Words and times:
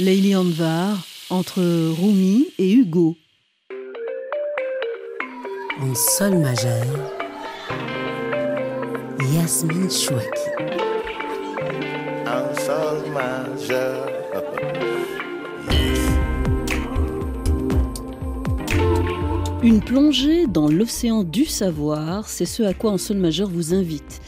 Leili 0.00 0.34
Anvar, 0.34 1.06
entre 1.28 1.60
Rumi 1.60 2.46
et 2.56 2.72
Hugo. 2.72 3.18
En 5.78 5.94
sol 5.94 6.38
majeur, 6.38 6.86
Yasmine 9.34 9.90
Chouaki. 9.90 10.48
En 12.26 12.54
sol 12.64 13.10
majeur. 13.12 14.06
Une 19.62 19.82
plongée 19.82 20.46
dans 20.46 20.68
l'océan 20.68 21.24
du 21.24 21.44
savoir, 21.44 22.26
c'est 22.26 22.46
ce 22.46 22.62
à 22.62 22.72
quoi 22.72 22.92
en 22.92 22.98
sol 22.98 23.18
majeur 23.18 23.50
vous 23.50 23.74
invite. 23.74 24.19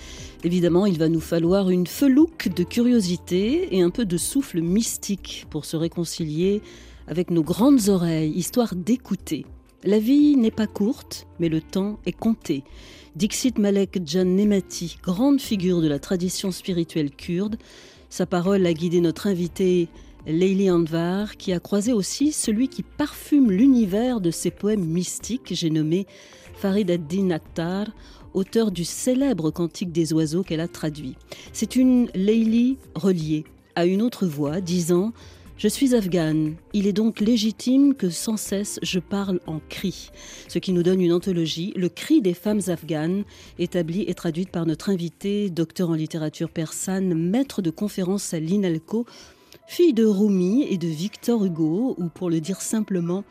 Évidemment, 0.45 0.87
il 0.87 0.99
va 0.99 1.09
nous 1.09 1.21
falloir 1.21 1.71
une 1.71 1.87
felouque 1.87 2.49
de 2.49 2.65
curiosité 2.65 3.77
et 3.77 3.83
un 3.83 3.91
peu 3.91 4.05
de 4.05 4.17
souffle 4.17 4.61
mystique 4.61 5.47
pour 5.51 5.65
se 5.65 5.77
réconcilier 5.77 6.63
avec 7.07 7.31
nos 7.31 7.45
grandes 7.45 7.89
oreilles, 7.89 8.33
histoire 8.33 8.75
d'écouter. 8.75 9.47
La 9.85 10.01
vie 10.01 10.37
n'est 10.37 10.51
pas 10.51 10.67
courte, 10.67 11.29
mais 11.39 11.49
le 11.49 11.61
temps 11.61 12.01
est 12.07 12.17
compté. 12.17 12.65
Dixit 13.15 13.59
Malek 13.59 14.01
Jan 14.05 14.25
Nemati, 14.25 14.99
grande 15.01 15.41
figure 15.41 15.81
de 15.81 15.89
la 15.89 16.01
tradition 16.01 16.51
spirituelle 16.51 17.13
kurde, 17.13 17.57
sa 18.11 18.27
parole 18.27 18.67
a 18.67 18.73
guidé 18.73 19.01
notre 19.01 19.29
invité 19.29 19.89
Leili 20.27 20.71
Anvar, 20.71 21.37
qui 21.37 21.53
a 21.53 21.61
croisé 21.61 21.93
aussi 21.93 22.33
celui 22.33 22.69
qui 22.69 22.83
parfume 22.83 23.51
l'univers 23.51 24.21
de 24.21 24.31
ses 24.31 24.51
poèmes 24.51 24.85
mystiques, 24.85 25.53
j'ai 25.55 25.71
nommé 25.71 26.07
Farid 26.55 26.91
ad-Din 26.91 27.31
Attar, 27.31 27.87
auteur 28.35 28.71
du 28.71 28.85
célèbre 28.85 29.51
Cantique 29.51 29.93
des 29.93 30.13
oiseaux 30.13 30.43
qu'elle 30.43 30.61
a 30.61 30.69
traduit. 30.69 31.17
C'est 31.53 31.77
une 31.77 32.09
Leili 32.15 32.79
reliée 32.95 33.45
à 33.75 33.87
une 33.87 34.03
autre 34.03 34.27
voix 34.27 34.61
disant 34.61 35.13
je 35.63 35.69
suis 35.69 35.95
afghane, 35.95 36.57
il 36.73 36.89
est 36.89 36.93
donc 36.93 37.21
légitime 37.21 37.95
que 37.95 38.11
sans 38.11 38.37
cesse 38.37 38.81
je 38.83 38.99
parle 38.99 39.39
en 39.47 39.61
cri. 39.69 40.11
Ce 40.49 40.59
qui 40.59 40.73
nous 40.73 40.83
donne 40.83 41.01
une 41.01 41.13
anthologie, 41.13 41.73
Le 41.77 41.89
cri 41.89 42.21
des 42.21 42.35
femmes 42.35 42.63
afghanes, 42.67 43.23
établie 43.61 44.03
et 44.09 44.15
traduite 44.15 44.51
par 44.51 44.67
notre 44.67 44.91
invité, 44.91 45.51
docteur 45.51 45.91
en 45.91 45.95
littérature 45.95 46.51
persane, 46.51 47.15
maître 47.15 47.63
de 47.63 47.71
conférence 47.71 48.35
à 48.35 48.41
l'INALCO, 48.41 49.07
fille 49.69 49.93
de 49.93 50.05
Rumi 50.05 50.67
et 50.69 50.79
de 50.79 50.89
Victor 50.89 51.45
Hugo, 51.45 51.95
ou 51.97 52.09
pour 52.09 52.29
le 52.29 52.41
dire 52.41 52.61
simplement, 52.61 53.23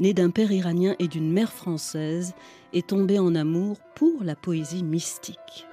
née 0.00 0.12
d'un 0.12 0.30
père 0.30 0.50
iranien 0.50 0.96
et 0.98 1.06
d'une 1.06 1.30
mère 1.30 1.52
française, 1.52 2.34
et 2.76 2.82
tombé 2.82 3.18
en 3.18 3.34
amour 3.34 3.78
pour 3.94 4.22
la 4.22 4.36
poésie 4.36 4.84
mystique. 4.84 5.66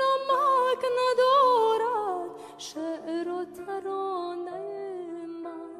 نمک 0.00 0.84
ندارد 0.98 2.30
شعر 2.58 3.28
و 3.28 3.44
ترانه 3.44 4.60
من 5.44 5.70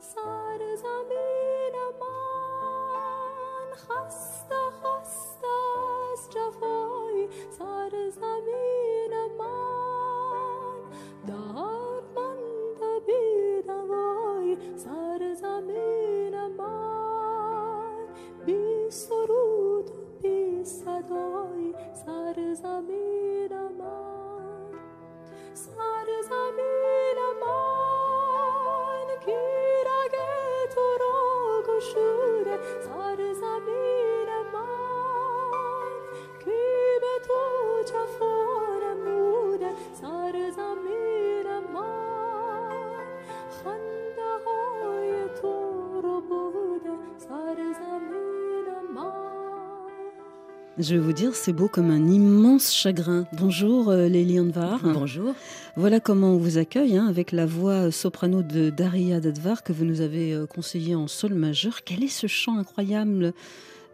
سر 0.00 0.74
زمین 0.76 1.74
من 2.00 3.74
خسته 3.74 4.54
خسته 4.82 5.46
از 6.12 6.30
جفای 6.30 7.28
سر 7.50 8.10
زمین 8.10 9.12
من 9.38 10.80
دردمند 11.28 12.80
بی 13.06 13.62
دوای 13.62 14.56
سر 14.76 15.34
زمین 15.34 16.46
من 16.46 18.06
بی 18.46 18.90
سرود 18.90 19.90
و 19.90 19.94
بی 20.22 20.64
صدای 20.64 21.74
سر 22.06 22.54
زمین 22.54 22.95
Je 50.78 50.94
vais 50.94 51.00
vous 51.00 51.14
dire, 51.14 51.34
c'est 51.34 51.54
beau 51.54 51.68
comme 51.68 51.90
un 51.90 52.06
immense 52.06 52.70
chagrin. 52.74 53.26
Bonjour 53.32 53.88
euh, 53.88 54.08
Lélie 54.08 54.38
Anvar. 54.38 54.78
Bonjour. 54.82 55.34
Voilà 55.74 56.00
comment 56.00 56.32
on 56.32 56.36
vous 56.36 56.58
accueille, 56.58 56.98
hein, 56.98 57.06
avec 57.06 57.32
la 57.32 57.46
voix 57.46 57.90
soprano 57.90 58.42
de 58.42 58.68
Daria 58.68 59.18
Dadvar 59.18 59.62
que 59.62 59.72
vous 59.72 59.86
nous 59.86 60.02
avez 60.02 60.34
euh, 60.34 60.44
conseillé 60.44 60.94
en 60.94 61.06
sol 61.06 61.32
majeur. 61.32 61.82
Quel 61.82 62.04
est 62.04 62.08
ce 62.08 62.26
chant 62.26 62.58
incroyable? 62.58 63.32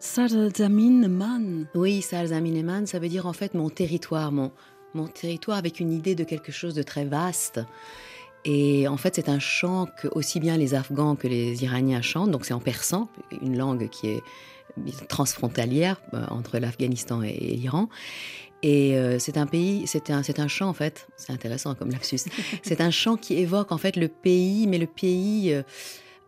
Sarzamin 0.01 1.07
Man. 1.07 1.67
Oui, 1.77 2.03
Sarzamin 2.03 2.65
Man, 2.65 2.89
ça 2.89 2.99
veut 2.99 3.09
dire 3.09 3.27
en 3.27 3.33
fait 3.33 3.55
mon 3.55 3.71
territoire, 3.71 4.33
mon, 4.33 4.51
mon 4.95 5.07
territoire 5.07 5.59
avec 5.59 5.79
une 5.79 5.93
idée 5.93 6.17
de 6.17 6.25
quelque 6.25 6.51
chose 6.51 6.75
de 6.75 6.83
très 6.83 7.05
vaste. 7.05 7.61
Et 8.45 8.89
en 8.89 8.97
fait, 8.97 9.15
c'est 9.15 9.29
un 9.29 9.39
chant 9.39 9.87
que 10.03 10.09
aussi 10.09 10.41
bien 10.41 10.57
les 10.57 10.75
Afghans 10.75 11.15
que 11.15 11.29
les 11.29 11.63
Iraniens 11.63 12.03
chantent. 12.03 12.33
Donc 12.33 12.45
c'est 12.45 12.55
en 12.55 12.59
persan, 12.59 13.07
une 13.41 13.57
langue 13.57 13.89
qui 13.89 14.09
est 14.09 14.23
transfrontalière 15.09 16.01
euh, 16.15 16.25
entre 16.31 16.59
l'Afghanistan 16.59 17.23
et, 17.23 17.31
et 17.31 17.57
l'Iran. 17.57 17.89
Et 18.63 18.97
euh, 18.97 19.19
c'est 19.19 19.37
un 19.37 19.47
pays, 19.47 19.87
c'est 19.87 20.11
un, 20.11 20.23
c'est 20.23 20.39
un 20.39 20.49
chant 20.49 20.69
en 20.69 20.73
fait. 20.73 21.09
C'est 21.17 21.33
intéressant 21.33 21.75
comme 21.75 21.91
lapsus. 21.91 22.21
c'est 22.63 22.81
un 22.81 22.91
chant 22.91 23.17
qui 23.17 23.35
évoque 23.35 23.73
en 23.73 23.79
fait 23.79 23.97
le 23.97 24.09
pays, 24.09 24.67
mais 24.67 24.79
le 24.79 24.87
pays 24.87 25.53
euh, 25.53 25.63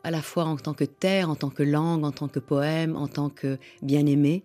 à 0.02 0.10
la 0.10 0.20
fois 0.20 0.44
en 0.44 0.56
tant 0.56 0.74
que 0.74 0.84
terre, 0.84 1.30
en 1.30 1.36
tant 1.36 1.50
que 1.50 1.62
langue, 1.62 2.04
en 2.04 2.12
tant 2.12 2.28
que 2.28 2.40
poème, 2.40 2.96
en 2.96 3.08
tant 3.08 3.28
que 3.28 3.58
bien-aimé 3.82 4.42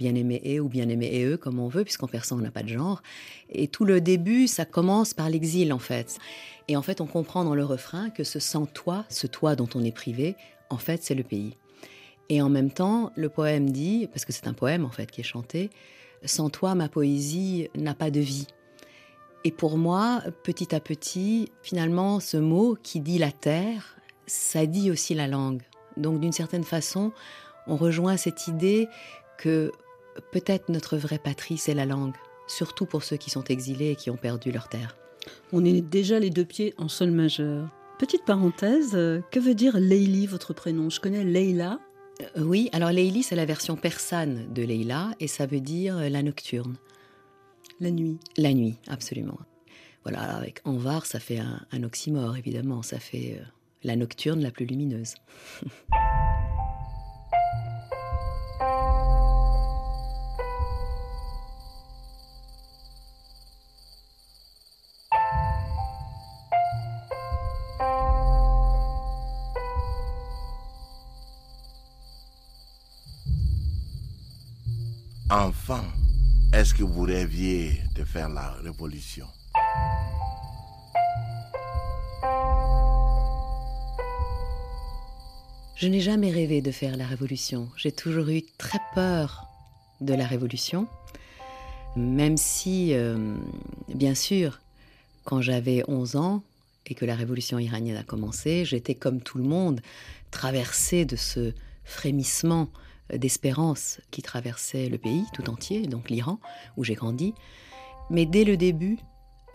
bien-aimé 0.00 0.40
et 0.44 0.60
ou 0.60 0.68
bien-aimé 0.68 1.10
et 1.12 1.24
eux, 1.24 1.36
comme 1.36 1.60
on 1.60 1.68
veut, 1.68 1.84
puisqu'en 1.84 2.08
persan, 2.08 2.38
on 2.38 2.40
n'a 2.40 2.50
pas 2.50 2.62
de 2.62 2.68
genre. 2.68 3.02
Et 3.50 3.68
tout 3.68 3.84
le 3.84 4.00
début, 4.00 4.48
ça 4.48 4.64
commence 4.64 5.12
par 5.12 5.28
l'exil, 5.28 5.72
en 5.72 5.78
fait. 5.78 6.18
Et 6.68 6.76
en 6.76 6.82
fait, 6.82 7.00
on 7.00 7.06
comprend 7.06 7.44
dans 7.44 7.54
le 7.54 7.64
refrain 7.64 8.10
que 8.10 8.24
ce 8.24 8.38
sans-toi, 8.38 9.04
ce 9.10 9.26
toi 9.26 9.56
dont 9.56 9.68
on 9.74 9.84
est 9.84 9.94
privé, 9.94 10.36
en 10.70 10.78
fait, 10.78 11.02
c'est 11.04 11.14
le 11.14 11.22
pays. 11.22 11.54
Et 12.30 12.40
en 12.40 12.48
même 12.48 12.70
temps, 12.70 13.12
le 13.16 13.28
poème 13.28 13.70
dit, 13.70 14.08
parce 14.12 14.24
que 14.24 14.32
c'est 14.32 14.46
un 14.46 14.54
poème, 14.54 14.84
en 14.84 14.90
fait, 14.90 15.10
qui 15.10 15.20
est 15.20 15.24
chanté, 15.24 15.68
Sans 16.24 16.50
toi, 16.50 16.74
ma 16.74 16.88
poésie 16.88 17.68
n'a 17.74 17.94
pas 17.94 18.10
de 18.10 18.20
vie. 18.20 18.46
Et 19.42 19.50
pour 19.50 19.78
moi, 19.78 20.22
petit 20.42 20.74
à 20.74 20.80
petit, 20.80 21.50
finalement, 21.62 22.20
ce 22.20 22.36
mot 22.36 22.76
qui 22.82 23.00
dit 23.00 23.18
la 23.18 23.32
terre, 23.32 23.96
ça 24.26 24.66
dit 24.66 24.90
aussi 24.90 25.14
la 25.14 25.26
langue. 25.26 25.62
Donc 25.96 26.20
d'une 26.20 26.32
certaine 26.32 26.62
façon, 26.62 27.12
on 27.66 27.76
rejoint 27.76 28.18
cette 28.18 28.48
idée 28.48 28.86
que 29.38 29.72
peut-être 30.30 30.68
notre 30.68 30.98
vraie 30.98 31.18
patrie, 31.18 31.56
c'est 31.56 31.72
la 31.72 31.86
langue, 31.86 32.14
surtout 32.46 32.84
pour 32.84 33.02
ceux 33.02 33.16
qui 33.16 33.30
sont 33.30 33.44
exilés 33.44 33.92
et 33.92 33.96
qui 33.96 34.10
ont 34.10 34.18
perdu 34.18 34.52
leur 34.52 34.68
terre. 34.68 34.94
On 35.54 35.64
est 35.64 35.80
déjà 35.80 36.20
les 36.20 36.30
deux 36.30 36.44
pieds 36.44 36.74
en 36.76 36.88
sol 36.88 37.10
majeur. 37.10 37.66
Petite 37.98 38.26
parenthèse, 38.26 38.90
euh, 38.94 39.20
que 39.30 39.40
veut 39.40 39.54
dire 39.54 39.78
Leili, 39.78 40.26
votre 40.26 40.52
prénom? 40.52 40.90
Je 40.90 41.00
connais 41.00 41.24
Leila. 41.24 41.78
Euh, 42.20 42.42
oui, 42.42 42.68
alors 42.72 42.90
Leili, 42.90 43.22
c'est 43.22 43.36
la 43.36 43.44
version 43.44 43.76
persane 43.76 44.52
de 44.52 44.62
Leila 44.62 45.10
et 45.20 45.28
ça 45.28 45.46
veut 45.46 45.60
dire 45.60 45.96
euh, 45.98 46.08
la 46.08 46.22
nocturne. 46.22 46.76
La 47.80 47.90
nuit. 47.90 48.18
La 48.36 48.52
nuit, 48.52 48.76
absolument. 48.88 49.38
Voilà, 50.02 50.36
avec 50.36 50.60
Anvar, 50.64 51.06
ça 51.06 51.20
fait 51.20 51.38
un, 51.38 51.60
un 51.72 51.82
oxymore, 51.82 52.36
évidemment. 52.36 52.82
Ça 52.82 52.98
fait 52.98 53.38
euh, 53.38 53.44
la 53.82 53.96
nocturne 53.96 54.40
la 54.40 54.50
plus 54.50 54.66
lumineuse. 54.66 55.14
Enfant, 75.30 75.84
est-ce 76.52 76.74
que 76.74 76.82
vous 76.82 77.02
rêviez 77.02 77.80
de 77.94 78.02
faire 78.02 78.28
la 78.28 78.50
révolution? 78.50 79.28
Je 85.76 85.86
n'ai 85.86 86.00
jamais 86.00 86.32
rêvé 86.32 86.60
de 86.62 86.72
faire 86.72 86.96
la 86.96 87.06
révolution. 87.06 87.68
J'ai 87.76 87.92
toujours 87.92 88.28
eu 88.28 88.42
très 88.58 88.80
peur 88.92 89.46
de 90.00 90.14
la 90.14 90.26
révolution, 90.26 90.88
même 91.94 92.36
si, 92.36 92.92
euh, 92.94 93.36
bien 93.94 94.16
sûr, 94.16 94.58
quand 95.22 95.40
j'avais 95.40 95.84
11 95.86 96.16
ans 96.16 96.42
et 96.86 96.94
que 96.96 97.04
la 97.04 97.14
révolution 97.14 97.60
iranienne 97.60 97.98
a 97.98 98.02
commencé, 98.02 98.64
j'étais 98.64 98.96
comme 98.96 99.20
tout 99.20 99.38
le 99.38 99.44
monde, 99.44 99.80
traversée 100.32 101.04
de 101.04 101.14
ce 101.14 101.52
frémissement 101.84 102.68
d'espérance 103.16 104.00
qui 104.10 104.22
traversait 104.22 104.88
le 104.88 104.98
pays 104.98 105.24
tout 105.34 105.48
entier, 105.50 105.86
donc 105.86 106.10
l'Iran, 106.10 106.38
où 106.76 106.84
j'ai 106.84 106.94
grandi. 106.94 107.34
Mais 108.10 108.26
dès 108.26 108.44
le 108.44 108.56
début, 108.56 108.98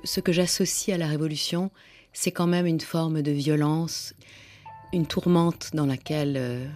ce 0.03 0.19
que 0.19 0.31
j'associe 0.31 0.95
à 0.95 0.97
la 0.97 1.07
révolution, 1.07 1.71
c'est 2.13 2.31
quand 2.31 2.47
même 2.47 2.65
une 2.65 2.79
forme 2.79 3.21
de 3.21 3.31
violence, 3.31 4.13
une 4.93 5.05
tourmente 5.05 5.71
dans 5.73 5.85
laquelle 5.85 6.35
euh, 6.37 6.67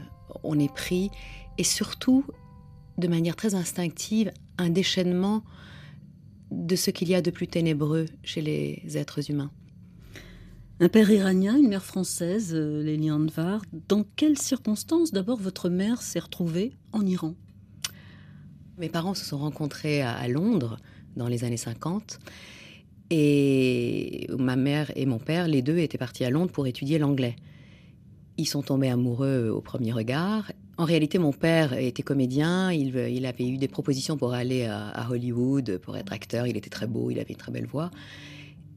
on 0.43 0.59
est 0.59 0.73
pris, 0.73 1.09
et 1.57 1.63
surtout, 1.63 2.25
de 2.97 3.07
manière 3.07 3.35
très 3.35 3.55
instinctive, 3.55 4.31
un 4.57 4.69
déchaînement 4.69 5.43
de 6.51 6.75
ce 6.75 6.91
qu'il 6.91 7.09
y 7.09 7.15
a 7.15 7.21
de 7.21 7.31
plus 7.31 7.47
ténébreux 7.47 8.05
chez 8.23 8.41
les 8.41 8.97
êtres 8.97 9.29
humains. 9.29 9.51
Un 10.81 10.87
père 10.87 11.11
iranien, 11.11 11.57
une 11.57 11.67
mère 11.67 11.83
française, 11.83 12.53
euh, 12.55 12.81
Lélie 12.81 13.11
Anvar. 13.11 13.61
Dans 13.89 14.05
quelles 14.15 14.37
circonstances 14.37 15.11
d'abord 15.11 15.37
votre 15.37 15.67
mère 15.67 16.01
s'est 16.01 16.19
retrouvée 16.19 16.71
en 16.93 17.05
Iran? 17.05 17.35
Mes 18.77 18.87
parents 18.87 19.13
se 19.13 19.25
sont 19.25 19.39
rencontrés 19.39 20.01
à, 20.01 20.25
Londres 20.29 20.79
dans 21.17 21.27
les 21.27 21.43
années 21.43 21.57
50. 21.57 22.19
Et 23.09 24.29
ma 24.39 24.55
mère 24.55 24.89
et 24.95 25.05
mon 25.05 25.19
père, 25.19 25.49
les 25.49 25.61
deux, 25.61 25.79
étaient 25.79 25.97
partis 25.97 26.23
à 26.23 26.29
Londres 26.29 26.53
pour 26.53 26.65
étudier 26.65 26.97
l'anglais. 26.97 27.35
Ils 28.37 28.47
sont 28.47 28.61
tombés 28.61 28.87
amoureux 28.87 29.49
au 29.49 29.59
premier 29.59 29.91
regard. 29.91 30.49
En 30.77 30.85
réalité, 30.85 31.19
mon 31.19 31.33
père 31.33 31.73
était 31.73 32.03
comédien. 32.03 32.71
Il, 32.71 33.25
avait 33.25 33.49
eu 33.49 33.57
des 33.57 33.67
propositions 33.67 34.15
pour 34.15 34.31
aller 34.31 34.63
à 34.63 35.07
Hollywood, 35.11 35.77
pour 35.79 35.97
être 35.97 36.13
acteur. 36.13 36.47
Il 36.47 36.55
était 36.55 36.69
très 36.69 36.87
beau, 36.87 37.11
il 37.11 37.19
avait 37.19 37.31
une 37.31 37.35
très 37.35 37.51
belle 37.51 37.67
voix. 37.67 37.91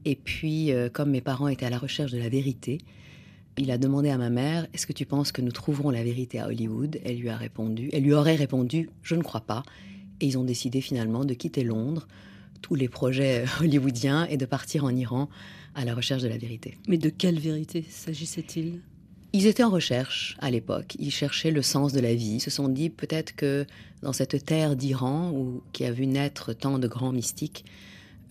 Et 0.05 0.15
puis, 0.15 0.71
euh, 0.71 0.89
comme 0.89 1.11
mes 1.11 1.21
parents 1.21 1.47
étaient 1.47 1.65
à 1.65 1.69
la 1.69 1.77
recherche 1.77 2.11
de 2.11 2.17
la 2.17 2.29
vérité, 2.29 2.79
il 3.57 3.71
a 3.71 3.77
demandé 3.77 4.09
à 4.09 4.17
ma 4.17 4.29
mère 4.29 4.67
Est-ce 4.73 4.87
que 4.87 4.93
tu 4.93 5.05
penses 5.05 5.31
que 5.31 5.41
nous 5.41 5.51
trouverons 5.51 5.89
la 5.89 6.03
vérité 6.03 6.39
à 6.39 6.47
Hollywood? 6.47 6.99
Elle 7.05 7.17
lui 7.17 7.29
a 7.29 7.37
répondu. 7.37 7.89
Elle 7.93 8.03
lui 8.03 8.13
aurait 8.13 8.35
répondu 8.35 8.89
Je 9.01 9.15
ne 9.15 9.21
crois 9.21 9.41
pas. 9.41 9.63
Et 10.19 10.27
ils 10.27 10.37
ont 10.37 10.43
décidé 10.43 10.81
finalement 10.81 11.25
de 11.25 11.33
quitter 11.33 11.63
Londres, 11.63 12.07
tous 12.61 12.75
les 12.75 12.89
projets 12.89 13.45
hollywoodiens, 13.61 14.25
et 14.25 14.37
de 14.37 14.45
partir 14.45 14.85
en 14.85 14.95
Iran 14.95 15.29
à 15.75 15.85
la 15.85 15.95
recherche 15.95 16.23
de 16.23 16.27
la 16.27 16.37
vérité. 16.37 16.77
Mais 16.87 16.97
de 16.97 17.09
quelle 17.09 17.39
vérité 17.39 17.83
s'agissait-il? 17.87 18.81
Ils 19.35 19.47
étaient 19.47 19.63
en 19.63 19.71
recherche 19.71 20.37
à 20.39 20.51
l'époque. 20.51 20.95
Ils 20.99 21.11
cherchaient 21.11 21.49
le 21.49 21.63
sens 21.63 21.91
de 21.91 21.99
la 21.99 22.13
vie. 22.13 22.35
Ils 22.35 22.39
se 22.39 22.51
sont 22.51 22.69
dit 22.69 22.91
peut-être 22.91 23.35
que 23.35 23.65
dans 24.03 24.13
cette 24.13 24.45
terre 24.45 24.75
d'Iran, 24.75 25.31
où 25.31 25.63
qui 25.73 25.85
a 25.85 25.91
vu 25.91 26.05
naître 26.05 26.53
tant 26.53 26.77
de 26.77 26.87
grands 26.87 27.11
mystiques, 27.11 27.65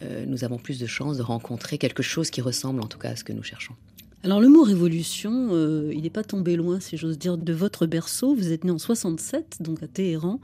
euh, 0.02 0.24
nous 0.26 0.44
avons 0.44 0.58
plus 0.58 0.78
de 0.78 0.86
chances 0.86 1.16
de 1.16 1.22
rencontrer 1.22 1.78
quelque 1.78 2.02
chose 2.02 2.30
qui 2.30 2.40
ressemble 2.40 2.80
en 2.80 2.86
tout 2.86 2.98
cas 2.98 3.10
à 3.10 3.16
ce 3.16 3.24
que 3.24 3.32
nous 3.32 3.42
cherchons. 3.42 3.74
Alors 4.24 4.40
le 4.40 4.48
mot 4.48 4.62
révolution, 4.62 5.48
euh, 5.52 5.92
il 5.92 6.02
n'est 6.02 6.10
pas 6.10 6.22
tombé 6.22 6.54
loin, 6.54 6.78
si 6.78 6.96
j'ose 6.96 7.18
dire, 7.18 7.36
de 7.36 7.52
votre 7.52 7.86
berceau. 7.86 8.34
Vous 8.34 8.52
êtes 8.52 8.62
né 8.62 8.70
en 8.70 8.78
67, 8.78 9.56
donc 9.60 9.82
à 9.82 9.88
Téhéran, 9.88 10.38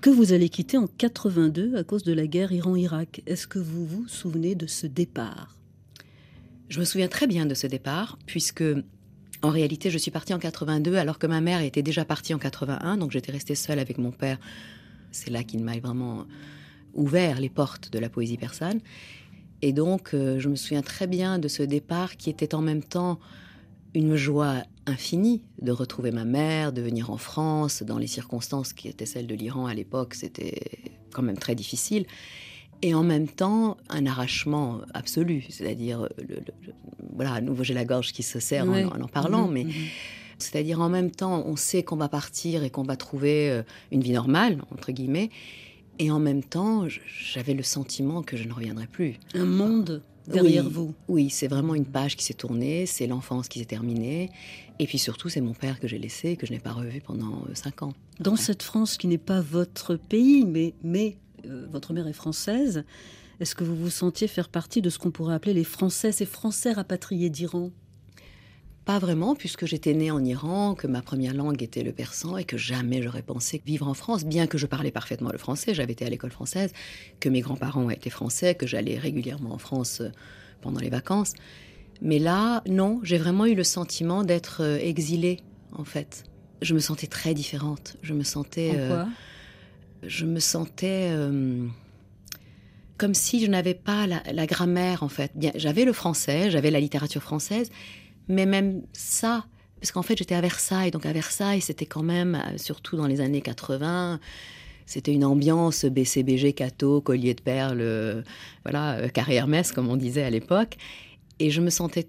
que 0.00 0.08
vous 0.08 0.32
allez 0.32 0.48
quitter 0.48 0.78
en 0.78 0.86
82 0.86 1.76
à 1.76 1.84
cause 1.84 2.02
de 2.02 2.14
la 2.14 2.26
guerre 2.26 2.52
Iran-Irak. 2.52 3.22
Est-ce 3.26 3.46
que 3.46 3.58
vous 3.58 3.84
vous 3.84 4.08
souvenez 4.08 4.54
de 4.54 4.66
ce 4.66 4.86
départ? 4.86 5.54
Je 6.70 6.80
me 6.80 6.84
souviens 6.84 7.08
très 7.08 7.26
bien 7.26 7.44
de 7.44 7.54
ce 7.54 7.66
départ, 7.66 8.18
puisque 8.24 8.64
en 9.42 9.50
réalité 9.50 9.90
je 9.90 9.98
suis 9.98 10.10
partie 10.10 10.32
en 10.32 10.38
82 10.38 10.96
alors 10.96 11.18
que 11.18 11.26
ma 11.26 11.40
mère 11.40 11.60
était 11.60 11.82
déjà 11.82 12.04
partie 12.06 12.32
en 12.32 12.38
81, 12.38 12.96
donc 12.96 13.10
j'étais 13.10 13.32
restée 13.32 13.54
seule 13.54 13.80
avec 13.80 13.98
mon 13.98 14.12
père. 14.12 14.38
C'est 15.12 15.30
là 15.30 15.42
qu'il 15.42 15.62
m'a 15.62 15.78
vraiment 15.78 16.26
ouvert 16.94 17.40
les 17.40 17.48
portes 17.48 17.90
de 17.92 17.98
la 17.98 18.08
poésie 18.08 18.36
persane. 18.36 18.80
Et 19.62 19.72
donc, 19.72 20.14
euh, 20.14 20.38
je 20.38 20.48
me 20.48 20.56
souviens 20.56 20.82
très 20.82 21.06
bien 21.06 21.38
de 21.38 21.48
ce 21.48 21.62
départ 21.62 22.16
qui 22.16 22.30
était 22.30 22.54
en 22.54 22.62
même 22.62 22.82
temps 22.82 23.18
une 23.94 24.16
joie 24.16 24.62
infinie 24.86 25.42
de 25.60 25.72
retrouver 25.72 26.10
ma 26.12 26.24
mère, 26.24 26.72
de 26.72 26.80
venir 26.80 27.10
en 27.10 27.16
France, 27.18 27.82
dans 27.82 27.98
les 27.98 28.06
circonstances 28.06 28.72
qui 28.72 28.88
étaient 28.88 29.06
celles 29.06 29.26
de 29.26 29.34
l'Iran 29.34 29.66
à 29.66 29.74
l'époque, 29.74 30.14
c'était 30.14 30.54
quand 31.12 31.22
même 31.22 31.36
très 31.38 31.54
difficile. 31.54 32.06
Et 32.82 32.94
en 32.94 33.02
même 33.02 33.28
temps, 33.28 33.76
un 33.90 34.06
arrachement 34.06 34.80
absolu, 34.94 35.44
c'est-à-dire, 35.50 36.08
le, 36.16 36.36
le- 36.36 36.72
voilà, 37.14 37.34
à 37.34 37.40
nouveau 37.42 37.62
j'ai 37.62 37.74
la 37.74 37.84
gorge 37.84 38.12
qui 38.12 38.22
se 38.22 38.40
serre 38.40 38.66
en, 38.66 39.02
en 39.02 39.06
parlant, 39.08 39.46
Mhm, 39.48 39.52
mais 39.52 39.64
mhm. 39.64 39.72
c'est-à-dire 40.38 40.80
en 40.80 40.88
même 40.88 41.10
temps, 41.10 41.44
on 41.46 41.56
sait 41.56 41.82
qu'on 41.82 41.96
va 41.96 42.08
partir 42.08 42.64
et 42.64 42.70
qu'on 42.70 42.82
va 42.84 42.96
trouver 42.96 43.50
euh, 43.50 43.62
une 43.92 44.00
vie 44.00 44.12
normale, 44.12 44.62
entre 44.72 44.92
guillemets, 44.92 45.28
et 46.00 46.10
en 46.10 46.18
même 46.18 46.42
temps, 46.42 46.86
j'avais 46.88 47.54
le 47.54 47.62
sentiment 47.62 48.22
que 48.22 48.36
je 48.36 48.48
ne 48.48 48.52
reviendrai 48.52 48.86
plus. 48.86 49.14
Un 49.34 49.44
monde 49.44 50.02
derrière 50.26 50.64
Oui. 50.64 50.72
vous. 50.72 50.94
Oui, 51.08 51.30
c'est 51.30 51.46
vraiment 51.46 51.74
une 51.74 51.84
page 51.84 52.16
qui 52.16 52.24
s'est 52.24 52.34
tournée, 52.34 52.86
c'est 52.86 53.06
l'enfance 53.06 53.48
qui 53.48 53.58
s'est 53.58 53.64
terminée, 53.66 54.30
et 54.78 54.86
puis 54.86 54.98
surtout, 54.98 55.28
c'est 55.28 55.40
mon 55.42 55.52
père 55.54 55.78
que 55.78 55.86
j'ai 55.86 55.98
laissé, 55.98 56.36
que 56.36 56.46
je 56.46 56.52
n'ai 56.52 56.58
pas 56.58 56.72
revu 56.72 57.00
pendant 57.00 57.44
euh, 57.48 57.54
cinq 57.54 57.82
ans. 57.82 57.92
Dans 58.18 58.36
cette 58.36 58.62
France 58.62 58.96
qui 58.96 59.06
n'est 59.08 59.18
pas 59.18 59.40
votre 59.42 59.96
pays, 59.96 60.44
mais, 60.44 60.74
mais 60.82 61.16
euh, 61.46 61.66
votre 61.70 61.92
mère 61.92 62.06
est 62.08 62.12
française, 62.14 62.84
est-ce 63.40 63.54
que 63.54 63.64
vous 63.64 63.76
vous 63.76 63.90
sentiez 63.90 64.26
faire 64.28 64.48
partie 64.48 64.82
de 64.82 64.90
ce 64.90 64.98
qu'on 64.98 65.10
pourrait 65.10 65.34
appeler 65.34 65.54
les 65.54 65.64
Français, 65.64 66.12
ces 66.12 66.26
Français 66.26 66.72
rapatriés 66.72 67.30
d'Iran? 67.30 67.70
Pas 68.90 68.98
vraiment, 68.98 69.36
puisque 69.36 69.66
j'étais 69.66 69.94
née 69.94 70.10
en 70.10 70.24
Iran, 70.24 70.74
que 70.74 70.88
ma 70.88 71.00
première 71.00 71.32
langue 71.32 71.62
était 71.62 71.84
le 71.84 71.92
persan 71.92 72.36
et 72.36 72.42
que 72.42 72.56
jamais 72.56 73.02
j'aurais 73.02 73.22
pensé 73.22 73.62
vivre 73.64 73.86
en 73.86 73.94
France, 73.94 74.24
bien 74.24 74.48
que 74.48 74.58
je 74.58 74.66
parlais 74.66 74.90
parfaitement 74.90 75.30
le 75.30 75.38
français, 75.38 75.74
j'avais 75.74 75.92
été 75.92 76.04
à 76.04 76.10
l'école 76.10 76.32
française, 76.32 76.72
que 77.20 77.28
mes 77.28 77.40
grands-parents 77.40 77.88
étaient 77.90 78.10
français, 78.10 78.56
que 78.56 78.66
j'allais 78.66 78.98
régulièrement 78.98 79.52
en 79.54 79.58
France 79.58 80.00
euh, 80.00 80.08
pendant 80.60 80.80
les 80.80 80.88
vacances. 80.90 81.34
Mais 82.02 82.18
là, 82.18 82.64
non, 82.66 82.98
j'ai 83.04 83.16
vraiment 83.16 83.46
eu 83.46 83.54
le 83.54 83.62
sentiment 83.62 84.24
d'être 84.24 84.64
euh, 84.64 84.78
exilée, 84.78 85.38
en 85.72 85.84
fait. 85.84 86.24
Je 86.60 86.74
me 86.74 86.80
sentais 86.80 87.06
très 87.06 87.32
différente. 87.32 87.96
Je 88.02 88.12
me 88.12 88.24
sentais. 88.24 88.70
En 88.70 88.74
euh, 88.76 89.04
je 90.02 90.26
me 90.26 90.40
sentais 90.40 91.10
euh, 91.12 91.64
comme 92.98 93.14
si 93.14 93.40
je 93.40 93.46
n'avais 93.46 93.74
pas 93.74 94.08
la, 94.08 94.20
la 94.32 94.46
grammaire 94.46 95.04
en 95.04 95.08
fait. 95.08 95.30
Bien, 95.36 95.52
j'avais 95.54 95.84
le 95.84 95.92
français, 95.92 96.50
j'avais 96.50 96.72
la 96.72 96.80
littérature 96.80 97.22
française, 97.22 97.70
mais 98.30 98.46
même 98.46 98.82
ça, 98.92 99.44
parce 99.80 99.92
qu'en 99.92 100.02
fait 100.02 100.16
j'étais 100.16 100.34
à 100.34 100.40
Versailles, 100.40 100.90
donc 100.90 101.04
à 101.04 101.12
Versailles 101.12 101.60
c'était 101.60 101.86
quand 101.86 102.02
même, 102.02 102.36
euh, 102.36 102.58
surtout 102.58 102.96
dans 102.96 103.06
les 103.06 103.20
années 103.20 103.42
80, 103.42 104.20
c'était 104.86 105.12
une 105.12 105.24
ambiance 105.24 105.84
BCBG, 105.84 106.52
Cato, 106.52 107.00
collier 107.00 107.34
de 107.34 107.42
perles, 107.42 107.80
euh, 107.80 108.22
voilà, 108.64 108.94
euh, 108.94 109.08
carré 109.08 109.34
Hermès 109.34 109.72
comme 109.72 109.88
on 109.88 109.96
disait 109.96 110.22
à 110.22 110.30
l'époque, 110.30 110.76
et 111.38 111.50
je 111.50 111.60
me 111.60 111.70
sentais 111.70 112.08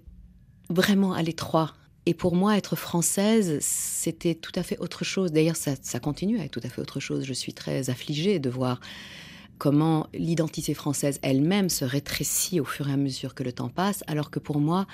vraiment 0.70 1.12
à 1.12 1.22
l'étroit. 1.22 1.74
Et 2.04 2.14
pour 2.14 2.34
moi, 2.34 2.56
être 2.56 2.74
française, 2.74 3.58
c'était 3.60 4.34
tout 4.34 4.50
à 4.56 4.64
fait 4.64 4.76
autre 4.78 5.04
chose. 5.04 5.30
D'ailleurs, 5.30 5.54
ça, 5.54 5.74
ça 5.80 6.00
continue 6.00 6.40
à 6.40 6.44
être 6.44 6.50
tout 6.50 6.60
à 6.64 6.68
fait 6.68 6.80
autre 6.80 6.98
chose. 6.98 7.24
Je 7.24 7.32
suis 7.32 7.54
très 7.54 7.90
affligée 7.90 8.40
de 8.40 8.50
voir 8.50 8.80
comment 9.58 10.08
l'identité 10.12 10.74
française 10.74 11.20
elle-même 11.22 11.68
se 11.68 11.84
rétrécit 11.84 12.58
au 12.58 12.64
fur 12.64 12.88
et 12.88 12.92
à 12.92 12.96
mesure 12.96 13.36
que 13.36 13.44
le 13.44 13.52
temps 13.52 13.68
passe, 13.68 14.02
alors 14.08 14.32
que 14.32 14.40
pour 14.40 14.58
moi, 14.58 14.88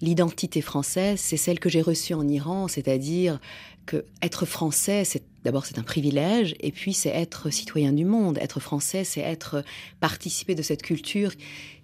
l'identité 0.00 0.60
française, 0.60 1.20
c'est 1.20 1.36
celle 1.36 1.60
que 1.60 1.68
j'ai 1.68 1.82
reçue 1.82 2.14
en 2.14 2.26
Iran, 2.26 2.68
c'est-à-dire 2.68 3.38
que 3.86 4.04
être 4.22 4.46
français, 4.46 5.04
c'est 5.04 5.22
d'abord 5.44 5.64
c'est 5.66 5.78
un 5.78 5.82
privilège, 5.82 6.54
et 6.60 6.70
puis 6.70 6.92
c'est 6.92 7.10
être 7.10 7.50
citoyen 7.50 7.92
du 7.92 8.04
monde. 8.04 8.38
Être 8.38 8.60
français, 8.60 9.04
c'est 9.04 9.20
être 9.20 9.64
participer 10.00 10.54
de 10.54 10.62
cette 10.62 10.82
culture 10.82 11.32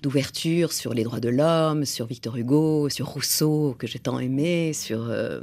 d'ouverture 0.02 0.72
sur 0.72 0.94
les 0.94 1.04
droits 1.04 1.20
de 1.20 1.28
l'homme, 1.28 1.84
sur 1.84 2.06
Victor 2.06 2.36
Hugo, 2.36 2.88
sur 2.88 3.08
Rousseau 3.08 3.74
que 3.78 3.86
j'ai 3.86 3.98
tant 3.98 4.18
aimé, 4.18 4.72
sur 4.72 5.08
euh, 5.08 5.40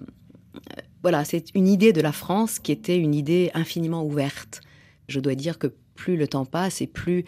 voilà, 1.01 1.25
c'est 1.25 1.53
une 1.53 1.67
idée 1.67 1.91
de 1.91 2.01
la 2.01 2.11
France 2.11 2.59
qui 2.59 2.71
était 2.71 2.97
une 2.97 3.13
idée 3.13 3.51
infiniment 3.53 4.05
ouverte. 4.05 4.61
Je 5.09 5.19
dois 5.19 5.35
dire 5.35 5.59
que 5.59 5.67
plus 5.95 6.15
le 6.15 6.27
temps 6.27 6.45
passe 6.45 6.81
et 6.81 6.87
plus 6.87 7.25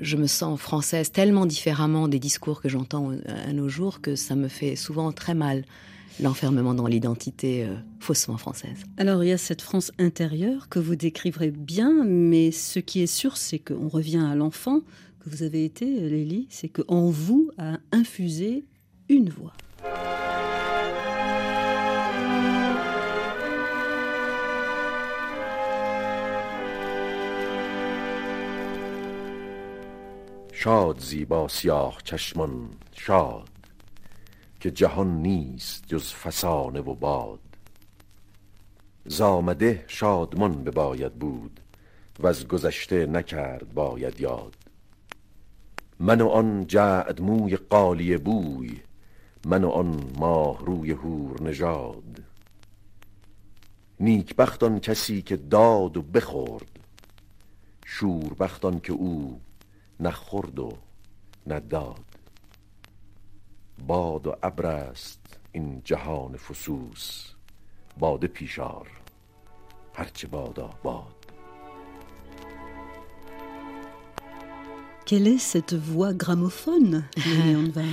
je 0.00 0.16
me 0.16 0.26
sens 0.26 0.60
française 0.60 1.10
tellement 1.10 1.46
différemment 1.46 2.08
des 2.08 2.18
discours 2.18 2.60
que 2.60 2.68
j'entends 2.68 3.12
à 3.26 3.52
nos 3.52 3.68
jours 3.68 4.00
que 4.00 4.16
ça 4.16 4.34
me 4.34 4.48
fait 4.48 4.76
souvent 4.76 5.12
très 5.12 5.34
mal 5.34 5.64
l'enfermement 6.20 6.74
dans 6.74 6.86
l'identité 6.86 7.64
euh, 7.64 7.74
faussement 7.98 8.36
française. 8.36 8.84
Alors 8.98 9.24
il 9.24 9.28
y 9.28 9.32
a 9.32 9.38
cette 9.38 9.62
France 9.62 9.92
intérieure 9.98 10.68
que 10.68 10.78
vous 10.78 10.96
décrivrez 10.96 11.50
bien, 11.50 12.04
mais 12.04 12.52
ce 12.52 12.78
qui 12.78 13.02
est 13.02 13.06
sûr, 13.08 13.36
c'est 13.36 13.58
qu'on 13.58 13.88
revient 13.88 14.24
à 14.30 14.34
l'enfant 14.34 14.80
que 15.20 15.30
vous 15.30 15.42
avez 15.42 15.64
été, 15.64 15.86
Lélie, 15.86 16.46
c'est 16.50 16.68
qu'en 16.68 17.10
vous 17.10 17.50
a 17.58 17.78
infusé 17.92 18.64
une 19.08 19.30
voix. 19.30 19.52
شاد 30.64 30.98
زیبا 30.98 31.48
سیاه 31.48 31.98
چشمان 32.04 32.68
شاد 32.92 33.48
که 34.60 34.70
جهان 34.70 35.22
نیست 35.22 35.84
جز 35.86 36.12
فسانه 36.12 36.80
و 36.80 36.94
باد. 36.94 37.40
زامده 39.06 39.84
شادمان 39.86 40.64
بباید 40.64 41.14
بود 41.14 41.60
و 42.18 42.26
از 42.26 42.48
گذشته 42.48 43.06
نکرد 43.06 43.74
باید 43.74 44.20
یاد. 44.20 44.54
من 46.00 46.20
و 46.20 46.28
آن 46.28 46.66
جعد 46.66 47.20
موی 47.20 47.56
قالی 47.56 48.16
بوی 48.16 48.80
من 49.46 49.64
و 49.64 49.68
آن 49.68 50.10
ماه 50.18 50.64
روی 50.64 50.90
هور 50.90 51.42
نژاد. 51.42 52.22
نیک 54.00 54.36
بختان 54.36 54.80
کسی 54.80 55.22
که 55.22 55.36
داد 55.36 55.96
و 55.96 56.02
بخورد 56.02 56.78
شور 57.84 58.34
بختان 58.34 58.80
که 58.80 58.92
او 58.92 59.40
نه 59.99 60.11
خورد 60.11 60.59
و 60.59 60.71
نه 61.47 61.59
داد 61.59 62.05
باد 63.87 64.27
و 64.27 64.35
ابر 64.43 64.65
است 64.65 65.39
این 65.51 65.81
جهان 65.85 66.37
فسوس 66.37 67.33
باده 67.99 68.27
پیشار 68.27 68.87
هرچه 69.93 70.27
بادا 70.27 70.69
باد 70.83 71.15
Quelle 75.05 75.27
est 75.27 75.39
cette 75.39 75.73
voix 75.73 76.13
gramophone, 76.13 77.03
Liliane 77.17 77.71
Var 77.71 77.83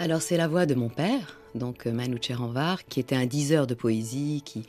Alors 0.00 0.20
c'est 0.20 0.36
la 0.36 0.48
voix 0.48 0.66
de 0.66 0.74
mon 0.74 0.88
père, 0.88 1.38
donc 1.54 1.86
euh, 1.86 1.92
Manu 1.92 2.18
Cheranvar, 2.20 2.84
qui 2.86 2.98
était 2.98 3.14
un 3.14 3.26
diseur 3.26 3.68
de 3.68 3.74
poésie, 3.74 4.42
qui, 4.44 4.66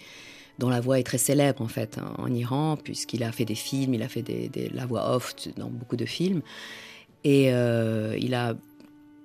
dont 0.62 0.71
la 0.71 0.81
voix 0.81 1.00
est 1.00 1.02
très 1.02 1.19
célèbre 1.19 1.61
en 1.61 1.66
fait 1.66 1.99
en, 1.99 2.23
en 2.23 2.33
Iran, 2.33 2.76
puisqu'il 2.76 3.25
a 3.25 3.33
fait 3.33 3.45
des 3.45 3.57
films, 3.57 3.95
il 3.95 4.02
a 4.02 4.09
fait 4.09 4.23
des, 4.23 4.71
la 4.73 4.87
voix 4.87 5.16
off 5.16 5.35
dans 5.57 5.69
beaucoup 5.69 5.97
de 5.97 6.07
films, 6.07 6.40
et 7.25 7.52
euh, 7.52 8.16
il 8.21 8.33
a 8.35 8.54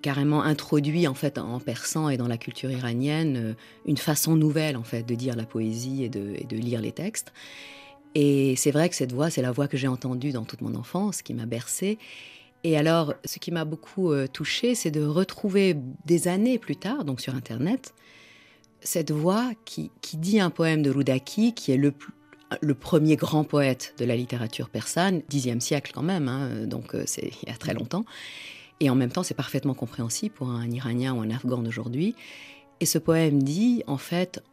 carrément 0.01 0.41
introduit 0.41 1.07
en 1.07 1.13
fait 1.13 1.37
en 1.37 1.59
persan 1.59 2.09
et 2.09 2.17
dans 2.17 2.27
la 2.27 2.37
culture 2.37 2.71
iranienne 2.71 3.37
euh, 3.37 3.53
une 3.85 3.97
façon 3.97 4.35
nouvelle 4.35 4.77
en 4.77 4.83
fait 4.83 5.03
de 5.03 5.15
dire 5.15 5.35
la 5.35 5.45
poésie 5.45 6.03
et 6.03 6.09
de, 6.09 6.33
et 6.41 6.45
de 6.45 6.57
lire 6.57 6.81
les 6.81 6.91
textes. 6.91 7.31
Et 8.15 8.55
c'est 8.55 8.71
vrai 8.71 8.89
que 8.89 8.95
cette 8.95 9.11
voix, 9.11 9.29
c'est 9.29 9.43
la 9.43 9.51
voix 9.51 9.67
que 9.67 9.77
j'ai 9.77 9.87
entendue 9.87 10.31
dans 10.31 10.43
toute 10.43 10.61
mon 10.61 10.73
enfance, 10.73 11.21
qui 11.21 11.35
m'a 11.35 11.45
bercée. 11.45 11.99
Et 12.63 12.75
alors, 12.75 13.13
ce 13.25 13.37
qui 13.37 13.51
m'a 13.51 13.63
beaucoup 13.63 14.11
euh, 14.11 14.25
touchée, 14.25 14.73
c'est 14.73 14.89
de 14.89 15.05
retrouver 15.05 15.75
des 16.05 16.27
années 16.27 16.57
plus 16.57 16.77
tard, 16.77 17.05
donc 17.05 17.21
sur 17.21 17.35
Internet, 17.35 17.93
cette 18.81 19.11
voix 19.11 19.51
qui, 19.65 19.91
qui 20.01 20.17
dit 20.17 20.39
un 20.39 20.49
poème 20.49 20.81
de 20.81 20.89
Rudaki, 20.89 21.53
qui 21.53 21.71
est 21.71 21.77
le, 21.77 21.93
le 22.61 22.73
premier 22.73 23.15
grand 23.15 23.43
poète 23.43 23.93
de 23.97 24.05
la 24.05 24.15
littérature 24.15 24.69
persane, 24.69 25.21
Xe 25.29 25.59
siècle 25.59 25.91
quand 25.93 26.03
même, 26.03 26.27
hein, 26.27 26.65
donc 26.65 26.95
euh, 26.95 27.03
c'est 27.05 27.31
il 27.43 27.49
y 27.49 27.51
a 27.51 27.57
très 27.57 27.73
longtemps. 27.73 28.05
Et 28.79 28.89
en 28.89 28.95
même 28.95 29.11
temps, 29.11 29.23
c'est 29.23 29.33
parfaitement 29.33 29.73
compréhensible 29.73 30.35
pour 30.35 30.49
un 30.49 30.69
Iranien 30.69 31.13
ou 31.15 31.21
un 31.21 31.31
Afghan 31.31 31.63
d'aujourd'hui. 31.63 32.15
Et 32.79 32.85
ce 32.85 32.99
poème 32.99 33.41
dit, 33.41 33.83
en 33.87 33.97
fait, 33.97 34.43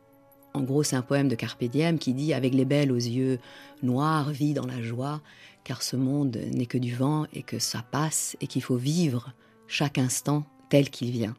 en 0.54 0.62
gros, 0.62 0.82
c'est 0.82 0.96
un 0.96 1.02
poème 1.02 1.28
de 1.28 1.34
Carpe 1.34 1.64
Diem 1.64 1.98
qui 1.98 2.14
dit 2.14 2.32
Avec 2.32 2.54
les 2.54 2.64
belles 2.64 2.92
aux 2.92 2.96
yeux 2.96 3.38
noirs, 3.82 4.30
vis 4.30 4.54
dans 4.54 4.66
la 4.66 4.80
joie, 4.82 5.20
car 5.62 5.82
ce 5.82 5.96
monde 5.96 6.38
n'est 6.52 6.66
que 6.66 6.78
du 6.78 6.94
vent 6.94 7.26
et 7.34 7.42
que 7.42 7.58
ça 7.58 7.82
passe 7.90 8.36
et 8.40 8.46
qu'il 8.46 8.62
faut 8.62 8.76
vivre 8.76 9.32
chaque 9.66 9.98
instant 9.98 10.44
tel 10.70 10.90
qu'il 10.90 11.10
vient. 11.10 11.36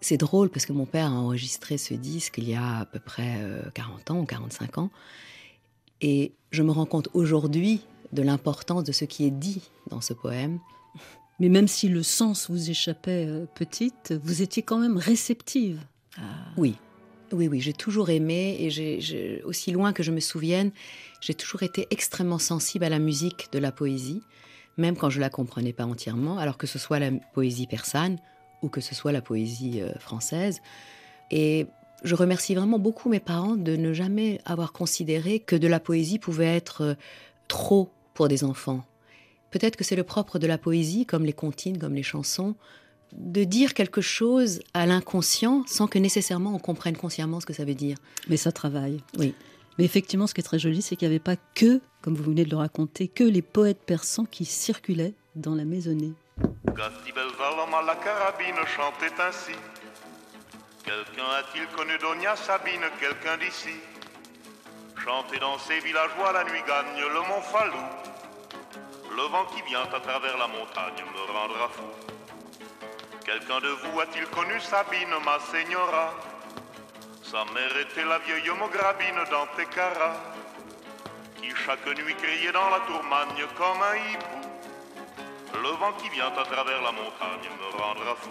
C'est 0.00 0.16
drôle 0.18 0.50
parce 0.50 0.66
que 0.66 0.72
mon 0.72 0.84
père 0.86 1.06
a 1.06 1.14
enregistré 1.14 1.78
ce 1.78 1.94
disque 1.94 2.36
il 2.38 2.48
y 2.48 2.54
a 2.54 2.78
à 2.80 2.84
peu 2.86 2.98
près 3.00 3.36
euh, 3.40 3.62
40 3.74 4.10
ans 4.10 4.20
ou 4.20 4.24
45 4.26 4.78
ans. 4.78 4.90
Et 6.00 6.32
je 6.50 6.62
me 6.62 6.70
rends 6.70 6.86
compte 6.86 7.08
aujourd'hui 7.14 7.80
de 8.12 8.22
l'importance 8.22 8.84
de 8.84 8.92
ce 8.92 9.04
qui 9.04 9.24
est 9.24 9.30
dit 9.30 9.62
dans 9.90 10.00
ce 10.00 10.12
poème. 10.12 10.58
Mais 11.40 11.48
même 11.48 11.68
si 11.68 11.88
le 11.88 12.02
sens 12.02 12.48
vous 12.50 12.70
échappait 12.70 13.26
euh, 13.26 13.46
petite, 13.54 14.14
vous 14.22 14.42
étiez 14.42 14.62
quand 14.62 14.78
même 14.78 14.96
réceptive. 14.96 15.80
à- 16.18 16.20
Oui, 16.56 16.76
oui, 17.32 17.48
oui, 17.48 17.60
j'ai 17.60 17.72
toujours 17.72 18.08
aimé 18.10 18.56
et 18.60 18.70
j'ai, 18.70 19.00
j'ai- 19.00 19.42
aussi 19.42 19.72
loin 19.72 19.92
que 19.92 20.02
je 20.02 20.12
me 20.12 20.20
souvienne, 20.20 20.70
j'ai 21.20 21.34
toujours 21.34 21.62
été 21.62 21.86
extrêmement 21.90 22.38
sensible 22.38 22.84
à 22.84 22.88
la 22.88 22.98
musique 23.00 23.48
de 23.52 23.58
la 23.58 23.72
poésie, 23.72 24.22
même 24.76 24.96
quand 24.96 25.10
je 25.10 25.20
la 25.20 25.28
comprenais 25.30 25.72
pas 25.72 25.84
entièrement, 25.86 26.38
alors 26.38 26.56
que 26.58 26.66
ce 26.66 26.78
soit 26.78 26.98
la 27.00 27.10
poésie 27.34 27.66
persane 27.66 28.18
ou 28.66 28.68
que 28.68 28.80
ce 28.80 28.94
soit 28.94 29.12
la 29.12 29.22
poésie 29.22 29.80
euh, 29.80 29.92
française. 29.98 30.60
Et 31.30 31.66
je 32.04 32.14
remercie 32.14 32.54
vraiment 32.54 32.78
beaucoup 32.78 33.08
mes 33.08 33.20
parents 33.20 33.56
de 33.56 33.76
ne 33.76 33.92
jamais 33.92 34.40
avoir 34.44 34.72
considéré 34.72 35.40
que 35.40 35.56
de 35.56 35.68
la 35.68 35.80
poésie 35.80 36.18
pouvait 36.18 36.54
être 36.54 36.82
euh, 36.82 36.94
trop 37.48 37.90
pour 38.14 38.28
des 38.28 38.44
enfants. 38.44 38.84
Peut-être 39.50 39.76
que 39.76 39.84
c'est 39.84 39.96
le 39.96 40.04
propre 40.04 40.38
de 40.38 40.46
la 40.46 40.58
poésie, 40.58 41.06
comme 41.06 41.24
les 41.24 41.32
comptines, 41.32 41.78
comme 41.78 41.94
les 41.94 42.02
chansons, 42.02 42.56
de 43.12 43.44
dire 43.44 43.72
quelque 43.72 44.00
chose 44.00 44.60
à 44.74 44.84
l'inconscient 44.84 45.62
sans 45.66 45.86
que 45.86 45.98
nécessairement 45.98 46.54
on 46.54 46.58
comprenne 46.58 46.96
consciemment 46.96 47.40
ce 47.40 47.46
que 47.46 47.52
ça 47.52 47.64
veut 47.64 47.74
dire. 47.74 47.96
Mais 48.28 48.36
ça 48.36 48.52
travaille. 48.52 49.00
Oui. 49.18 49.34
Mais 49.78 49.84
effectivement, 49.84 50.26
ce 50.26 50.34
qui 50.34 50.40
est 50.40 50.44
très 50.44 50.58
joli, 50.58 50.82
c'est 50.82 50.96
qu'il 50.96 51.08
n'y 51.08 51.14
avait 51.14 51.22
pas 51.22 51.36
que, 51.54 51.80
comme 52.02 52.14
vous 52.14 52.24
venez 52.24 52.44
de 52.44 52.50
le 52.50 52.56
raconter, 52.56 53.08
que 53.08 53.24
les 53.24 53.42
poètes 53.42 53.80
persans 53.84 54.24
qui 54.24 54.44
circulaient 54.44 55.14
dans 55.36 55.54
la 55.54 55.64
maisonnée. 55.64 56.14
Gatti 56.76 57.10
Belvalom 57.10 57.70
la 57.86 57.94
carabine 57.96 58.66
chantait 58.66 59.18
ainsi. 59.18 59.56
Quelqu'un 60.84 61.24
a-t-il 61.38 61.66
connu 61.68 61.96
Donia 61.96 62.36
Sabine, 62.36 62.84
quelqu'un 63.00 63.38
d'ici? 63.38 63.80
Chanter 65.02 65.38
dans 65.38 65.58
ces 65.58 65.78
villageois, 65.80 66.32
la 66.32 66.44
nuit 66.44 66.62
gagne 66.66 67.00
le 67.00 67.20
mont 67.20 67.40
Falou. 67.40 67.80
Le 69.10 69.22
vent 69.22 69.46
qui 69.46 69.62
vient 69.62 69.84
à 69.84 70.00
travers 70.00 70.36
la 70.36 70.48
montagne 70.48 71.02
me 71.14 71.32
rendra 71.32 71.68
fou. 71.70 71.90
Quelqu'un 73.24 73.60
de 73.60 73.68
vous 73.68 74.00
a-t-il 74.00 74.26
connu 74.26 74.60
Sabine, 74.60 75.16
ma 75.24 75.38
señora 75.50 76.12
Sa 77.22 77.46
mère 77.54 77.74
était 77.78 78.04
la 78.04 78.18
vieille 78.18 78.50
Mograbine 78.50 79.24
d'Antecara, 79.30 80.12
qui 81.40 81.48
chaque 81.56 81.86
nuit 81.86 82.16
criait 82.16 82.52
dans 82.52 82.68
la 82.68 82.80
tourmagne 82.80 83.46
comme 83.56 83.82
un 83.82 83.96
hibou. 83.96 84.45
Le 85.62 85.70
vent 85.70 85.92
qui 85.98 86.08
vient 86.10 86.26
à 86.26 86.44
travers 86.44 86.82
la 86.82 86.92
montagne 86.92 87.48
me 87.58 87.68
rendra 87.80 88.14
fou. 88.16 88.30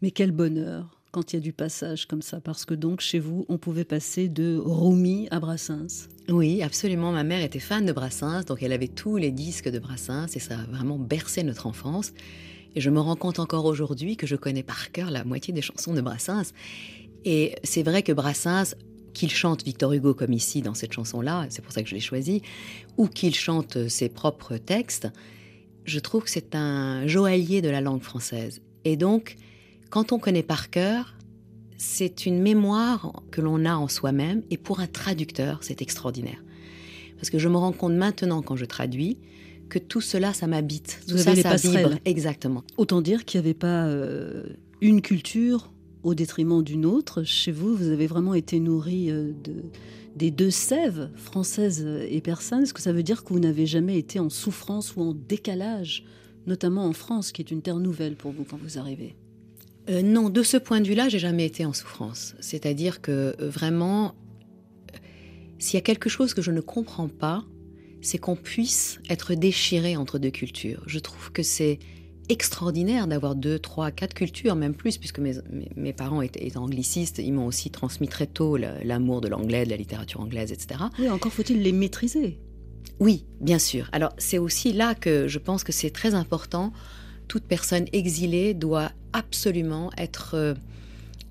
Mais 0.00 0.10
quel 0.10 0.30
bonheur 0.30 0.98
quand 1.10 1.32
il 1.32 1.36
y 1.36 1.38
a 1.38 1.42
du 1.42 1.54
passage 1.54 2.06
comme 2.06 2.20
ça, 2.20 2.38
parce 2.40 2.66
que 2.66 2.74
donc 2.74 3.00
chez 3.00 3.18
vous, 3.18 3.46
on 3.48 3.56
pouvait 3.56 3.84
passer 3.84 4.28
de 4.28 4.60
Rumi 4.62 5.26
à 5.30 5.40
Brassens. 5.40 6.08
Oui, 6.28 6.62
absolument. 6.62 7.12
Ma 7.12 7.24
mère 7.24 7.42
était 7.42 7.58
fan 7.58 7.86
de 7.86 7.92
Brassens, 7.92 8.44
donc 8.44 8.62
elle 8.62 8.72
avait 8.72 8.88
tous 8.88 9.16
les 9.16 9.30
disques 9.30 9.70
de 9.70 9.78
Brassens 9.78 10.36
et 10.36 10.38
ça 10.38 10.58
a 10.58 10.64
vraiment 10.70 10.98
bercé 10.98 11.42
notre 11.42 11.66
enfance. 11.66 12.12
Et 12.74 12.80
je 12.82 12.90
me 12.90 13.00
rends 13.00 13.16
compte 13.16 13.38
encore 13.38 13.64
aujourd'hui 13.64 14.16
que 14.16 14.26
je 14.26 14.36
connais 14.36 14.62
par 14.62 14.92
cœur 14.92 15.10
la 15.10 15.24
moitié 15.24 15.54
des 15.54 15.62
chansons 15.62 15.94
de 15.94 16.02
Brassens. 16.02 16.52
Et 17.24 17.56
c'est 17.64 17.82
vrai 17.82 18.02
que 18.02 18.12
Brassens, 18.12 18.74
qu'il 19.18 19.30
chante 19.30 19.64
Victor 19.64 19.92
Hugo 19.92 20.14
comme 20.14 20.32
ici 20.32 20.62
dans 20.62 20.74
cette 20.74 20.92
chanson-là, 20.92 21.46
c'est 21.50 21.60
pour 21.60 21.72
ça 21.72 21.82
que 21.82 21.88
je 21.88 21.94
l'ai 21.94 22.00
choisi, 22.00 22.40
ou 22.96 23.08
qu'il 23.08 23.34
chante 23.34 23.88
ses 23.88 24.08
propres 24.08 24.56
textes, 24.58 25.08
je 25.84 25.98
trouve 25.98 26.22
que 26.22 26.30
c'est 26.30 26.54
un 26.54 27.04
joaillier 27.06 27.60
de 27.60 27.68
la 27.68 27.80
langue 27.80 28.02
française. 28.02 28.62
Et 28.84 28.96
donc, 28.96 29.34
quand 29.90 30.12
on 30.12 30.20
connaît 30.20 30.44
par 30.44 30.70
cœur, 30.70 31.16
c'est 31.78 32.26
une 32.26 32.40
mémoire 32.40 33.12
que 33.32 33.40
l'on 33.40 33.64
a 33.64 33.74
en 33.74 33.88
soi-même, 33.88 34.42
et 34.50 34.56
pour 34.56 34.78
un 34.78 34.86
traducteur, 34.86 35.58
c'est 35.62 35.82
extraordinaire. 35.82 36.42
Parce 37.16 37.30
que 37.30 37.40
je 37.40 37.48
me 37.48 37.56
rends 37.56 37.72
compte 37.72 37.94
maintenant, 37.94 38.40
quand 38.40 38.54
je 38.54 38.66
traduis, 38.66 39.18
que 39.68 39.80
tout 39.80 40.00
cela, 40.00 40.32
ça 40.32 40.46
m'habite. 40.46 41.00
Tout 41.08 41.16
Vous 41.16 41.22
ça, 41.24 41.30
avez 41.32 41.42
les 41.42 41.42
ça 41.42 41.56
vibre. 41.56 41.98
Exactement. 42.04 42.62
Autant 42.76 43.00
dire 43.00 43.24
qu'il 43.24 43.40
n'y 43.40 43.46
avait 43.46 43.54
pas 43.54 43.86
euh, 43.86 44.44
une 44.80 45.02
culture 45.02 45.72
au 46.08 46.14
détriment 46.14 46.62
d'une 46.62 46.86
autre. 46.86 47.22
Chez 47.22 47.52
vous, 47.52 47.76
vous 47.76 47.88
avez 47.88 48.06
vraiment 48.06 48.34
été 48.34 48.60
nourri 48.60 49.10
euh, 49.10 49.32
de, 49.44 49.54
des 50.16 50.30
deux 50.30 50.50
sèves, 50.50 51.10
françaises 51.14 51.86
et 52.08 52.20
persanes. 52.20 52.62
Est-ce 52.64 52.74
que 52.74 52.82
ça 52.82 52.92
veut 52.92 53.02
dire 53.02 53.24
que 53.24 53.32
vous 53.32 53.40
n'avez 53.40 53.66
jamais 53.66 53.98
été 53.98 54.18
en 54.18 54.30
souffrance 54.30 54.96
ou 54.96 55.02
en 55.02 55.14
décalage, 55.14 56.04
notamment 56.46 56.84
en 56.84 56.92
France, 56.92 57.32
qui 57.32 57.42
est 57.42 57.50
une 57.50 57.62
terre 57.62 57.78
nouvelle 57.78 58.16
pour 58.16 58.32
vous 58.32 58.44
quand 58.44 58.58
vous 58.58 58.78
arrivez? 58.78 59.14
Euh, 59.88 60.02
non, 60.02 60.28
de 60.28 60.42
ce 60.42 60.56
point 60.56 60.80
de 60.80 60.88
vue-là, 60.88 61.08
j'ai 61.08 61.18
jamais 61.18 61.46
été 61.46 61.64
en 61.64 61.72
souffrance. 61.72 62.34
C'est-à-dire 62.40 63.00
que 63.00 63.34
euh, 63.40 63.48
vraiment, 63.48 64.14
s'il 65.58 65.74
y 65.74 65.78
a 65.78 65.82
quelque 65.82 66.08
chose 66.08 66.34
que 66.34 66.42
je 66.42 66.50
ne 66.50 66.60
comprends 66.60 67.08
pas, 67.08 67.44
c'est 68.00 68.18
qu'on 68.18 68.36
puisse 68.36 69.00
être 69.08 69.34
déchiré 69.34 69.96
entre 69.96 70.18
deux 70.18 70.30
cultures. 70.30 70.82
Je 70.86 70.98
trouve 70.98 71.32
que 71.32 71.42
c'est 71.42 71.78
extraordinaire 72.28 73.06
d'avoir 73.06 73.34
deux, 73.34 73.58
trois, 73.58 73.90
quatre 73.90 74.14
cultures, 74.14 74.54
même 74.54 74.74
plus, 74.74 74.98
puisque 74.98 75.18
mes, 75.18 75.34
mes- 75.50 75.70
mes 75.76 75.92
parents 75.92 76.22
étaient, 76.22 76.46
étaient 76.46 76.56
anglicistes, 76.58 77.18
ils 77.18 77.32
m'ont 77.32 77.46
aussi 77.46 77.70
transmis 77.70 78.08
très 78.08 78.26
tôt 78.26 78.56
la- 78.56 78.82
l'amour 78.84 79.20
de 79.20 79.28
l'anglais, 79.28 79.64
de 79.64 79.70
la 79.70 79.76
littérature 79.76 80.20
anglaise, 80.20 80.52
etc. 80.52 80.80
Oui, 80.98 81.08
encore 81.08 81.32
faut-il 81.32 81.62
les 81.62 81.72
maîtriser. 81.72 82.38
Oui, 83.00 83.24
bien 83.40 83.58
sûr. 83.58 83.88
Alors 83.92 84.12
c'est 84.18 84.38
aussi 84.38 84.72
là 84.72 84.94
que 84.94 85.28
je 85.28 85.38
pense 85.38 85.64
que 85.64 85.72
c'est 85.72 85.90
très 85.90 86.14
important. 86.14 86.72
Toute 87.28 87.44
personne 87.44 87.86
exilée 87.92 88.54
doit 88.54 88.90
absolument 89.12 89.90
être 89.96 90.32
euh, 90.34 90.54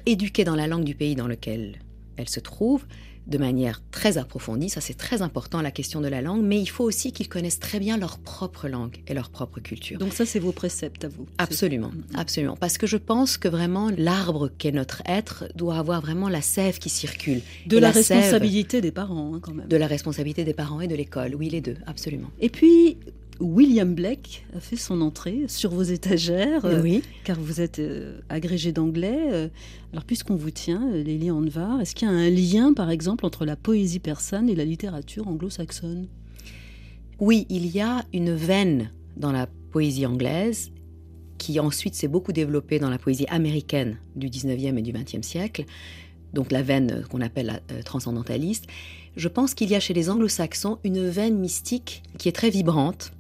éduquée 0.06 0.44
dans 0.46 0.56
la 0.56 0.68
langue 0.68 0.84
du 0.84 0.96
pays 0.96 1.16
dans 1.16 1.28
lequel 1.28 1.80
elle 2.16 2.30
se 2.30 2.40
trouve, 2.40 2.86
de 3.28 3.38
manière 3.38 3.82
très 3.92 4.18
approfondie. 4.18 4.70
Ça 4.70 4.82
c'est 4.82 4.94
très 4.96 5.22
important 5.22 5.62
la 5.62 5.72
question 5.72 6.02
de 6.02 6.08
la 6.08 6.22
langue, 6.22 6.44
mais 6.44 6.60
il 6.60 6.68
faut 6.68 6.84
aussi 6.84 7.12
qu'ils 7.12 7.28
connaissent 7.30 7.60
très 7.60 7.80
bien 7.80 7.98
leur 7.98 8.18
propre 8.20 8.68
langue 8.68 8.98
et 9.08 9.14
leur 9.14 9.30
propre 9.30 9.60
culture. 9.60 10.00
Donc 10.00 10.14
ça, 10.14 10.26
c'est 10.26 10.40
vos 10.40 10.52
préceptes 10.52 11.04
à 11.06 11.08
vous. 11.08 11.26
Absolument, 11.38 11.92
absolument. 12.16 12.56
Parce 12.58 12.78
que 12.78 12.88
je 12.88 12.98
pense 12.98 13.38
que 13.38 13.48
vraiment 13.48 13.90
l'arbre 13.98 14.50
qu'est 14.58 14.72
notre 14.72 15.02
être 15.06 15.46
doit 15.56 15.78
avoir 15.78 16.02
vraiment 16.02 16.30
la 16.30 16.42
sève 16.42 16.80
qui 16.80 16.90
circule. 16.90 17.42
De 17.66 17.78
la, 17.78 17.92
sève- 17.94 18.18
responsabilité 18.18 18.82
des 18.82 18.92
parents, 18.92 19.34
hein, 19.36 19.40
quand 19.42 19.54
même. 19.54 19.68
De 19.68 19.78
la 19.78 19.88
responsabilité 19.88 20.44
des 20.44 20.54
parents 20.54 20.82
et 20.82 20.88
de 20.88 20.96
l'école. 20.96 21.36
Oui, 21.36 21.50
les 21.50 21.62
deux, 21.62 21.76
absolument. 21.86 22.30
Et 22.40 22.50
puis, 22.50 22.98
William 23.40 23.94
Blake 23.94 24.46
a 24.56 24.60
fait 24.60 24.76
son 24.76 25.02
entrée 25.02 25.46
sur 25.48 25.72
vos 25.72 25.84
étagères, 25.84 26.66
euh, 26.66 26.82
oui. 26.82 27.04
car 27.24 27.40
vous 27.40 27.62
êtes 27.62 27.80
euh, 27.80 28.20
agrégé 28.30 28.72
d'anglais. 28.72 29.30
euh, 29.32 29.48
alors, 29.92 30.06
puisqu'on 30.06 30.36
vous 30.36 30.52
tient, 30.52 30.90
euh, 30.92 31.04
Lélie 31.04 31.32
Anvar, 31.32 31.82
est-ce 31.82 31.96
qu'il 31.96 32.08
y 32.08 32.12
a 32.12 32.14
un 32.14 32.30
lien, 32.30 32.74
par 32.74 32.90
exemple, 32.90 33.26
entre 33.26 33.46
la 33.46 33.56
poésie 33.56 34.00
persane 34.00 34.50
et 34.50 34.56
la 34.56 34.66
littérature 34.66 35.28
anglo-saxonne? 35.28 36.08
Oui, 37.20 37.46
il 37.50 37.66
y 37.68 37.82
a 37.82 38.04
une 38.14 38.34
veine 38.34 38.92
dans 39.16 39.32
la 39.32 39.48
poésie 39.72 40.06
anglaise 40.06 40.72
qui 41.38 41.60
ensuite 41.60 41.96
s'est 41.96 42.08
beaucoup 42.08 42.34
développée 42.34 42.80
dans 42.80 42.90
la 42.90 42.98
poésie 42.98 43.26
américaine 43.30 43.98
du 44.16 44.28
19e 44.28 44.78
et 44.78 44.82
du 44.82 44.92
20e 44.92 45.24
siècle, 45.24 45.66
donc 46.34 46.52
la 46.52 46.62
veine 46.62 46.92
euh, 46.92 47.02
qu'on 47.04 47.22
appelle 47.22 47.48
la, 47.48 47.60
euh, 47.72 47.82
transcendentaliste. 47.84 48.66
Je 49.16 49.28
pense 49.28 49.54
qu'il 49.54 49.70
y 49.70 49.76
a 49.76 49.80
chez 49.80 49.94
les 49.94 50.10
anglo-saxons 50.10 50.80
une 50.84 51.08
veine 51.08 51.38
mystique 51.38 52.04
qui 52.18 52.30
est 52.30 52.34
très 52.34 52.50
vibrante 52.50 53.12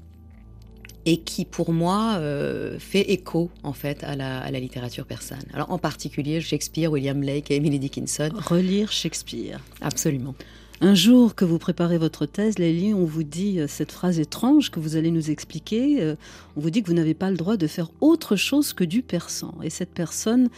et 1.07 1.17
qui, 1.17 1.45
pour 1.45 1.71
moi, 1.71 2.17
euh, 2.17 2.77
fait 2.79 3.11
écho, 3.11 3.49
en 3.63 3.71
fait, 3.71 4.03
à 4.03 4.17
la, 4.17 4.41
à 4.41 4.51
la 4.51 4.59
littérature 4.59 5.05
persane. 5.05 5.45
Alors, 5.53 5.71
en 5.71 5.77
particulier, 5.77 6.41
Shakespeare, 6.41 6.91
William 6.91 7.17
Blake 7.19 7.49
et 7.49 7.55
Emily 7.55 7.79
Dickinson. 7.79 8.29
Relire 8.35 8.91
Shakespeare. 8.91 9.61
Absolument. 9.79 10.35
Un 10.81 10.95
jour 10.95 11.33
que 11.33 11.45
vous 11.45 11.59
préparez 11.59 11.97
votre 11.97 12.25
thèse, 12.25 12.59
Lélie, 12.59 12.93
on 12.93 13.05
vous 13.05 13.23
dit 13.23 13.59
euh, 13.59 13.67
cette 13.67 13.93
phrase 13.93 14.19
étrange 14.19 14.69
que 14.69 14.81
vous 14.81 14.97
allez 14.97 15.09
nous 15.09 15.31
expliquer. 15.31 16.01
euh, 16.01 16.15
On 16.57 16.59
vous 16.61 16.69
dit 16.71 16.83
que 16.83 16.87
vous 16.87 16.93
n'avez 16.93 17.13
pas 17.13 17.31
le 17.31 17.37
droit 17.37 17.55
de 17.55 17.67
faire 17.67 17.89
autre 18.01 18.35
chose 18.35 18.73
que 18.73 18.83
du 18.83 19.01
persan. 19.01 19.55
Et 19.63 19.69
cette 19.69 19.93
personne 19.93 20.49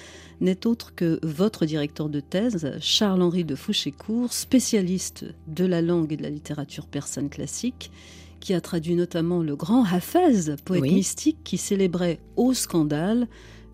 n'est 0.42 0.66
autre 0.66 0.94
que 0.96 1.20
votre 1.22 1.68
directeur 1.68 2.10
de 2.10 2.22
thèse, 2.22 2.76
Charles-Henri 2.82 3.44
de 3.44 3.56
Fouchécourt, 3.56 4.34
spécialiste 4.34 5.26
de 5.48 5.66
la 5.66 5.84
langue 5.84 6.12
et 6.12 6.18
de 6.18 6.24
la 6.24 6.32
littérature 6.32 6.88
persane 6.88 7.30
classique, 7.30 7.92
qui 8.40 8.54
a 8.54 8.62
traduit 8.62 8.96
notamment 8.96 9.42
le 9.42 9.56
grand 9.56 9.84
Hafez, 9.84 10.56
poète 10.64 10.82
Oui. 10.82 10.94
mystique 10.94 11.38
qui 11.44 11.58
célébrait 11.58 12.20
au 12.36 12.54
scandale 12.54 13.28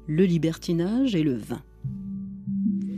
le 0.08 0.26
libertinage 0.26 1.16
et 1.16 1.24
le 1.24 1.36
vin. 1.36 1.62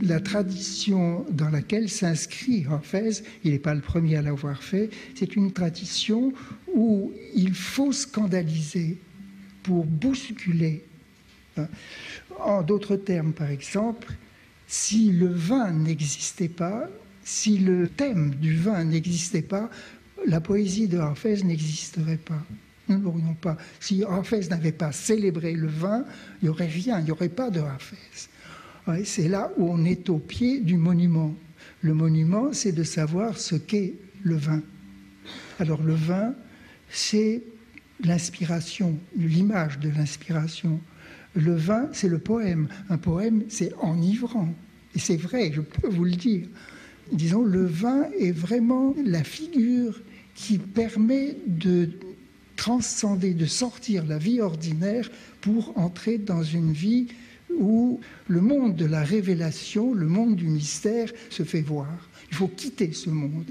La 0.00 0.20
tradition 0.20 1.26
dans 1.30 1.50
laquelle 1.50 1.88
s'inscrit 1.88 2.64
Hafez, 2.70 3.22
il 3.44 3.52
n'est 3.52 3.58
pas 3.58 3.74
le 3.74 3.80
premier 3.80 4.16
à 4.16 4.22
l'avoir 4.22 4.62
fait, 4.62 4.90
c'est 5.14 5.34
une 5.36 5.52
tradition 5.52 6.32
où 6.74 7.12
il 7.34 7.54
faut 7.54 7.92
scandaliser 7.92 8.98
pour 9.62 9.84
bousculer. 9.84 10.84
En 12.38 12.62
d'autres 12.62 12.96
termes, 12.96 13.32
par 13.32 13.50
exemple, 13.50 14.14
si 14.68 15.10
le 15.10 15.26
vin 15.26 15.72
n'existait 15.72 16.48
pas, 16.48 16.88
si 17.24 17.58
le 17.58 17.88
thème 17.88 18.34
du 18.36 18.54
vin 18.54 18.84
n'existait 18.84 19.42
pas, 19.42 19.68
la 20.26 20.40
poésie 20.40 20.88
de 20.88 20.98
Hafez 20.98 21.42
n'existerait 21.42 22.16
pas. 22.18 22.42
Nous 22.88 22.98
n'aurions 22.98 23.34
pas. 23.34 23.56
Si 23.80 24.02
Hafez 24.04 24.48
n'avait 24.48 24.72
pas 24.72 24.92
célébré 24.92 25.52
le 25.52 25.68
vin, 25.68 26.04
il 26.40 26.44
n'y 26.44 26.48
aurait 26.48 26.66
rien, 26.66 26.98
il 27.00 27.04
n'y 27.04 27.10
aurait 27.10 27.28
pas 27.28 27.50
de. 27.50 27.60
Ouais, 28.86 29.04
c'est 29.04 29.28
là 29.28 29.50
où 29.56 29.70
on 29.70 29.84
est 29.84 30.08
au 30.08 30.18
pied 30.18 30.60
du 30.60 30.76
monument. 30.76 31.34
Le 31.82 31.94
monument, 31.94 32.52
c'est 32.52 32.72
de 32.72 32.82
savoir 32.82 33.38
ce 33.38 33.54
qu'est 33.54 33.94
le 34.22 34.36
vin. 34.36 34.62
Alors 35.58 35.82
le 35.82 35.94
vin, 35.94 36.34
c'est 36.88 37.42
l'inspiration, 38.02 38.98
l'image 39.16 39.78
de 39.78 39.90
l'inspiration. 39.90 40.80
Le 41.34 41.54
vin, 41.54 41.88
c'est 41.92 42.08
le 42.08 42.18
poème. 42.18 42.68
Un 42.88 42.98
poème, 42.98 43.44
c'est 43.48 43.72
enivrant. 43.80 44.48
Et 44.94 44.98
c'est 44.98 45.16
vrai, 45.16 45.52
je 45.52 45.60
peux 45.60 45.88
vous 45.88 46.04
le 46.04 46.16
dire. 46.16 46.46
Disons, 47.12 47.42
le 47.42 47.64
vin 47.64 48.06
est 48.18 48.32
vraiment 48.32 48.94
la 49.04 49.24
figure 49.24 50.00
qui 50.34 50.58
permet 50.58 51.36
de 51.46 51.90
transcender, 52.56 53.34
de 53.34 53.46
sortir 53.46 54.04
la 54.06 54.18
vie 54.18 54.40
ordinaire 54.40 55.10
pour 55.40 55.76
entrer 55.78 56.18
dans 56.18 56.42
une 56.42 56.72
vie 56.72 57.08
où 57.58 58.00
le 58.28 58.40
monde 58.40 58.76
de 58.76 58.84
la 58.84 59.02
révélation, 59.02 59.94
le 59.94 60.06
monde 60.06 60.36
du 60.36 60.48
mystère 60.48 61.10
se 61.30 61.44
fait 61.44 61.62
voir. 61.62 62.08
Il 62.30 62.36
faut 62.36 62.48
quitter 62.48 62.92
ce 62.92 63.10
monde. 63.10 63.46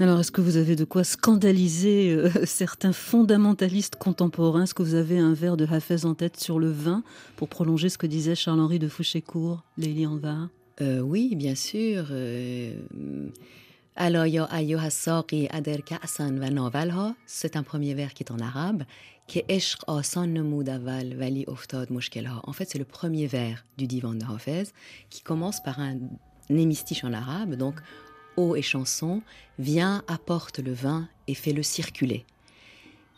Alors, 0.00 0.20
est-ce 0.20 0.32
que 0.32 0.40
vous 0.40 0.56
avez 0.56 0.76
de 0.76 0.84
quoi 0.84 1.04
scandaliser 1.04 2.10
euh, 2.10 2.30
certains 2.46 2.94
fondamentalistes 2.94 3.96
contemporains? 3.96 4.62
Est-ce 4.62 4.72
que 4.72 4.82
vous 4.82 4.94
avez 4.94 5.18
un 5.18 5.34
verre 5.34 5.58
de 5.58 5.66
Hafez 5.70 6.06
en 6.06 6.14
tête 6.14 6.40
sur 6.40 6.58
le 6.58 6.70
vin 6.70 7.02
pour 7.36 7.50
prolonger 7.50 7.90
ce 7.90 7.98
que 7.98 8.06
disait 8.06 8.34
Charles-Henri 8.34 8.78
de 8.78 8.88
Fouchécourt, 8.88 9.62
Lélie 9.76 10.06
Anvar 10.06 10.48
Euh, 10.80 11.00
oui, 11.00 11.36
bien 11.36 11.54
sûr. 11.54 12.06
euh, 12.12 12.72
c'est 17.26 17.56
un 17.56 17.62
premier 17.62 17.92
vers 17.92 18.14
qui 18.14 18.22
est 18.22 18.32
en 18.32 18.38
arabe. 18.38 18.84
En 22.46 22.52
fait, 22.54 22.64
c'est 22.70 22.78
le 22.78 22.84
premier 22.86 23.26
vers 23.26 23.66
du 23.76 23.86
divan 23.86 24.14
de 24.14 24.24
Hafez 24.24 24.64
qui 25.10 25.20
commence 25.20 25.62
par 25.62 25.78
un 25.78 25.98
hémistiche 26.48 27.04
en 27.04 27.12
arabe, 27.12 27.56
donc 27.56 27.74
eau 28.36 28.56
et 28.56 28.62
chanson, 28.62 29.22
viens, 29.58 30.02
apporte 30.08 30.58
le 30.58 30.72
vin 30.72 31.08
et 31.26 31.34
fais-le 31.34 31.62
circuler. 31.62 32.24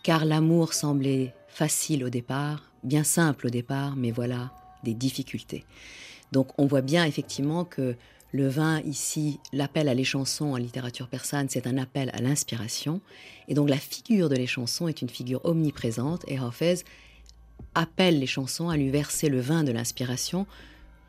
Car 0.03 0.25
l'amour 0.25 0.75
semblait 0.75 1.35
facile 1.48 2.05
au 2.05 2.11
départ, 2.11 2.70
bien 2.83 3.05
simple 3.05 3.46
au 3.46 3.51
départ, 3.51 3.94
mais 3.96 4.11
voilà 4.11 4.53
des 4.83 4.94
difficultés. 4.94 5.64
Donc 6.33 6.48
on 6.59 6.66
voit 6.66 6.81
bien 6.81 7.05
effectivement 7.05 7.64
que 7.64 7.94
le 8.33 8.48
vin 8.48 8.81
ici, 8.81 9.38
l'appel 9.53 9.88
à 9.88 9.94
les 9.94 10.05
chansons 10.05 10.53
en 10.53 10.57
littérature 10.57 11.09
persane, 11.09 11.48
c'est 11.51 11.66
un 11.66 11.77
appel 11.77 12.11
à 12.14 12.22
l'inspiration. 12.22 13.03
Et 13.46 13.55
donc 13.55 13.68
la 13.68 13.77
figure 13.77 14.31
de 14.31 14.37
les 14.37 14.46
chansons 14.46 14.88
est 14.88 15.03
une 15.03 15.11
figure 15.11 15.44
omniprésente 15.44 16.25
et 16.27 16.38
Hafez 16.38 16.77
appelle 17.75 18.18
les 18.18 18.27
chansons 18.27 18.70
à 18.70 18.77
lui 18.77 18.88
verser 18.88 19.29
le 19.29 19.40
vin 19.40 19.64
de 19.64 19.72
l'inspiration. 19.72 20.46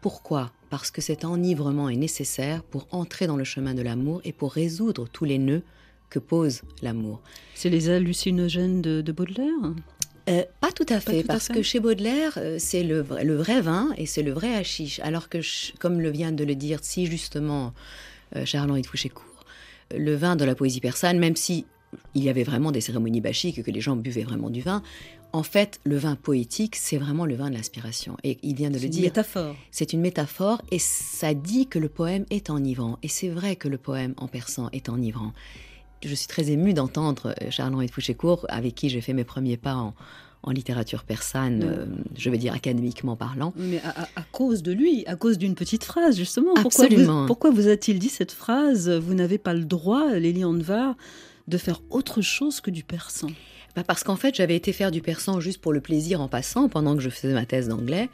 Pourquoi? 0.02 0.52
Parce 0.74 0.90
que 0.90 1.02
cet 1.02 1.24
enivrement 1.24 1.88
est 1.88 1.96
nécessaire 1.96 2.64
pour 2.64 2.88
entrer 2.90 3.28
dans 3.28 3.36
le 3.38 3.44
chemin 3.44 3.76
de 3.76 3.84
l'amour 3.84 4.22
et 4.24 4.34
pour 4.34 4.52
résoudre 4.54 5.08
tous 5.08 5.24
les 5.24 5.38
nœuds 5.38 5.62
que 6.10 6.18
pose 6.18 6.64
l'amour. 6.82 7.22
C'est 7.54 7.70
les 7.70 7.90
hallucinogènes 7.90 8.82
de, 8.82 9.02
de 9.02 9.12
Baudelaire? 9.12 9.54
Euh, 10.30 10.44
pas 10.62 10.72
tout 10.72 10.88
à 10.90 11.00
fait, 11.00 11.22
tout 11.22 11.26
à 11.30 11.34
parce 11.34 11.46
fait. 11.50 11.54
que 11.54 11.62
chez 11.62 11.80
Baudelaire, 11.80 12.34
euh, 12.38 12.56
c'est 12.58 12.82
le, 12.82 13.02
vrai- 13.02 13.24
le 13.24 13.36
vrai 13.36 13.62
vin 13.62 13.92
et 13.98 14.08
c'est 14.08 14.24
le 14.24 14.32
vrai 14.32 14.56
hashish. 14.56 15.00
Alors 15.02 15.30
que, 15.30 15.38
comme 15.78 16.02
le 16.02 16.10
vient 16.10 16.32
de 16.32 16.44
le 16.44 16.56
dire 16.56 16.80
si 16.82 17.06
justement 17.06 17.76
euh, 18.36 18.44
Charles-Henri 18.44 18.82
de 18.82 18.88
Fouchécourt, 18.88 19.46
le 19.96 20.16
vin 20.16 20.36
de 20.36 20.44
la 20.44 20.56
poésie 20.56 20.82
persane, 20.82 21.20
même 21.20 21.36
si 21.36 21.68
il 22.16 22.24
y 22.24 22.30
avait 22.30 22.44
vraiment 22.44 22.72
des 22.72 22.82
cérémonies 22.82 23.22
bachiques, 23.22 23.64
que 23.64 23.72
les 23.72 23.82
gens 23.82 23.96
buvaient 23.96 24.24
vraiment 24.24 24.50
du 24.50 24.62
vin. 24.62 24.82
En 25.32 25.44
fait, 25.44 25.80
le 25.84 25.98
vin 25.98 26.16
poétique, 26.16 26.76
c'est 26.76 26.98
vraiment 26.98 27.26
le 27.26 27.36
vin 27.36 27.50
de 27.50 27.56
l'inspiration. 27.56 28.18
Et 28.24 28.38
il 28.44 28.56
vient 28.56 28.70
de 28.70 28.76
le 28.76 28.80
C'est 28.82 28.86
une 28.86 28.92
dire. 28.92 29.04
métaphore. 29.04 29.56
C'est 29.72 29.94
une 29.94 30.02
métaphore 30.02 30.62
et 30.72 30.80
ça 30.80 31.34
dit 31.34 31.66
que 31.68 31.80
le 31.80 31.90
poème 31.90 32.26
est 32.30 32.50
enivrant. 32.50 33.00
Et 33.02 33.08
c'est 33.08 33.30
vrai 33.30 33.56
que 33.56 33.68
le 33.68 33.78
poème 33.80 34.14
en 34.18 34.28
persan 34.28 34.70
est 34.74 34.90
enivrant. 34.90 35.34
Je 36.06 36.14
suis 36.14 36.28
très 36.28 36.52
émue 36.52 36.74
d'entendre 36.74 37.34
euh, 37.42 37.50
Charles-Henri 37.50 37.88
de 37.88 37.92
Fouchécourt, 37.92 38.46
avec 38.50 38.76
qui 38.76 38.90
j'ai 38.90 39.02
fait 39.02 39.14
mes 39.14 39.24
premiers 39.24 39.58
pas 39.58 39.76
en, 39.76 39.96
en 40.44 40.52
littérature 40.52 41.04
persane, 41.04 41.64
euh, 41.64 41.86
je 42.18 42.30
veux 42.30 42.38
dire 42.38 42.54
académiquement 42.54 43.16
parlant. 43.16 43.54
Mais 43.56 43.82
à, 43.84 44.22
cause 44.34 44.62
de 44.62 44.74
lui, 44.74 45.06
à 45.08 45.16
cause 45.16 45.38
d'une 45.38 45.56
petite 45.56 45.86
phrase, 45.86 46.18
justement. 46.18 46.54
Pourquoi 46.56 46.86
Absolument. 46.86 47.22
vous, 47.22 47.28
pourquoi 47.28 47.50
vous 47.52 47.70
a-t-il 47.70 47.98
dit 47.98 48.10
cette 48.10 48.34
phrase 48.34 48.90
Vous 48.90 49.14
n'avez 49.14 49.38
pas 49.38 49.54
le 49.54 49.64
droit, 49.64 50.12
Lélie 50.14 50.44
Anvar, 50.44 50.96
de 51.48 51.58
faire 51.58 51.82
autre 51.90 52.22
chose 52.22 52.62
que 52.62 52.72
du 52.72 52.84
persan. 52.84 53.30
Bah, 53.76 53.84
parce 53.84 54.04
qu'en 54.04 54.16
fait, 54.16 54.36
j'avais 54.36 54.56
été 54.56 54.72
faire 54.74 54.92
du 54.92 55.02
persan 55.02 55.40
juste 55.40 55.60
pour 55.60 55.74
le 55.74 55.82
plaisir 55.82 56.22
en 56.22 56.28
passant 56.28 56.70
pendant 56.70 56.96
que 56.96 57.02
je 57.02 57.10
faisais 57.10 57.34
ma 57.34 57.46
thèse 57.46 57.68
d'anglais. 57.68 58.10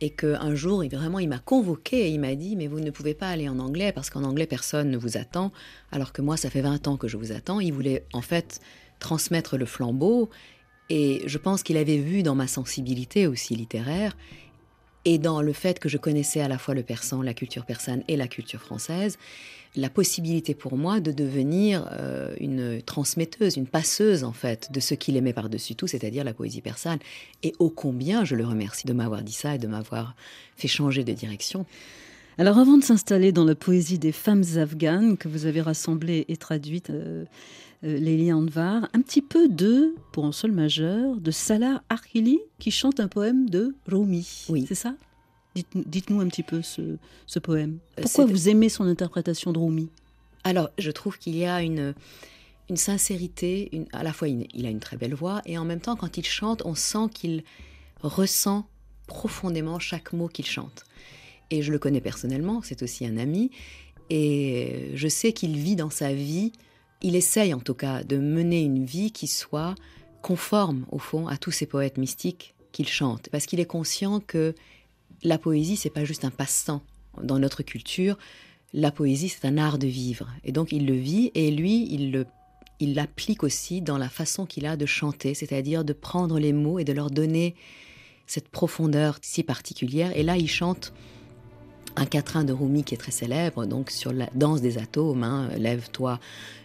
Et 0.00 0.10
qu'un 0.10 0.54
jour, 0.54 0.82
il, 0.82 0.90
vraiment, 0.90 1.18
il 1.18 1.28
m'a 1.28 1.38
convoqué 1.38 2.06
et 2.06 2.08
il 2.08 2.20
m'a 2.20 2.34
dit 2.34 2.56
Mais 2.56 2.66
vous 2.66 2.80
ne 2.80 2.90
pouvez 2.90 3.14
pas 3.14 3.28
aller 3.28 3.48
en 3.48 3.58
anglais 3.58 3.92
parce 3.92 4.10
qu'en 4.10 4.24
anglais, 4.24 4.46
personne 4.46 4.90
ne 4.90 4.96
vous 4.96 5.16
attend. 5.16 5.52
Alors 5.92 6.12
que 6.12 6.20
moi, 6.20 6.36
ça 6.36 6.50
fait 6.50 6.62
20 6.62 6.88
ans 6.88 6.96
que 6.96 7.08
je 7.08 7.16
vous 7.16 7.32
attends. 7.32 7.60
Il 7.60 7.72
voulait 7.72 8.04
en 8.12 8.20
fait 8.20 8.60
transmettre 8.98 9.56
le 9.56 9.66
flambeau. 9.66 10.30
Et 10.90 11.22
je 11.26 11.38
pense 11.38 11.62
qu'il 11.62 11.76
avait 11.76 11.98
vu 11.98 12.22
dans 12.22 12.34
ma 12.34 12.46
sensibilité 12.46 13.26
aussi 13.26 13.54
littéraire 13.54 14.16
et 15.04 15.18
dans 15.18 15.42
le 15.42 15.52
fait 15.52 15.78
que 15.78 15.88
je 15.88 15.98
connaissais 15.98 16.40
à 16.40 16.48
la 16.48 16.58
fois 16.58 16.74
le 16.74 16.82
persan, 16.82 17.22
la 17.22 17.34
culture 17.34 17.64
persane 17.64 18.02
et 18.08 18.16
la 18.16 18.28
culture 18.28 18.60
française, 18.60 19.18
la 19.76 19.90
possibilité 19.90 20.54
pour 20.54 20.76
moi 20.76 21.00
de 21.00 21.10
devenir 21.12 21.88
euh, 21.92 22.34
une 22.38 22.80
transmetteuse, 22.82 23.56
une 23.56 23.66
passeuse 23.66 24.24
en 24.24 24.32
fait 24.32 24.70
de 24.72 24.80
ce 24.80 24.94
qu'il 24.94 25.16
aimait 25.16 25.32
par-dessus 25.32 25.74
tout, 25.74 25.86
c'est-à-dire 25.86 26.24
la 26.24 26.34
poésie 26.34 26.60
persane. 26.60 26.98
Et 27.42 27.52
ô 27.58 27.70
combien 27.70 28.24
je 28.24 28.36
le 28.36 28.46
remercie 28.46 28.86
de 28.86 28.92
m'avoir 28.92 29.22
dit 29.22 29.32
ça 29.32 29.56
et 29.56 29.58
de 29.58 29.66
m'avoir 29.66 30.14
fait 30.56 30.68
changer 30.68 31.04
de 31.04 31.12
direction. 31.12 31.66
Alors 32.38 32.58
avant 32.58 32.76
de 32.76 32.84
s'installer 32.84 33.32
dans 33.32 33.44
la 33.44 33.54
poésie 33.54 33.98
des 33.98 34.12
femmes 34.12 34.44
afghanes 34.56 35.16
que 35.16 35.28
vous 35.28 35.46
avez 35.46 35.60
rassemblée 35.60 36.24
et 36.28 36.36
traduite, 36.36 36.90
euh, 36.90 37.24
euh, 37.84 37.98
Lélie 37.98 38.32
Anvar, 38.32 38.88
un 38.92 39.00
petit 39.02 39.22
peu 39.22 39.48
de, 39.48 39.94
pour 40.12 40.24
un 40.24 40.32
sol 40.32 40.52
majeur, 40.52 41.16
de 41.16 41.30
Salah 41.30 41.82
Arkhili 41.88 42.40
qui 42.58 42.70
chante 42.70 42.98
un 42.98 43.08
poème 43.08 43.48
de 43.50 43.74
Rumi. 43.86 44.46
Oui. 44.48 44.64
C'est 44.66 44.74
ça? 44.74 44.94
Dites- 45.54 45.88
Dites-nous 45.88 46.20
un 46.20 46.28
petit 46.28 46.42
peu 46.42 46.62
ce, 46.62 46.96
ce 47.26 47.38
poème. 47.38 47.78
Euh, 47.98 48.02
Pourquoi 48.02 48.26
vous 48.26 48.48
aimez 48.48 48.68
son 48.68 48.84
interprétation 48.84 49.52
de 49.52 49.58
Rumi? 49.58 49.88
Alors, 50.42 50.70
je 50.78 50.90
trouve 50.90 51.18
qu'il 51.18 51.36
y 51.36 51.44
a 51.46 51.62
une, 51.62 51.94
une 52.68 52.76
sincérité, 52.76 53.68
une, 53.72 53.86
à 53.92 54.02
la 54.02 54.12
fois 54.12 54.28
une- 54.28 54.46
il 54.52 54.66
a 54.66 54.70
une 54.70 54.80
très 54.80 54.96
belle 54.96 55.14
voix, 55.14 55.42
et 55.46 55.56
en 55.58 55.64
même 55.64 55.80
temps, 55.80 55.96
quand 55.96 56.16
il 56.18 56.24
chante, 56.26 56.62
on 56.64 56.74
sent 56.74 57.08
qu'il 57.14 57.44
ressent 58.02 58.66
profondément 59.06 59.78
chaque 59.78 60.12
mot 60.12 60.28
qu'il 60.28 60.46
chante. 60.46 60.84
Et 61.50 61.62
je 61.62 61.70
le 61.72 61.78
connais 61.78 62.00
personnellement, 62.00 62.60
c'est 62.62 62.82
aussi 62.82 63.06
un 63.06 63.16
ami, 63.16 63.50
et 64.10 64.90
je 64.94 65.08
sais 65.08 65.32
qu'il 65.32 65.56
vit 65.56 65.76
dans 65.76 65.90
sa 65.90 66.12
vie, 66.12 66.52
il 67.02 67.16
essaye 67.16 67.54
en 67.54 67.60
tout 67.60 67.74
cas 67.74 68.02
de 68.02 68.16
mener 68.18 68.62
une 68.62 68.84
vie 68.84 69.12
qui 69.12 69.26
soit 69.26 69.74
conforme, 70.22 70.86
au 70.90 70.98
fond, 70.98 71.26
à 71.28 71.36
tous 71.36 71.50
ces 71.50 71.66
poètes 71.66 71.98
mystiques 71.98 72.54
qu'il 72.72 72.88
chante, 72.88 73.28
parce 73.30 73.46
qu'il 73.46 73.60
est 73.60 73.66
conscient 73.66 74.20
que 74.20 74.54
la 75.24 75.38
poésie, 75.38 75.76
c'est 75.76 75.90
pas 75.90 76.04
juste 76.04 76.24
un 76.24 76.30
passe-temps. 76.30 76.82
Dans 77.22 77.38
notre 77.38 77.62
culture, 77.62 78.18
la 78.72 78.90
poésie, 78.90 79.28
c'est 79.28 79.46
un 79.46 79.56
art 79.56 79.78
de 79.78 79.86
vivre. 79.86 80.28
Et 80.44 80.52
donc, 80.52 80.72
il 80.72 80.86
le 80.86 80.94
vit 80.94 81.30
et 81.34 81.50
lui, 81.50 81.86
il 81.92 82.24
il 82.80 82.94
l'applique 82.94 83.44
aussi 83.44 83.80
dans 83.80 83.98
la 83.98 84.08
façon 84.08 84.46
qu'il 84.46 84.66
a 84.66 84.76
de 84.76 84.84
chanter, 84.84 85.34
c'est-à-dire 85.34 85.84
de 85.84 85.92
prendre 85.92 86.38
les 86.38 86.52
mots 86.52 86.78
et 86.78 86.84
de 86.84 86.92
leur 86.92 87.10
donner 87.10 87.54
cette 88.26 88.48
profondeur 88.48 89.18
si 89.22 89.42
particulière. 89.42 90.16
Et 90.16 90.22
là, 90.22 90.36
il 90.36 90.48
chante 90.48 90.92
un 91.96 92.06
quatrain 92.06 92.44
de 92.44 92.52
Rumi 92.52 92.82
qui 92.82 92.94
est 92.94 92.98
très 92.98 93.12
célèbre, 93.12 93.66
donc 93.66 93.90
sur 93.90 94.12
la 94.12 94.28
danse 94.34 94.60
des 94.60 94.78
atomes, 94.78 95.22
hein, 95.22 95.48
lève-toi, 95.56 96.18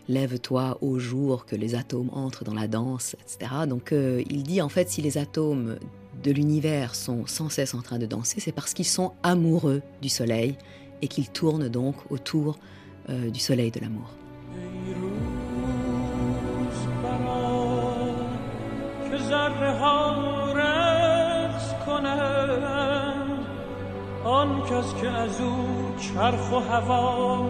lève-toi 0.07 0.79
au 0.81 0.97
jour 0.97 1.45
que 1.45 1.55
les 1.55 1.75
atomes 1.75 2.09
entrent 2.11 2.43
dans 2.43 2.55
la 2.55 2.67
danse, 2.67 3.15
etc. 3.21 3.51
Donc 3.67 3.91
euh, 3.91 4.23
il 4.29 4.43
dit 4.43 4.61
en 4.61 4.69
fait 4.69 4.89
si 4.89 5.01
les 5.01 5.17
atomes 5.19 5.77
de 6.22 6.30
l'univers 6.30 6.94
sont 6.94 7.26
sans 7.26 7.48
cesse 7.48 7.74
en 7.74 7.82
train 7.82 7.98
de 7.98 8.06
danser, 8.06 8.40
c'est 8.40 8.52
parce 8.52 8.72
qu'ils 8.74 8.86
sont 8.86 9.12
amoureux 9.22 9.82
du 10.00 10.08
soleil 10.08 10.56
et 11.02 11.08
qu'ils 11.08 11.28
tournent 11.28 11.68
donc 11.68 11.96
autour 12.10 12.58
euh, 13.10 13.30
du 13.30 13.40
soleil 13.40 13.70
de 13.70 13.80
l'amour. 13.80 14.08
روز 16.64 16.86
برآ 17.02 17.74
که 19.10 19.18
ذره 19.18 19.72
ها 19.78 20.52
رقص 20.52 21.74
کنند 21.86 23.46
آن 24.24 24.60
کس 24.60 24.94
که 25.00 25.08
از 25.08 25.40
او 25.40 25.94
چرخ 25.98 26.52
و 26.52 26.56
هوا 26.56 27.46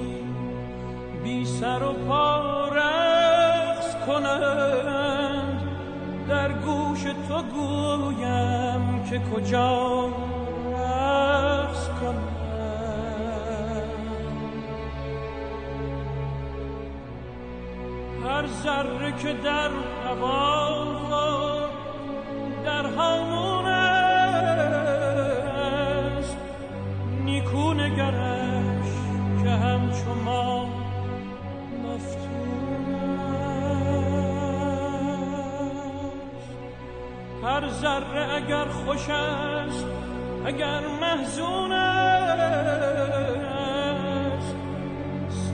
بی 1.24 1.44
سر 1.44 1.82
و 1.82 1.92
پا 1.92 2.68
رقص 2.68 3.96
کنند 4.06 5.60
در 6.28 6.52
گوش 6.52 7.02
تو 7.02 7.42
گویم 7.42 9.04
که 9.10 9.18
کجا 9.18 10.08
رقص 10.72 11.88
کنم. 11.88 12.30
هر 18.24 18.46
ذره 18.46 19.12
که 19.22 19.32
در 19.32 19.70
هوا 20.06 20.90
در 22.64 22.86
هامون 22.86 23.59
ذره 37.80 38.34
اگر 38.34 38.64
خوش 38.64 39.08
است 39.08 39.86
اگر 40.44 40.80
محزون 41.00 41.72
است. 41.72 42.10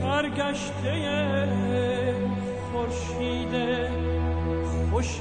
سرگشته 0.01 1.49
خورشید 2.73 3.55
خوش 4.91 5.21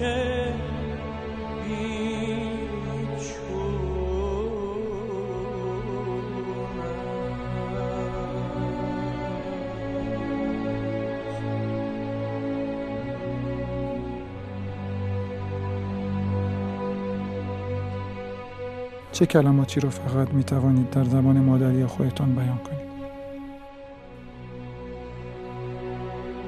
چه 19.15 19.27
کلماتی 19.27 19.81
رو 19.81 19.91
فقط 19.91 20.35
می 20.35 20.45
توانید 20.45 20.91
در 20.91 21.05
زبان 21.05 21.41
مادری 21.41 21.87
خودتان 21.87 22.35
بیان 22.35 22.59
کنید 22.59 22.91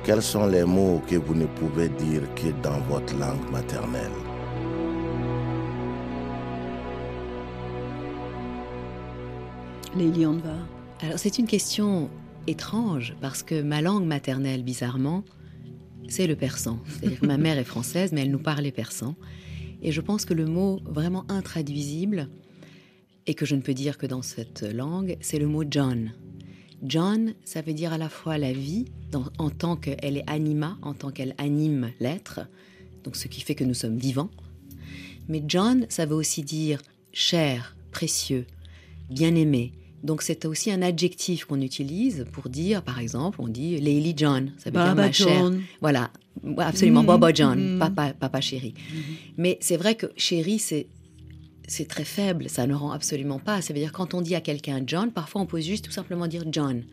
Quels 0.05 0.20
sont 0.20 0.46
les 0.46 0.64
mots 0.64 1.01
que 1.07 1.14
vous 1.14 1.37
ne 1.42 1.46
pouvez 1.46 1.88
dire 1.88 2.22
que 2.35 2.48
dans 2.66 2.81
votre 2.90 3.16
langue 3.16 3.48
maternelle 3.53 4.18
Lélie 9.96 10.27
Anvar. 10.27 10.66
Alors 11.03 11.18
c'est 11.18 11.38
une 11.38 11.46
question 11.46 12.11
étrange 12.46 13.14
parce 13.20 13.42
que 13.42 13.62
ma 13.62 13.81
langue 13.83 14.07
maternelle, 14.07 14.62
bizarrement, 14.62 15.22
c'est 16.09 16.27
le 16.27 16.35
persan. 16.35 16.79
C'est-à-dire 16.88 17.20
que 17.20 17.27
ma 17.27 17.37
mère 17.37 17.59
est 17.59 17.64
française, 17.64 18.11
mais 18.12 18.22
elle 18.22 18.31
nous 18.31 18.38
parlait 18.38 18.72
persan. 18.72 19.14
Et 19.83 19.92
je 19.92 20.01
pense 20.01 20.25
que 20.25 20.35
le 20.35 20.46
mot 20.46 20.81
vraiment 20.85 21.25
intraduisible, 21.29 22.29
et 23.28 23.34
que 23.34 23.46
je 23.46 23.56
ne 23.56 23.62
peux 23.62 23.74
dire 23.74 23.98
que 23.98 24.06
dans 24.08 24.22
cette 24.22 24.63
langue, 24.63 25.18
c'est 25.22 25.38
le 25.40 25.48
mot 25.48 25.63
John. 25.70 26.12
John, 26.84 27.34
ça 27.44 27.62
veut 27.62 27.74
dire 27.74 27.94
à 27.94 27.98
la 27.98 28.10
fois 28.10 28.38
la 28.38 28.54
vie, 28.54 28.86
dans- 29.12 29.26
en 29.38 29.50
tant 29.50 29.76
qu'elle 29.76 30.18
est 30.18 30.24
anima, 30.30 30.78
en 30.82 30.94
tant 30.94 31.12
qu'elle 31.12 31.34
anime 31.38 31.92
l'être, 32.00 32.42
donc 33.04 33.16
ce 33.16 33.28
qui 33.28 33.42
fait 33.42 33.56
que 33.56 33.63
nous 33.63 33.74
sommes 33.74 33.98
vivants. 33.98 34.30
Mais 35.28 35.44
John, 35.48 35.86
ça 35.90 36.06
veut 36.06 36.16
aussi 36.16 36.44
dire 36.44 36.82
cher, 37.12 37.76
précieux, 37.92 38.46
bien-aimé. 39.10 39.74
Donc 40.04 40.22
c'est 40.22 40.46
aussi 40.46 40.72
un 40.72 40.82
adjectif 40.84 41.46
qu'on 41.46 41.60
utilise 41.62 42.26
pour 42.32 42.50
dire, 42.50 42.84
par 42.84 43.00
exemple, 43.00 43.42
on 43.42 43.48
dit 43.48 43.78
Lady 43.80 44.13
John, 44.16 44.52
ça 44.58 44.70
veut 44.70 44.74
dire 44.78 44.84
Baba 44.86 45.08
ma 45.08 45.12
chère. 45.12 45.28
John. 45.28 45.62
Voilà, 45.82 46.12
absolument, 46.58 47.02
Mhm, 47.02 47.08
Baba 47.08 47.34
John, 47.34 47.74
mhm. 47.74 47.80
papa, 47.80 48.13
papa 48.13 48.40
chéri. 48.40 48.76
Mais 49.38 49.58
c'est 49.62 49.76
vrai 49.78 49.96
que 49.96 50.06
chéri, 50.16 50.60
c'est 50.60 50.88
c'est 51.67 51.88
très 51.88 52.06
faible, 52.06 52.49
ça 52.49 52.65
ne 52.65 52.73
rend 52.73 52.91
absolument 52.91 53.39
pas. 53.39 53.62
Ça 53.62 53.73
veut 53.73 53.80
dire 53.80 53.91
quand 53.91 54.13
on 54.13 54.21
dit 54.21 54.36
à 54.36 54.41
quelqu'un 54.41 54.82
John, 54.86 55.12
parfois 55.12 55.41
on 55.41 55.45
peut 55.45 55.62
juste 55.62 55.86
tout 55.86 55.91
simplement 55.91 56.27
dire 56.27 56.43
John. 56.51 56.84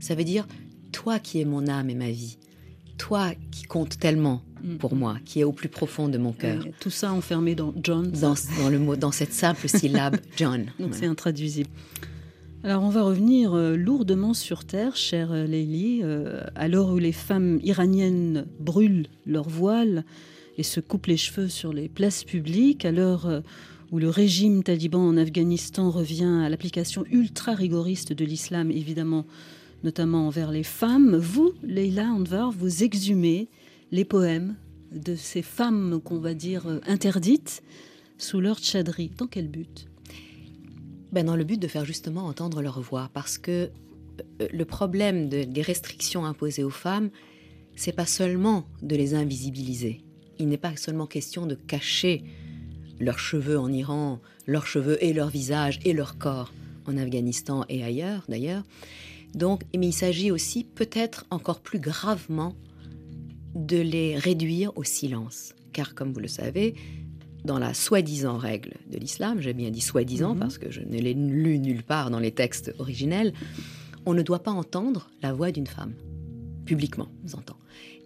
Ça 0.00 0.14
veut 0.14 0.24
dire 0.24 0.46
toi 0.92 1.18
qui 1.18 1.40
es 1.40 1.44
mon 1.44 1.66
âme 1.68 1.88
et 1.88 1.94
ma 1.94 2.10
vie, 2.10 2.38
toi 2.98 3.32
qui 3.50 3.64
compte 3.64 3.98
tellement 3.98 4.42
Mm. 4.64 4.76
pour 4.76 4.94
moi, 4.96 5.18
qui 5.26 5.40
est 5.40 5.44
au 5.44 5.52
plus 5.52 5.68
profond 5.68 6.08
de 6.08 6.16
mon 6.16 6.32
cœur. 6.32 6.64
Ouais, 6.64 6.72
tout 6.80 6.90
ça 6.90 7.12
enfermé 7.12 7.54
dans 7.54 7.74
John. 7.82 8.10
Dans, 8.10 8.34
dans 8.58 8.70
le 8.70 8.78
mot, 8.78 8.96
dans 8.96 9.12
cette 9.12 9.32
simple 9.32 9.68
syllabe 9.68 10.16
John. 10.36 10.66
Donc 10.80 10.94
c'est 10.94 11.06
intraduisible. 11.06 11.68
Alors 12.62 12.82
on 12.82 12.88
va 12.88 13.02
revenir 13.02 13.52
euh, 13.52 13.76
lourdement 13.76 14.32
sur 14.32 14.64
terre, 14.64 14.96
chère 14.96 15.32
euh, 15.32 15.46
Leili, 15.46 16.00
euh, 16.02 16.42
à 16.54 16.68
l'heure 16.68 16.88
où 16.88 16.98
les 16.98 17.12
femmes 17.12 17.60
iraniennes 17.62 18.46
brûlent 18.58 19.06
leurs 19.26 19.50
voiles 19.50 20.04
et 20.56 20.62
se 20.62 20.80
coupent 20.80 21.06
les 21.06 21.18
cheveux 21.18 21.48
sur 21.48 21.74
les 21.74 21.90
places 21.90 22.24
publiques, 22.24 22.86
à 22.86 22.92
l'heure 22.92 23.26
euh, 23.26 23.40
où 23.94 24.00
le 24.00 24.08
régime 24.08 24.64
taliban 24.64 25.06
en 25.06 25.16
Afghanistan 25.16 25.88
revient 25.88 26.40
à 26.44 26.48
l'application 26.48 27.04
ultra 27.12 27.54
rigoriste 27.54 28.12
de 28.12 28.24
l'islam, 28.24 28.72
évidemment, 28.72 29.24
notamment 29.84 30.26
envers 30.26 30.50
les 30.50 30.64
femmes, 30.64 31.14
vous, 31.16 31.52
Leila 31.62 32.06
Anvar, 32.12 32.50
vous 32.50 32.82
exhumez 32.82 33.48
les 33.92 34.04
poèmes 34.04 34.56
de 34.90 35.14
ces 35.14 35.42
femmes 35.42 36.00
qu'on 36.02 36.18
va 36.18 36.34
dire 36.34 36.66
euh, 36.66 36.80
interdites 36.88 37.62
sous 38.18 38.40
leur 38.40 38.58
tchadri. 38.58 39.12
Dans 39.16 39.28
quel 39.28 39.46
but? 39.46 39.86
Ben, 41.12 41.26
dans 41.26 41.36
le 41.36 41.44
but 41.44 41.62
de 41.62 41.68
faire 41.68 41.84
justement 41.84 42.26
entendre 42.26 42.62
leur 42.62 42.80
voix, 42.80 43.10
parce 43.14 43.38
que 43.38 43.70
euh, 44.42 44.48
le 44.52 44.64
problème 44.64 45.28
de- 45.28 45.44
des 45.44 45.62
restrictions 45.62 46.24
imposées 46.24 46.64
aux 46.64 46.68
femmes, 46.70 47.10
c'est 47.76 47.94
pas 47.94 48.06
seulement 48.06 48.66
de 48.82 48.96
les 48.96 49.14
invisibiliser. 49.14 50.00
Il 50.40 50.48
n'est 50.48 50.56
pas 50.56 50.74
seulement 50.74 51.06
question 51.06 51.46
de 51.46 51.54
cacher 51.54 52.24
leurs 53.00 53.18
cheveux 53.18 53.58
en 53.58 53.72
Iran, 53.72 54.20
leurs 54.46 54.66
cheveux 54.66 55.02
et 55.02 55.12
leur 55.12 55.28
visage 55.28 55.78
et 55.84 55.92
leur 55.92 56.18
corps 56.18 56.52
en 56.86 56.96
Afghanistan 56.96 57.64
et 57.68 57.82
ailleurs 57.82 58.24
d'ailleurs. 58.28 58.62
Donc, 59.34 59.62
mais 59.76 59.88
il 59.88 59.92
s'agit 59.92 60.30
aussi 60.30 60.64
peut-être 60.64 61.24
encore 61.30 61.60
plus 61.60 61.80
gravement 61.80 62.54
de 63.54 63.78
les 63.78 64.16
réduire 64.16 64.72
au 64.76 64.84
silence. 64.84 65.54
Car 65.72 65.94
comme 65.94 66.12
vous 66.12 66.20
le 66.20 66.28
savez, 66.28 66.74
dans 67.44 67.58
la 67.58 67.74
soi-disant 67.74 68.36
règle 68.38 68.74
de 68.90 68.98
l'islam, 68.98 69.40
j'ai 69.40 69.52
bien 69.52 69.70
dit 69.70 69.80
soi-disant 69.80 70.34
Mhm. 70.34 70.40
parce 70.40 70.58
que 70.58 70.70
je 70.70 70.80
ne 70.80 70.98
l'ai 70.98 71.14
lu 71.14 71.58
nulle 71.58 71.82
part 71.82 72.10
dans 72.10 72.20
les 72.20 72.30
textes 72.32 72.74
originels, 72.78 73.32
on 74.06 74.14
ne 74.14 74.22
doit 74.22 74.42
pas 74.42 74.50
entendre 74.50 75.10
la 75.22 75.32
voix 75.32 75.50
d'une 75.50 75.66
femme, 75.66 75.92
publiquement, 76.64 77.08
j'entends. 77.26 77.56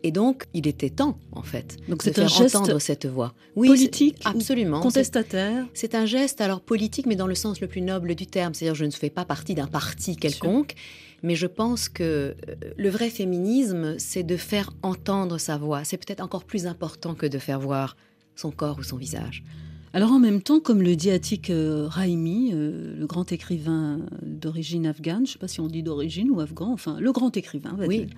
Et 0.02 0.12
donc, 0.12 0.44
il 0.54 0.66
était 0.66 0.90
temps, 0.90 1.18
en 1.32 1.42
fait, 1.42 1.76
Donc 1.88 2.04
de 2.04 2.12
faire 2.12 2.40
entendre 2.40 2.78
cette 2.78 3.06
voix. 3.06 3.34
Oui, 3.56 3.68
politique 3.68 4.20
absolument. 4.24 4.80
Contestataire 4.80 5.66
c'est 5.74 5.94
un 5.94 6.06
geste 6.06 6.40
alors 6.40 6.60
politique, 6.60 7.06
mais 7.06 7.16
dans 7.16 7.26
le 7.26 7.34
sens 7.34 7.60
le 7.60 7.66
plus 7.66 7.80
noble 7.80 8.14
du 8.14 8.26
terme. 8.26 8.54
C'est-à-dire, 8.54 8.74
je 8.74 8.84
ne 8.84 8.90
fais 8.90 9.10
pas 9.10 9.24
partie 9.24 9.54
d'un 9.54 9.66
parti 9.66 10.16
quelconque, 10.16 10.74
mais 11.22 11.34
je 11.34 11.46
pense 11.46 11.88
que 11.88 12.02
euh, 12.02 12.54
le 12.76 12.88
vrai 12.88 13.10
féminisme, 13.10 13.98
c'est 13.98 14.22
de 14.22 14.36
faire 14.36 14.70
entendre 14.82 15.38
sa 15.38 15.56
voix. 15.56 15.84
C'est 15.84 15.96
peut-être 15.96 16.22
encore 16.22 16.44
plus 16.44 16.66
important 16.66 17.14
que 17.14 17.26
de 17.26 17.38
faire 17.38 17.60
voir 17.60 17.96
son 18.36 18.50
corps 18.50 18.78
ou 18.78 18.82
son 18.82 18.96
visage. 18.96 19.42
Alors 19.94 20.12
en 20.12 20.18
même 20.18 20.42
temps, 20.42 20.60
comme 20.60 20.82
le 20.82 20.96
dit 20.96 21.10
Atik 21.10 21.48
euh, 21.48 21.86
Raimi, 21.88 22.50
euh, 22.52 22.94
le 22.98 23.06
grand 23.06 23.32
écrivain 23.32 24.00
d'origine 24.22 24.86
afghane, 24.86 25.18
je 25.26 25.30
ne 25.30 25.32
sais 25.34 25.38
pas 25.38 25.48
si 25.48 25.60
on 25.60 25.66
dit 25.66 25.82
d'origine 25.82 26.30
ou 26.30 26.40
afghan, 26.40 26.70
enfin 26.72 27.00
le 27.00 27.10
grand 27.10 27.34
écrivain, 27.36 27.74
va 27.76 27.86
Oui. 27.86 28.04
dire, 28.04 28.08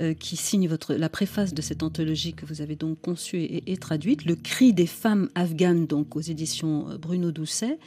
euh, 0.00 0.14
qui 0.14 0.36
signe 0.36 0.68
votre, 0.68 0.94
la 0.94 1.08
préface 1.08 1.52
de 1.52 1.62
cette 1.62 1.82
anthologie 1.82 2.32
que 2.34 2.46
vous 2.46 2.62
avez 2.62 2.76
donc 2.76 3.00
conçue 3.00 3.38
et, 3.42 3.72
et 3.72 3.76
traduite, 3.76 4.24
Le 4.24 4.36
cri 4.36 4.72
des 4.72 4.86
femmes 4.86 5.28
afghanes, 5.34 5.86
donc 5.86 6.14
aux 6.14 6.20
éditions 6.20 6.86
Bruno 7.00 7.32
Doucet. 7.32 7.78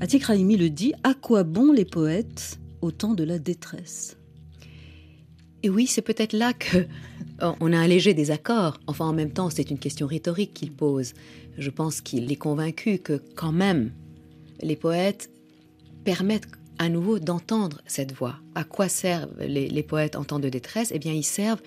Atik 0.00 0.22
Raimi 0.24 0.56
le 0.56 0.70
dit, 0.70 0.92
à 1.02 1.14
quoi 1.14 1.42
bon 1.42 1.72
les 1.72 1.84
poètes 1.84 2.58
au 2.82 2.90
temps 2.92 3.14
de 3.14 3.24
la 3.24 3.38
détresse? 3.40 4.16
Et 5.64 5.70
oui, 5.70 5.86
c'est 5.86 6.02
peut-être 6.02 6.34
là 6.34 6.52
que 6.52 6.86
on 7.40 7.72
a 7.72 7.78
un 7.78 7.86
léger 7.86 8.12
désaccord. 8.12 8.78
Enfin, 8.86 9.06
en 9.06 9.12
même 9.14 9.32
temps, 9.32 9.48
c'est 9.50 9.70
une 9.70 9.78
question 9.78 10.06
rhétorique 10.06 10.52
qu'il 10.52 10.70
pose. 10.72 11.14
Je 11.58 11.70
pense 11.70 12.00
qu'il 12.00 12.30
est 12.30 12.36
convaincu 12.36 12.98
que 12.98 13.22
quand 13.34 13.52
même, 13.52 13.92
les 14.60 14.76
poètes 14.76 15.30
permettent 16.04 16.48
à 16.78 16.88
nouveau 16.88 17.18
d'entendre 17.18 17.80
cette 17.86 18.12
voix. 18.12 18.36
À 18.54 18.64
quoi 18.64 18.88
servent 18.88 19.32
les, 19.40 19.82
poètes 19.82 20.16
en 20.16 20.24
temps 20.24 20.40
de 20.40 20.48
détresse? 20.48 20.90
Eh 20.94 20.98
bien, 20.98 21.12
ils 21.12 21.24
servent 21.24 21.62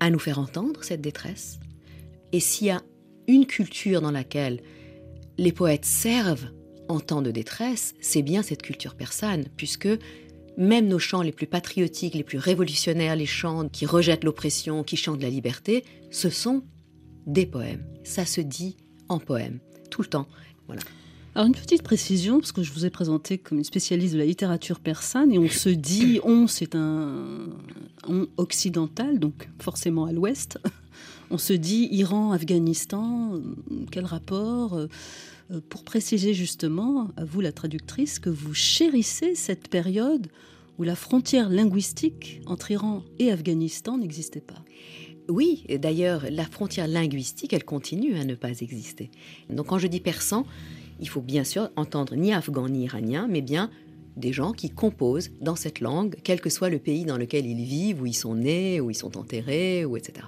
à 0.00 0.10
nous 0.10 0.18
faire 0.18 0.38
entendre 0.38 0.82
cette 0.82 1.00
détresse. 1.00 1.58
Et 2.32 2.40
s'il 2.40 2.68
y 2.68 2.70
a 2.70 2.82
une 3.28 3.46
culture 3.46 4.00
dans 4.00 4.10
laquelle 4.10 4.60
les 5.38 5.52
poètes 5.52 5.84
servent 5.84 6.48
en 6.88 7.00
temps 7.00 7.22
de 7.22 7.30
détresse, 7.30 7.94
c'est 8.00 8.22
bien 8.22 8.42
cette 8.42 8.62
culture 8.62 8.94
persane, 8.94 9.44
puisque 9.56 9.88
même 10.56 10.86
nos 10.86 10.98
chants 10.98 11.22
les 11.22 11.32
plus 11.32 11.46
patriotiques, 11.46 12.14
les 12.14 12.24
plus 12.24 12.38
révolutionnaires, 12.38 13.16
les 13.16 13.26
chants 13.26 13.68
qui 13.68 13.86
rejettent 13.86 14.24
l'oppression, 14.24 14.84
qui 14.84 14.96
chantent 14.96 15.22
la 15.22 15.30
liberté, 15.30 15.84
ce 16.10 16.30
sont 16.30 16.62
des 17.26 17.46
poèmes. 17.46 17.84
Ça 18.04 18.24
se 18.24 18.40
dit 18.40 18.76
en 19.08 19.18
poème, 19.18 19.58
tout 19.90 20.02
le 20.02 20.08
temps. 20.08 20.26
Voilà. 20.66 20.82
Alors 21.34 21.48
une 21.48 21.54
petite 21.54 21.82
précision, 21.82 22.38
parce 22.38 22.52
que 22.52 22.62
je 22.62 22.72
vous 22.72 22.86
ai 22.86 22.90
présenté 22.90 23.38
comme 23.38 23.58
une 23.58 23.64
spécialiste 23.64 24.14
de 24.14 24.20
la 24.20 24.24
littérature 24.24 24.78
persane, 24.78 25.32
et 25.32 25.38
on 25.38 25.48
se 25.48 25.68
dit, 25.68 26.20
on, 26.24 26.46
c'est 26.46 26.76
un 26.76 27.48
on 28.06 28.28
occidental, 28.36 29.18
donc 29.18 29.48
forcément 29.60 30.04
à 30.04 30.12
l'ouest. 30.12 30.58
On 31.30 31.38
se 31.38 31.52
dit 31.52 31.88
Iran, 31.90 32.32
Afghanistan, 32.32 33.40
quel 33.90 34.04
rapport 34.04 34.74
euh, 34.74 34.86
euh, 35.50 35.60
Pour 35.68 35.82
préciser 35.82 36.34
justement, 36.34 37.08
à 37.16 37.24
vous 37.24 37.40
la 37.40 37.50
traductrice, 37.50 38.20
que 38.20 38.30
vous 38.30 38.54
chérissez 38.54 39.34
cette 39.34 39.68
période 39.68 40.28
où 40.78 40.82
la 40.82 40.94
frontière 40.94 41.48
linguistique 41.48 42.40
entre 42.46 42.70
Iran 42.70 43.02
et 43.18 43.32
Afghanistan 43.32 43.98
n'existait 43.98 44.40
pas. 44.40 44.62
Oui, 45.28 45.64
d'ailleurs, 45.78 46.26
la 46.30 46.44
frontière 46.44 46.86
linguistique, 46.86 47.52
elle 47.52 47.64
continue 47.64 48.16
à 48.16 48.24
ne 48.24 48.34
pas 48.34 48.60
exister. 48.60 49.10
Donc 49.48 49.66
quand 49.68 49.78
je 49.78 49.86
dis 49.86 50.00
persan, 50.00 50.44
il 51.00 51.08
faut 51.08 51.22
bien 51.22 51.44
sûr 51.44 51.70
entendre 51.76 52.14
ni 52.14 52.32
afghan 52.32 52.68
ni 52.68 52.84
iranien, 52.84 53.26
mais 53.28 53.40
bien 53.40 53.70
des 54.16 54.32
gens 54.32 54.52
qui 54.52 54.70
composent 54.70 55.30
dans 55.40 55.56
cette 55.56 55.80
langue, 55.80 56.16
quel 56.22 56.40
que 56.40 56.50
soit 56.50 56.68
le 56.68 56.78
pays 56.78 57.04
dans 57.04 57.16
lequel 57.16 57.46
ils 57.46 57.64
vivent, 57.64 58.02
où 58.02 58.06
ils 58.06 58.14
sont 58.14 58.34
nés, 58.34 58.80
où 58.80 58.90
ils 58.90 58.94
sont 58.94 59.16
enterrés, 59.16 59.84
ou 59.84 59.96
etc. 59.96 60.26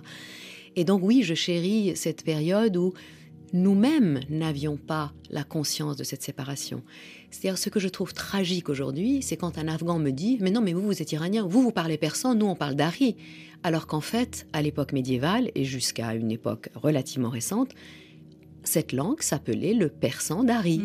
Et 0.77 0.85
donc 0.85 1.03
oui, 1.03 1.23
je 1.23 1.35
chéris 1.35 1.93
cette 1.95 2.25
période 2.25 2.77
où 2.77 2.93
nous-mêmes 3.53 4.21
n'avions 4.29 4.77
pas 4.77 5.13
la 5.31 5.45
conscience 5.45 5.97
de 5.97 6.05
cette 6.05 6.23
séparation. 6.23 6.83
C'est-à-dire 7.31 7.59
ce 7.59 7.69
que 7.71 7.81
je 7.81 7.89
trouve 7.89 8.13
tragique 8.13 8.69
aujourd'hui, 8.69 9.23
c'est 9.23 9.37
quand 9.37 9.59
un 9.59 9.69
Afghan 9.69 9.99
me 9.99 10.11
dit 10.11 10.39
Mais 10.41 10.51
non, 10.51 10.61
mais 10.61 10.73
vous, 10.73 10.83
vous 10.83 11.03
êtes 11.03 11.13
iranien, 11.13 11.47
vous, 11.47 11.63
vous 11.63 11.73
parlez 11.73 11.97
persan, 11.97 12.35
nous, 12.35 12.47
on 12.47 12.55
parle 12.55 12.75
d'Ari. 12.75 13.17
Alors 13.67 13.89
qu'en 13.89 14.01
fait, 14.01 14.47
à 14.53 14.63
l'époque 14.63 14.93
médiévale 14.93 15.51
et 15.57 15.65
jusqu'à 15.65 16.15
une 16.15 16.31
époque 16.31 16.69
relativement 16.77 17.31
récente, 17.31 17.75
cette 18.63 18.93
langue 18.93 19.21
s'appelait 19.23 19.75
le 19.75 19.89
persan 19.89 20.45
d'Ari. 20.45 20.83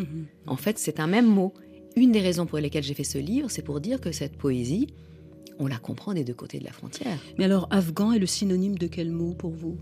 En 0.47 0.55
fait, 0.55 0.79
c'est 0.79 0.99
un 0.99 1.05
même 1.05 1.27
mot. 1.27 1.53
Une 1.95 2.11
des 2.11 2.21
raisons 2.21 2.47
pour 2.47 2.57
lesquelles 2.57 2.81
j'ai 2.81 2.95
fait 2.95 3.03
ce 3.03 3.19
livre, 3.19 3.51
c'est 3.51 3.61
pour 3.61 3.81
dire 3.81 4.01
que 4.01 4.11
cette 4.11 4.35
poésie, 4.35 4.87
on 5.59 5.67
la 5.67 5.77
comprend 5.77 6.15
des 6.15 6.23
deux 6.23 6.33
côtés 6.33 6.57
de 6.57 6.63
la 6.63 6.71
frontière. 6.71 7.19
Mais 7.37 7.45
alors, 7.45 7.67
afghan 7.69 8.13
est 8.13 8.19
le 8.19 8.25
synonyme 8.25 8.79
de 8.79 8.87
quel 8.87 9.11
mot 9.11 9.35
pour 9.35 9.51
vous? 9.51 9.77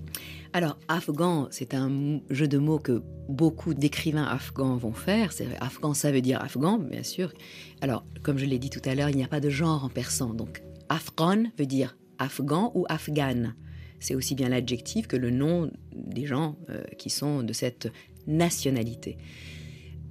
Alors, 0.52 0.78
afghan, 0.90 1.48
c'est 1.52 1.74
un 1.74 2.20
jeu 2.30 2.50
de 2.50 2.58
mots 2.58 2.80
que 2.80 3.02
beaucoup 3.30 3.74
d'écrivains 3.74 4.26
afghans 4.26 4.76
vont 4.76 4.92
faire. 4.92 5.32
C'est 5.32 5.48
afghan, 5.62 5.94
ça 5.94 6.12
veut 6.12 6.20
dire 6.20 6.42
afghan, 6.42 6.78
bien 6.78 7.04
sûr. 7.04 7.32
Alors, 7.80 8.04
comme 8.24 8.38
je 8.38 8.46
l'ai 8.46 8.60
dit 8.60 8.70
tout 8.70 8.82
à 8.84 8.94
l'heure, 8.94 9.10
il 9.10 9.16
n'y 9.16 9.24
a 9.24 9.30
pas 9.30 9.40
de 9.40 9.50
genre 9.50 9.86
en 9.86 9.90
persan. 9.90 10.34
Donc, 10.34 10.62
afghan 10.90 11.46
veut 11.58 11.66
dire 11.66 11.96
afghan 12.20 12.72
ou 12.76 12.86
afghane. 12.90 13.56
C'est 14.00 14.16
aussi 14.16 14.36
bien 14.36 14.50
l'adjectif 14.50 15.08
que 15.08 15.18
le 15.18 15.30
nom 15.30 15.72
des 15.94 16.26
gens 16.26 16.56
euh, 16.70 16.84
qui 16.98 17.10
sont 17.10 17.44
de 17.44 17.54
cette 17.54 17.92
nationalité. 18.28 19.18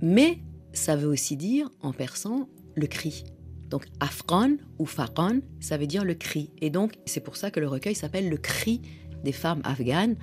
Mais 0.02 0.38
ça 0.72 0.96
veut 0.96 1.08
aussi 1.08 1.36
dire, 1.36 1.70
en 1.80 1.92
persan, 1.92 2.48
le 2.74 2.86
cri. 2.86 3.24
Donc, 3.70 3.86
afghan 4.00 4.56
ou 4.78 4.86
faqan, 4.86 5.40
ça 5.60 5.76
veut 5.76 5.86
dire 5.86 6.04
le 6.04 6.14
cri. 6.14 6.50
Et 6.60 6.70
donc, 6.70 6.94
c'est 7.06 7.20
pour 7.20 7.36
ça 7.36 7.50
que 7.50 7.60
le 7.60 7.68
recueil 7.68 7.94
s'appelle 7.94 8.28
Le 8.28 8.36
cri 8.36 8.80
des 9.24 9.32
femmes 9.32 9.60
afghanes. 9.64 10.16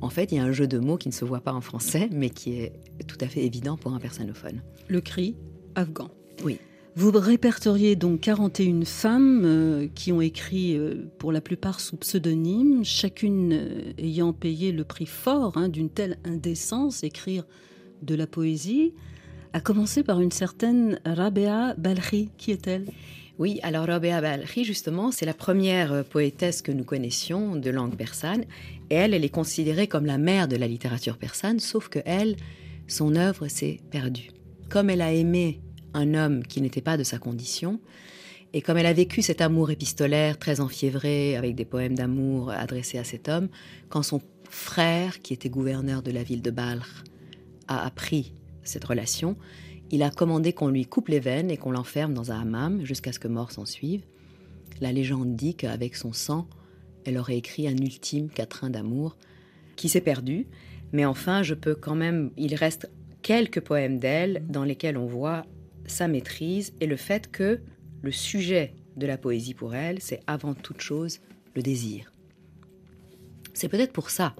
En 0.00 0.10
fait, 0.10 0.32
il 0.32 0.36
y 0.36 0.38
a 0.38 0.44
un 0.44 0.52
jeu 0.52 0.66
de 0.66 0.78
mots 0.78 0.96
qui 0.96 1.08
ne 1.08 1.14
se 1.14 1.24
voit 1.24 1.40
pas 1.40 1.52
en 1.52 1.60
français, 1.60 2.08
mais 2.12 2.30
qui 2.30 2.60
est 2.60 2.72
tout 3.06 3.18
à 3.20 3.26
fait 3.26 3.44
évident 3.44 3.76
pour 3.76 3.94
un 3.94 3.98
persanophone. 3.98 4.62
Le 4.88 5.00
cri 5.00 5.36
afghan. 5.74 6.10
Oui. 6.44 6.58
Vous 6.96 7.10
répertoriez 7.10 7.96
donc 7.96 8.20
41 8.20 8.84
femmes 8.84 9.42
euh, 9.44 9.88
qui 9.96 10.12
ont 10.12 10.20
écrit 10.20 10.76
euh, 10.76 11.10
pour 11.18 11.32
la 11.32 11.40
plupart 11.40 11.80
sous 11.80 11.96
pseudonyme, 11.96 12.84
chacune 12.84 13.52
euh, 13.52 13.92
ayant 13.98 14.32
payé 14.32 14.70
le 14.70 14.84
prix 14.84 15.06
fort 15.06 15.56
hein, 15.56 15.68
d'une 15.68 15.90
telle 15.90 16.18
indécence, 16.24 17.02
écrire 17.02 17.44
de 18.02 18.14
la 18.14 18.28
poésie, 18.28 18.94
à 19.52 19.60
commencer 19.60 20.04
par 20.04 20.20
une 20.20 20.30
certaine 20.30 21.00
Rabea 21.04 21.74
Balkhi. 21.76 22.30
Qui 22.38 22.52
est-elle? 22.52 22.86
Oui, 23.40 23.58
alors 23.64 23.86
Rabea 23.86 24.20
Balkhi, 24.20 24.62
justement, 24.62 25.10
c'est 25.10 25.26
la 25.26 25.34
première 25.34 26.04
poétesse 26.04 26.62
que 26.62 26.70
nous 26.70 26.84
connaissions 26.84 27.56
de 27.56 27.70
langue 27.70 27.96
persane. 27.96 28.44
Et 28.90 28.94
elle, 28.94 29.14
elle 29.14 29.24
est 29.24 29.30
considérée 29.30 29.88
comme 29.88 30.06
la 30.06 30.18
mère 30.18 30.46
de 30.46 30.54
la 30.54 30.68
littérature 30.68 31.18
persane, 31.18 31.58
sauf 31.58 31.88
que 31.88 31.98
elle 32.04 32.36
son 32.86 33.16
œuvre 33.16 33.48
s'est 33.48 33.80
perdue. 33.90 34.30
Comme 34.68 34.90
elle 34.90 35.02
a 35.02 35.12
aimé 35.12 35.60
un 35.94 36.14
homme 36.14 36.44
qui 36.44 36.60
n'était 36.60 36.80
pas 36.80 36.96
de 36.96 37.04
sa 37.04 37.18
condition, 37.18 37.80
et 38.52 38.62
comme 38.62 38.76
elle 38.76 38.86
a 38.86 38.92
vécu 38.92 39.20
cet 39.22 39.40
amour 39.40 39.70
épistolaire 39.70 40.38
très 40.38 40.60
enfiévré, 40.60 41.36
avec 41.36 41.54
des 41.54 41.64
poèmes 41.64 41.96
d'amour 41.96 42.50
adressés 42.50 42.98
à 42.98 43.04
cet 43.04 43.28
homme, 43.28 43.48
quand 43.88 44.02
son 44.02 44.20
frère, 44.48 45.20
qui 45.22 45.32
était 45.32 45.48
gouverneur 45.48 46.02
de 46.02 46.12
la 46.12 46.22
ville 46.22 46.42
de 46.42 46.52
Balkh, 46.52 46.86
a 47.66 47.84
appris 47.84 48.32
cette 48.62 48.84
relation, 48.84 49.36
il 49.90 50.02
a 50.02 50.10
commandé 50.10 50.52
qu'on 50.52 50.68
lui 50.68 50.86
coupe 50.86 51.08
les 51.08 51.20
veines 51.20 51.50
et 51.50 51.56
qu'on 51.56 51.72
l'enferme 51.72 52.14
dans 52.14 52.32
un 52.32 52.40
hammam 52.40 52.84
jusqu'à 52.84 53.12
ce 53.12 53.18
que 53.18 53.28
mort 53.28 53.52
s'en 53.52 53.66
suive. 53.66 54.02
La 54.80 54.92
légende 54.92 55.36
dit 55.36 55.54
qu'avec 55.54 55.94
son 55.96 56.12
sang, 56.12 56.48
elle 57.04 57.18
aurait 57.18 57.36
écrit 57.36 57.68
un 57.68 57.76
ultime 57.76 58.28
quatrain 58.28 58.70
d'amour 58.70 59.16
qui 59.76 59.88
s'est 59.88 60.00
perdu. 60.00 60.46
Mais 60.92 61.04
enfin, 61.04 61.42
je 61.42 61.54
peux 61.54 61.74
quand 61.74 61.94
même. 61.94 62.30
Il 62.36 62.54
reste 62.54 62.90
quelques 63.22 63.60
poèmes 63.60 63.98
d'elle 63.98 64.42
dans 64.48 64.64
lesquels 64.64 64.96
on 64.96 65.06
voit 65.06 65.44
sa 65.86 66.08
maîtrise 66.08 66.72
et 66.80 66.86
le 66.86 66.96
fait 66.96 67.30
que 67.30 67.60
le 68.02 68.12
sujet 68.12 68.74
de 68.96 69.06
la 69.06 69.18
poésie 69.18 69.54
pour 69.54 69.74
elle, 69.74 70.00
c'est 70.00 70.20
avant 70.26 70.54
toute 70.54 70.80
chose 70.80 71.20
le 71.54 71.62
désir. 71.62 72.12
C'est 73.52 73.68
peut-être 73.68 73.92
pour 73.92 74.10
ça 74.10 74.34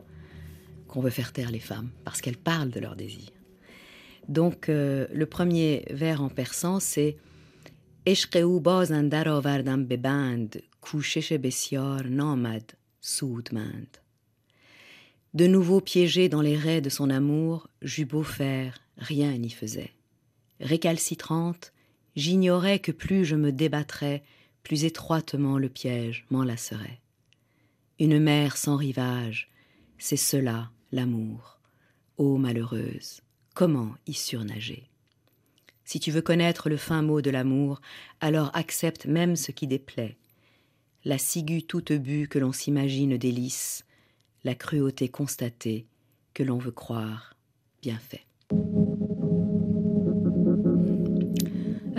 qu'on 0.88 1.00
veut 1.00 1.11
faire 1.11 1.33
taire 1.33 1.50
les 1.50 1.61
femmes, 1.61 1.90
parce 2.04 2.20
qu'elles 2.20 2.37
parlent 2.37 2.70
de 2.70 2.80
leur 2.80 2.96
désir. 2.96 3.30
Donc 4.28 4.68
euh, 4.68 5.07
le 5.12 5.26
premier 5.26 5.85
vers 5.90 6.22
en 6.22 6.28
persan, 6.28 6.80
c'est 6.80 7.16
De 15.33 15.46
nouveau 15.46 15.80
piégé 15.80 16.28
dans 16.28 16.42
les 16.42 16.57
raies 16.57 16.80
de 16.80 16.90
son 16.90 17.11
amour, 17.11 17.68
j'eus 17.83 18.04
beau 18.04 18.22
faire, 18.22 18.78
rien 18.98 19.37
n'y 19.37 19.50
faisait. 19.50 19.90
Récalcitrante, 20.61 21.73
j'ignorais 22.17 22.79
que 22.79 22.93
plus 22.93 23.25
je 23.25 23.37
me 23.37 23.53
débattrais, 23.53 24.23
plus 24.62 24.85
étroitement 24.85 25.59
le 25.59 25.69
piège 25.69 26.27
m'enlacerait. 26.31 27.01
Une 27.99 28.19
mer 28.19 28.57
sans 28.57 28.77
rivage, 28.77 29.51
c'est 29.99 30.17
cela 30.17 30.71
l'amour. 30.93 31.59
Ô 32.17 32.37
malheureuse, 32.38 33.21
comment 33.55 33.95
y 34.07 34.14
surnager? 34.14 34.88
Si 35.85 36.01
tu 36.01 36.11
veux 36.11 36.23
connaître 36.23 36.69
le 36.69 36.77
fin 36.77 37.03
mot 37.03 37.21
de 37.21 37.31
l'amour, 37.31 37.81
alors 38.21 38.51
accepte 38.55 39.07
même 39.07 39.37
ce 39.37 39.53
qui 39.53 39.67
déplaît. 39.67 40.17
La 41.05 41.19
ciguë 41.19 41.64
toute 41.64 41.93
bue 41.93 42.29
que 42.29 42.38
l'on 42.38 42.53
s'imagine 42.53 43.19
délice, 43.19 43.85
la 44.45 44.55
cruauté 44.55 45.09
constatée 45.09 45.87
que 46.33 46.43
l'on 46.43 46.59
veut 46.59 46.73
croire 46.73 47.37
bien 47.83 47.99
fait. 47.99 48.25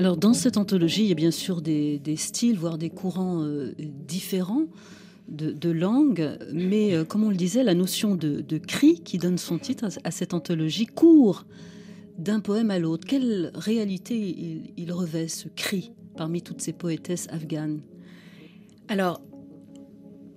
Alors 0.05 0.17
dans 0.17 0.35
cette 0.35 0.57
anthologie, 0.57 1.01
il 1.01 1.07
y 1.07 1.11
a 1.13 1.15
bien 1.15 1.31
sûr 1.31 1.63
des, 1.63 1.99
styles, 2.15 2.59
voire 2.59 2.77
des 2.77 2.91
courants 2.91 3.41
euh, 3.41 3.73
différents 3.79 4.67
de, 5.27 5.71
langue, 5.71 6.37
mais 6.53 6.93
euh, 6.93 7.03
comme 7.03 7.23
on 7.23 7.31
le 7.31 7.35
disait, 7.35 7.63
la 7.63 7.73
notion 7.73 8.13
de, 8.13 8.57
cri 8.59 9.01
qui 9.01 9.17
donne 9.17 9.39
son 9.39 9.57
titre 9.57 9.87
à, 10.03 10.11
cette 10.11 10.35
anthologie 10.35 10.85
court 10.85 11.47
d'un 12.19 12.39
poème 12.39 12.69
à 12.69 12.77
l'autre. 12.77 13.07
Quelle 13.07 13.49
réalité 13.55 14.69
il, 14.77 14.91
revêt 14.91 15.27
ce 15.27 15.47
cri 15.47 15.91
parmi 16.15 16.43
toutes 16.43 16.61
ces 16.61 16.73
poétesses 16.73 17.27
afghanes? 17.31 17.81
Alors, 18.89 19.21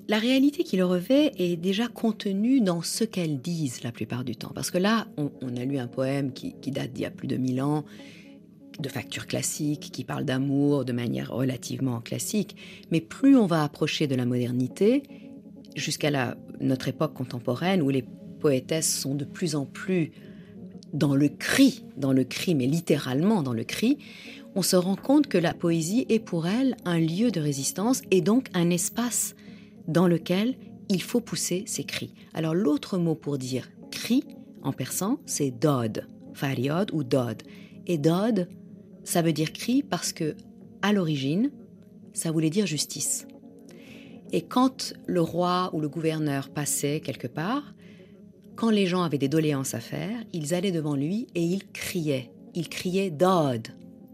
la 0.08 0.18
réalité 0.18 0.64
qu'il 0.64 0.82
revêt 0.82 1.32
est 1.36 1.56
déjà 1.56 1.88
contenue 1.88 2.62
dans 2.62 2.80
ce 2.80 3.04
qu'elles 3.04 3.42
disent 3.42 3.82
la 3.82 3.92
plupart 3.92 4.24
du 4.24 4.34
temps. 4.34 4.52
Parce 4.54 4.70
que 4.70 4.78
là, 4.78 5.08
on, 5.18 5.56
a 5.58 5.64
lu 5.66 5.76
un 5.76 5.88
poème 5.88 6.32
qui, 6.32 6.54
qui 6.62 6.70
date 6.70 6.94
d'il 6.94 7.02
y 7.02 7.04
a 7.04 7.10
plus 7.10 7.28
de 7.28 7.36
mille 7.36 7.60
ans, 7.60 7.84
de 8.78 8.88
facture 8.88 9.26
classique, 9.26 9.90
qui 9.92 10.04
parle 10.04 10.24
d'amour 10.24 10.84
de 10.84 10.92
manière 10.92 11.32
relativement 11.32 12.00
classique. 12.00 12.56
Mais 12.90 13.00
plus 13.00 13.36
on 13.36 13.46
va 13.46 13.64
approcher 13.64 14.06
de 14.06 14.14
la 14.14 14.24
modernité, 14.24 15.02
jusqu'à 15.74 16.36
notre 16.60 16.88
époque 16.88 17.14
contemporaine, 17.14 17.82
où 17.82 17.90
les 17.90 18.04
poétesses 18.40 18.92
sont 18.92 19.14
de 19.14 19.24
plus 19.24 19.54
en 19.54 19.64
plus 19.66 20.12
dans 20.92 21.14
le 21.14 21.28
cri, 21.28 21.84
dans 21.96 22.12
le 22.12 22.24
cri, 22.24 22.54
mais 22.54 22.66
littéralement 22.66 23.42
dans 23.42 23.52
le 23.52 23.64
cri, 23.64 23.98
on 24.54 24.62
se 24.62 24.76
rend 24.76 24.96
compte 24.96 25.26
que 25.26 25.38
la 25.38 25.54
poésie 25.54 26.06
est 26.08 26.18
pour 26.18 26.46
elles 26.46 26.76
un 26.84 26.98
lieu 26.98 27.30
de 27.30 27.40
résistance 27.40 28.02
et 28.10 28.20
donc 28.20 28.48
un 28.54 28.70
espace 28.70 29.34
dans 29.86 30.08
lequel 30.08 30.56
il 30.88 31.02
faut 31.02 31.20
pousser 31.20 31.64
ses 31.66 31.84
cris. 31.84 32.14
Alors 32.34 32.54
l'autre 32.54 32.98
mot 32.98 33.14
pour 33.14 33.38
dire 33.38 33.68
cri 33.90 34.24
en 34.62 34.72
persan, 34.72 35.18
c'est 35.26 35.50
dod, 35.50 36.06
fariod 36.34 36.90
ou 36.92 37.04
dod. 37.04 37.42
Et 37.86 37.98
dod, 37.98 38.48
ça 39.08 39.22
veut 39.22 39.32
dire 39.32 39.54
cri 39.54 39.82
parce 39.82 40.12
que 40.12 40.36
à 40.82 40.92
l'origine, 40.92 41.50
ça 42.12 42.30
voulait 42.30 42.50
dire 42.50 42.66
justice. 42.66 43.26
Et 44.32 44.42
quand 44.42 44.92
le 45.06 45.22
roi 45.22 45.70
ou 45.72 45.80
le 45.80 45.88
gouverneur 45.88 46.50
passait 46.50 47.00
quelque 47.00 47.26
part, 47.26 47.74
quand 48.54 48.68
les 48.68 48.86
gens 48.86 49.02
avaient 49.02 49.16
des 49.16 49.30
doléances 49.30 49.72
à 49.72 49.80
faire, 49.80 50.22
ils 50.34 50.52
allaient 50.52 50.72
devant 50.72 50.94
lui 50.94 51.26
et 51.34 51.42
ils 51.42 51.66
criaient. 51.72 52.30
Ils 52.54 52.68
criaient 52.68 53.10
Dod, 53.10 53.68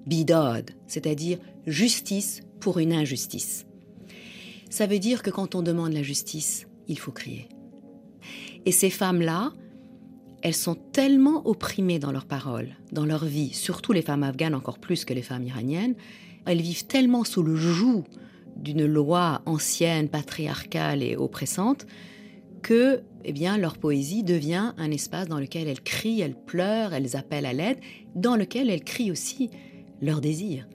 bidod, 0.07 0.71
c'est-à-dire 0.87 1.39
justice 1.67 2.43
pour 2.61 2.79
une 2.79 2.93
injustice. 2.93 3.67
Ça 4.71 4.87
veut 4.87 5.01
dire 5.01 5.25
que 5.25 5.31
quand 5.31 5.57
on 5.57 5.63
demande 5.63 5.93
la 5.93 6.05
justice, 6.05 6.69
il 6.87 7.01
faut 7.01 7.13
crier. 7.13 7.49
Et 8.65 8.71
ces 8.71 8.91
femmes-là, 8.91 9.53
elles 10.45 10.55
sont 10.55 10.75
tellement 10.75 11.49
opprimées 11.49 11.99
dans 11.99 12.13
leurs 12.13 12.27
paroles, 12.27 12.77
dans 12.93 13.07
leur 13.07 13.25
vie, 13.25 13.55
surtout 13.55 13.93
les 13.93 14.03
femmes 14.03 14.23
afghanes 14.23 14.55
encore 14.55 14.79
plus 14.79 15.07
que 15.07 15.15
les 15.15 15.23
femmes 15.23 15.45
iraniennes, 15.45 15.95
elles 16.45 16.61
vivent 16.61 16.87
tellement 16.87 17.25
sous 17.25 17.43
le 17.43 17.57
joug 17.57 18.05
d'une 18.55 18.85
loi 18.85 19.41
ancienne, 19.47 20.11
patriarcale 20.11 21.03
et 21.03 21.17
oppressante, 21.17 21.87
que 22.61 23.01
eh 23.25 23.33
bien, 23.33 23.57
leur 23.57 23.79
poésie 23.79 24.23
devient 24.23 24.75
un 24.77 24.91
espace 24.91 25.29
dans 25.29 25.41
lequel 25.41 25.67
elles 25.67 25.81
crient, 25.81 26.21
elles 26.21 26.37
pleurent, 26.37 26.93
elles 26.93 27.17
appellent 27.17 27.47
à 27.47 27.55
l'aide, 27.55 27.79
dans 28.15 28.37
lequel 28.37 28.69
elles 28.69 28.85
crient 28.85 29.11
aussi 29.11 29.49
leur 30.03 30.21
désir. 30.21 30.69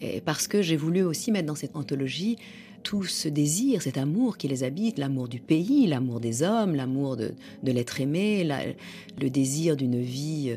Et 0.00 0.20
parce 0.20 0.46
que 0.46 0.62
j'ai 0.62 0.76
voulu 0.76 1.02
aussi 1.02 1.32
mettre 1.32 1.46
dans 1.46 1.56
cette 1.56 1.74
anthologie 1.74 2.36
tout 2.82 3.04
ce 3.04 3.28
désir, 3.28 3.82
cet 3.82 3.98
amour 3.98 4.36
qui 4.38 4.48
les 4.48 4.64
habite, 4.64 4.98
l'amour 4.98 5.28
du 5.28 5.40
pays, 5.40 5.86
l'amour 5.86 6.20
des 6.20 6.42
hommes, 6.42 6.74
l'amour 6.74 7.16
de, 7.16 7.32
de 7.62 7.72
l'être 7.72 8.00
aimé, 8.00 8.44
la- 8.44 8.62
le 9.20 9.30
désir 9.30 9.76
d'une 9.76 10.00
vie 10.00 10.56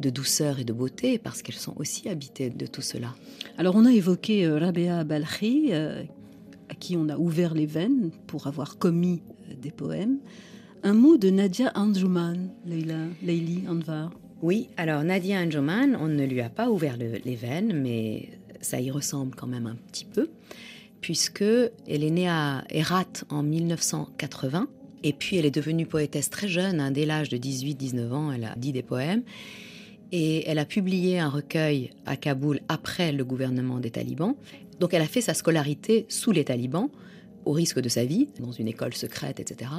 de 0.00 0.10
douceur 0.10 0.58
et 0.58 0.64
de 0.64 0.72
beauté, 0.72 1.18
parce 1.18 1.42
qu'elles 1.42 1.54
sont 1.54 1.74
aussi 1.76 2.08
habitées 2.08 2.50
de 2.50 2.66
tout 2.66 2.82
cela. 2.82 3.14
Alors 3.58 3.74
on 3.76 3.84
a 3.84 3.92
évoqué 3.92 4.44
euh, 4.44 4.58
Rabea 4.58 5.04
Balkhi, 5.04 5.68
euh, 5.70 6.02
à 6.68 6.74
qui 6.74 6.96
on 6.96 7.08
a 7.08 7.16
ouvert 7.16 7.54
les 7.54 7.66
veines 7.66 8.10
pour 8.26 8.46
avoir 8.46 8.78
commis 8.78 9.22
euh, 9.50 9.54
des 9.60 9.70
poèmes. 9.70 10.18
Un 10.82 10.94
mot 10.94 11.16
de 11.16 11.30
Nadia 11.30 11.70
Anjuman, 11.76 12.48
Leila, 12.66 12.96
Leili 13.22 13.62
Anvar. 13.68 14.10
Oui, 14.42 14.68
alors 14.76 15.04
Nadia 15.04 15.40
Anjoman, 15.40 15.96
on 16.00 16.08
ne 16.08 16.24
lui 16.24 16.40
a 16.40 16.48
pas 16.50 16.68
ouvert 16.70 16.96
le- 16.96 17.20
les 17.24 17.36
veines, 17.36 17.72
mais 17.80 18.28
ça 18.60 18.80
y 18.80 18.90
ressemble 18.90 19.36
quand 19.36 19.46
même 19.46 19.66
un 19.66 19.76
petit 19.90 20.04
peu, 20.04 20.28
puisque 21.02 21.42
elle 21.42 22.04
est 22.04 22.10
née 22.10 22.28
à 22.28 22.64
Herat 22.70 23.24
en 23.28 23.42
1980, 23.42 24.68
et 25.02 25.12
puis 25.12 25.36
elle 25.36 25.44
est 25.44 25.54
devenue 25.54 25.84
poétesse 25.84 26.30
très 26.30 26.48
jeune, 26.48 26.80
hein, 26.80 26.92
dès 26.92 27.04
l'âge 27.04 27.28
de 27.28 27.36
18-19 27.36 28.12
ans, 28.12 28.32
elle 28.32 28.44
a 28.44 28.54
dit 28.56 28.72
des 28.72 28.82
poèmes, 28.82 29.24
et 30.12 30.48
elle 30.48 30.58
a 30.58 30.64
publié 30.64 31.18
un 31.18 31.28
recueil 31.28 31.90
à 32.06 32.16
Kaboul 32.16 32.60
après 32.68 33.12
le 33.12 33.24
gouvernement 33.24 33.80
des 33.80 33.90
talibans. 33.90 34.36
Donc 34.78 34.94
elle 34.94 35.02
a 35.02 35.06
fait 35.06 35.20
sa 35.20 35.34
scolarité 35.34 36.06
sous 36.08 36.32
les 36.32 36.44
talibans, 36.44 36.88
au 37.44 37.52
risque 37.52 37.80
de 37.80 37.88
sa 37.88 38.04
vie, 38.04 38.28
dans 38.38 38.52
une 38.52 38.68
école 38.68 38.94
secrète, 38.94 39.40
etc. 39.40 39.70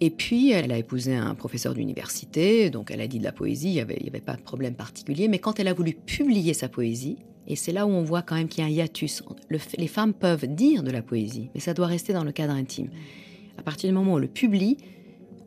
Et 0.00 0.10
puis, 0.10 0.52
elle 0.52 0.70
a 0.70 0.78
épousé 0.78 1.14
un 1.14 1.34
professeur 1.34 1.74
d'université, 1.74 2.70
donc 2.70 2.90
elle 2.90 3.00
a 3.00 3.08
dit 3.08 3.18
de 3.18 3.24
la 3.24 3.32
poésie, 3.32 3.68
il 3.68 3.74
n'y 3.74 3.80
avait, 3.80 3.98
avait 4.06 4.20
pas 4.20 4.36
de 4.36 4.42
problème 4.42 4.74
particulier. 4.74 5.26
Mais 5.26 5.40
quand 5.40 5.58
elle 5.58 5.68
a 5.68 5.74
voulu 5.74 5.92
publier 5.92 6.54
sa 6.54 6.68
poésie, 6.68 7.18
et 7.48 7.56
c'est 7.56 7.72
là 7.72 7.86
où 7.86 7.90
on 7.90 8.02
voit 8.02 8.20
quand 8.22 8.36
même 8.36 8.46
qu'il 8.46 8.62
y 8.62 8.66
a 8.66 8.66
un 8.66 8.70
hiatus, 8.70 9.22
le 9.48 9.58
les 9.78 9.88
femmes 9.88 10.12
peuvent 10.12 10.46
dire 10.46 10.82
de 10.82 10.90
la 10.90 11.02
poésie, 11.02 11.50
mais 11.54 11.60
ça 11.60 11.72
doit 11.72 11.86
rester 11.86 12.12
dans 12.12 12.22
le 12.22 12.30
cadre 12.30 12.52
intime. 12.52 12.90
À 13.56 13.62
partir 13.62 13.88
du 13.88 13.94
moment 13.94 14.12
où 14.12 14.16
on 14.16 14.18
le 14.18 14.28
publie, 14.28 14.76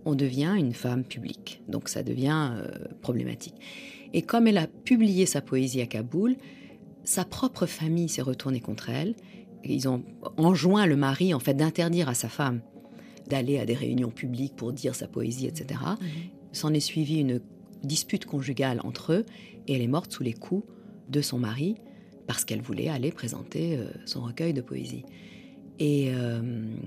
on 0.03 0.15
devient 0.15 0.55
une 0.57 0.73
femme 0.73 1.03
publique. 1.03 1.61
Donc 1.69 1.89
ça 1.89 2.01
devient 2.01 2.49
euh, 2.53 2.67
problématique. 3.01 3.53
Et 4.13 4.23
comme 4.23 4.47
elle 4.47 4.57
a 4.57 4.65
publié 4.65 5.27
sa 5.27 5.41
poésie 5.41 5.79
à 5.79 5.85
Kaboul, 5.85 6.35
sa 7.03 7.23
propre 7.23 7.67
famille 7.67 8.09
s'est 8.09 8.23
retournée 8.23 8.61
contre 8.61 8.89
elle. 8.89 9.15
Ils 9.63 9.87
ont 9.87 10.03
enjoint 10.37 10.87
le 10.87 10.95
mari, 10.95 11.35
en 11.35 11.39
fait, 11.39 11.53
d'interdire 11.53 12.09
à 12.09 12.15
sa 12.15 12.29
femme 12.29 12.61
d'aller 13.27 13.59
à 13.59 13.65
des 13.65 13.75
réunions 13.75 14.09
publiques 14.09 14.55
pour 14.55 14.73
dire 14.73 14.95
sa 14.95 15.07
poésie, 15.07 15.45
etc. 15.45 15.79
S'en 16.51 16.73
est 16.73 16.81
suivi 16.81 17.19
une 17.19 17.39
dispute 17.83 18.25
conjugale 18.25 18.81
entre 18.83 19.13
eux 19.13 19.25
et 19.67 19.75
elle 19.75 19.81
est 19.81 19.87
morte 19.87 20.11
sous 20.11 20.23
les 20.23 20.33
coups 20.33 20.65
de 21.07 21.21
son 21.21 21.37
mari 21.39 21.75
parce 22.31 22.45
qu'elle 22.45 22.61
voulait 22.61 22.87
aller 22.87 23.11
présenter 23.11 23.75
euh, 23.77 23.83
son 24.05 24.21
recueil 24.21 24.53
de 24.53 24.61
poésie. 24.61 25.03
Et 25.79 26.13
euh, 26.13 26.39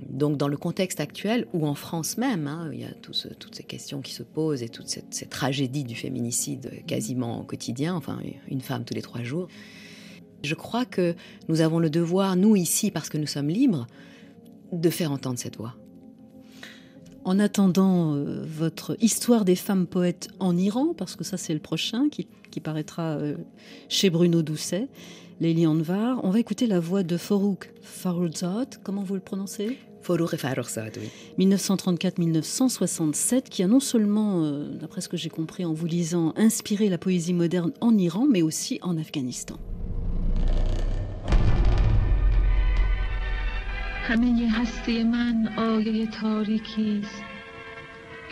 donc, 0.08 0.38
dans 0.38 0.48
le 0.48 0.56
contexte 0.56 1.00
actuel, 1.00 1.46
ou 1.52 1.66
en 1.66 1.74
France 1.74 2.16
même, 2.16 2.46
hein, 2.46 2.70
il 2.72 2.80
y 2.80 2.84
a 2.84 2.94
toutes 3.02 3.54
ces 3.54 3.62
questions 3.62 4.00
qui 4.00 4.14
se 4.14 4.22
posent 4.22 4.62
et 4.62 4.70
toute 4.70 4.88
cette, 4.88 5.12
cette 5.12 5.28
tragédie 5.28 5.84
du 5.84 5.96
féminicide 5.96 6.82
quasiment 6.86 7.44
quotidien, 7.44 7.94
enfin, 7.94 8.20
une 8.48 8.62
femme 8.62 8.86
tous 8.86 8.94
les 8.94 9.02
trois 9.02 9.22
jours. 9.22 9.48
Je 10.42 10.54
crois 10.54 10.86
que 10.86 11.14
nous 11.48 11.60
avons 11.60 11.78
le 11.78 11.90
devoir, 11.90 12.36
nous 12.36 12.56
ici, 12.56 12.90
parce 12.90 13.10
que 13.10 13.18
nous 13.18 13.26
sommes 13.26 13.48
libres, 13.48 13.86
de 14.72 14.88
faire 14.88 15.12
entendre 15.12 15.38
cette 15.38 15.58
voix. 15.58 15.74
En 17.26 17.38
attendant 17.38 18.14
euh, 18.14 18.42
votre 18.46 18.96
Histoire 19.02 19.44
des 19.44 19.56
femmes 19.56 19.86
poètes 19.86 20.28
en 20.40 20.56
Iran, 20.56 20.94
parce 20.96 21.16
que 21.16 21.24
ça 21.24 21.36
c'est 21.36 21.52
le 21.52 21.60
prochain 21.60 22.08
qui, 22.08 22.26
paraîtra 22.62 23.18
chez 23.88 24.08
Bruno 24.08 24.40
Doucet, 24.40 24.88
Lélie 25.39 25.67
Anvar, 25.67 26.19
on 26.23 26.29
va 26.31 26.39
écouter 26.39 26.67
la 26.67 26.79
voix 26.79 27.03
de 27.03 27.17
Farouk 27.17 27.71
Farrouzat, 27.81 28.69
comment 28.83 29.03
vous 29.03 29.15
le 29.15 29.21
prononcez 29.21 29.77
Forough 30.01 30.33
et 30.33 30.37
Farrokhzad, 30.37 30.97
oui. 30.97 31.09
1934-1967, 31.47 33.43
qui 33.49 33.63
a 33.63 33.67
non 33.67 33.79
seulement, 33.79 34.43
euh, 34.43 34.69
d'après 34.69 35.01
ce 35.01 35.09
que 35.09 35.17
j'ai 35.17 35.29
compris 35.29 35.65
en 35.65 35.73
vous 35.73 35.85
lisant, 35.85 36.33
inspiré 36.37 36.89
la 36.89 36.97
poésie 36.97 37.33
moderne 37.33 37.73
en 37.81 37.97
Iran, 37.97 38.25
mais 38.29 38.41
aussi 38.41 38.79
en 38.81 38.97
Afghanistan. 38.97 39.57
همه 44.09 44.49
هستی 44.51 45.03
من 45.03 45.47
آیه 45.57 46.07
تاریکی 46.21 47.01
است 47.03 47.32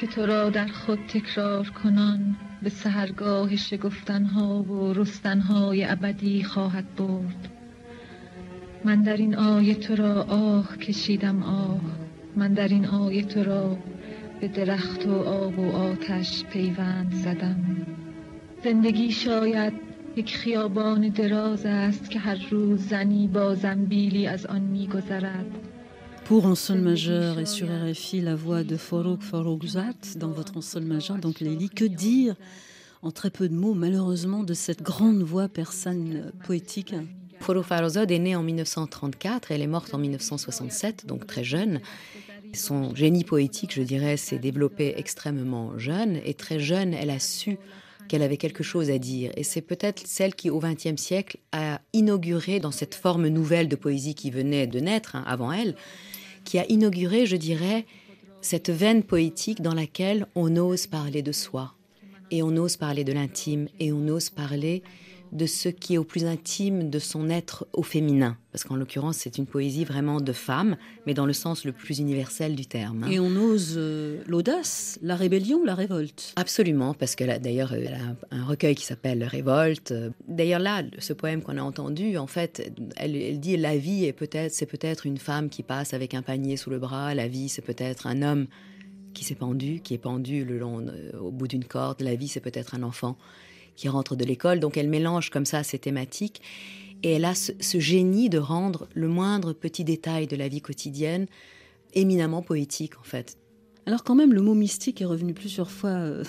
که 0.03 0.09
تو 0.09 0.26
را 0.26 0.50
در 0.50 0.66
خود 0.66 0.98
تکرار 1.09 1.68
کنان 1.68 2.36
به 2.62 2.70
سهرگاه 2.70 3.57
شگفتنها 3.57 4.62
و 4.62 4.92
رستنهای 4.92 5.84
ابدی 5.84 6.44
خواهد 6.44 6.94
برد. 6.96 7.48
من 8.84 9.03
در 9.03 9.16
این 9.16 9.34
آیه 9.34 9.74
تو 9.74 9.96
را 9.96 10.22
آه 10.22 10.76
کشیدم 10.76 11.42
آه 11.42 11.80
من 12.36 12.53
در 12.53 12.68
این 12.68 12.86
آیه 12.86 13.22
تو 13.22 13.42
را 13.44 13.78
به 14.40 14.48
درخت 14.48 15.07
و 15.07 15.14
آب 15.14 15.59
و 15.59 15.76
آتش 15.76 16.44
پیوند 16.44 17.12
زدم. 17.12 17.86
زندگی 18.64 19.11
شاید 19.11 19.72
یک 20.16 20.36
خیابان 20.36 21.09
دراز 21.09 21.66
است 21.66 22.11
که 22.11 22.18
هر 22.18 22.46
روز 22.50 22.88
زنی 22.88 23.28
با 23.28 23.55
زنبیلی 23.55 24.26
از 24.26 24.46
آن 24.46 24.61
میگذرد. 24.61 25.71
En 26.33 26.55
sol 26.55 26.80
majeur 26.80 27.39
et 27.39 27.45
sur 27.45 27.68
RFI, 27.68 28.22
la 28.22 28.35
voix 28.35 28.64
de 28.64 28.78
Farouk 28.78 29.20
Faroukzat 29.20 30.16
dans 30.16 30.30
votre 30.30 30.57
en 30.57 30.62
sol 30.62 30.83
majeur, 30.83 31.18
donc 31.18 31.41
Lélie, 31.41 31.68
que 31.68 31.85
dire 31.85 32.37
en 33.03 33.11
très 33.11 33.28
peu 33.28 33.51
de 33.51 33.55
mots, 33.55 33.74
malheureusement, 33.74 34.43
de 34.43 34.55
cette 34.55 34.80
grande 34.83 35.22
voix 35.22 35.49
persane 35.49 36.33
poétique 36.47 36.95
Forough 37.39 37.62
Farrokhzad 37.62 38.11
est 38.11 38.18
née 38.18 38.35
en 38.35 38.43
1934, 38.43 39.53
elle 39.53 39.61
est 39.61 39.66
morte 39.66 39.93
en 39.93 39.99
1967, 39.99 41.05
donc 41.05 41.26
très 41.26 41.45
jeune. 41.45 41.80
Son 42.55 42.95
génie 42.95 43.24
poétique, 43.24 43.74
je 43.74 43.83
dirais, 43.83 44.16
s'est 44.16 44.39
développé 44.39 44.95
extrêmement 44.97 45.78
jeune, 45.78 46.18
et 46.24 46.33
très 46.33 46.59
jeune, 46.59 46.95
elle 46.95 47.11
a 47.11 47.18
su 47.18 47.59
qu'elle 48.09 48.22
avait 48.22 48.39
quelque 48.39 48.64
chose 48.64 48.91
à 48.91 48.99
dire. 48.99 49.33
Et 49.37 49.45
c'est 49.45 49.61
peut-être 49.61 50.07
celle 50.07 50.35
qui, 50.35 50.49
au 50.49 50.61
XXe 50.61 50.97
siècle, 50.97 51.37
a 51.53 51.83
inauguré, 51.93 52.59
dans 52.59 52.70
cette 52.70 52.95
forme 52.95 53.28
nouvelle 53.28 53.68
de 53.68 53.76
poésie 53.76 54.14
qui 54.14 54.30
venait 54.30 54.66
de 54.66 54.80
naître 54.80 55.14
hein, 55.14 55.24
avant 55.26 55.53
elle, 55.53 55.76
qui 56.45 56.59
a 56.59 56.66
inauguré, 56.68 57.26
je 57.26 57.36
dirais, 57.36 57.86
cette 58.40 58.70
veine 58.70 59.03
poétique 59.03 59.62
dans 59.62 59.74
laquelle 59.74 60.26
on 60.34 60.57
ose 60.57 60.86
parler 60.86 61.22
de 61.22 61.32
soi, 61.32 61.74
et 62.30 62.43
on 62.43 62.57
ose 62.57 62.76
parler 62.76 63.05
de 63.05 63.12
l'intime, 63.12 63.68
et 63.78 63.93
on 63.93 64.09
ose 64.09 64.30
parler 64.30 64.82
de 65.33 65.47
ce 65.47 65.70
qui 65.70 65.95
est 65.95 65.99
au 65.99 66.05
plus 66.05 66.26
intime 66.26 66.91
de 66.91 66.99
son 66.99 67.30
être 67.30 67.66
au 67.72 67.83
féminin. 67.83 68.37
Parce 68.53 68.64
qu'en 68.64 68.76
l'occurrence, 68.76 69.16
c'est 69.16 69.39
une 69.39 69.47
poésie 69.47 69.87
vraiment 69.87 70.20
de 70.20 70.33
femme, 70.33 70.76
mais 71.07 71.14
dans 71.14 71.24
le 71.24 71.33
sens 71.33 71.64
le 71.64 71.72
plus 71.72 71.99
universel 72.01 72.55
du 72.55 72.66
terme. 72.66 73.05
hein. 73.05 73.11
Et 73.11 73.18
on 73.18 73.35
ose 73.37 73.74
euh, 73.78 74.22
l'audace, 74.26 74.99
la 75.01 75.16
rébellion, 75.16 75.64
la 75.64 75.74
révolte. 75.74 76.35
Absolument, 76.37 76.93
parce 76.93 77.14
qu'elle 77.14 77.30
a 77.30 77.39
d'ailleurs 77.39 77.72
elle 77.72 77.95
a 77.95 78.37
un, 78.37 78.45
recueil 78.45 78.74
qui 78.74 78.85
s'appelle 78.85 79.24
Révolte. 79.24 79.95
D'ailleurs 80.28 80.61
là, 80.61 80.83
ce 80.99 81.14
poème 81.14 81.43
qu'on 81.43 81.57
a 81.57 81.62
entendu, 81.62 82.18
en 82.18 82.26
fait, 82.26 82.70
elle, 82.97 83.16
elle 83.16 83.41
dit 83.41 83.57
la 83.57 83.78
vie 83.78 84.05
est 84.05 84.12
peut-être, 84.12 84.53
c'est 84.53 84.66
peut-être 84.66 85.07
une 85.07 85.18
femme 85.18 85.49
qui 85.49 85.62
passe 85.62 85.95
avec 85.95 86.12
un 86.12 86.22
panier 86.22 86.59
sous 86.59 86.68
le 86.68 86.78
bras. 86.78 87.14
La 87.14 87.26
vie, 87.26 87.49
c'est 87.49 87.62
peut-être 87.62 88.07
un 88.07 88.20
homme 88.20 88.49
qui 89.14 89.24
s'est 89.24 89.35
pendu, 89.35 89.80
qui 89.80 89.95
est 89.95 89.99
pendu 89.99 90.45
le 90.45 90.59
long, 90.59 90.87
euh, 90.87 91.18
au 91.18 91.30
bout 91.30 91.49
d'une 91.49 91.64
corde. 91.64 92.03
La 92.03 92.16
vie, 92.16 92.28
c'est 92.28 92.41
peut-être 92.41 92.74
un 92.74 92.83
enfant 92.83 93.16
qui 93.76 93.88
rentre 93.88 94.16
de 94.16 94.24
l'école. 94.24 94.60
Donc 94.60 94.76
elle 94.76 94.88
mélange 94.88 95.30
comme 95.30 95.46
ça 95.46 95.62
ces 95.62 95.78
thématiques. 95.78 96.40
Et 97.02 97.12
elle 97.12 97.24
a 97.24 97.34
ce, 97.34 97.52
génie 97.78 98.28
de 98.28 98.38
rendre 98.38 98.88
le 98.94 99.08
moindre 99.08 99.52
petit 99.52 99.84
détail 99.84 100.26
de 100.26 100.36
la 100.36 100.48
vie 100.48 100.60
quotidienne 100.60 101.26
éminemment 101.94 102.42
poétique, 102.42 102.98
en 102.98 103.02
fait. 103.02 103.36
Alors 103.86 104.04
quand 104.04 104.14
même, 104.14 104.32
le 104.32 104.40
mot 104.40 104.54
mystique 104.54 105.02
est 105.02 105.06
revenu 105.06 105.34
plusieurs 105.34 105.70
fois 105.70 105.90
euh, 105.90 106.24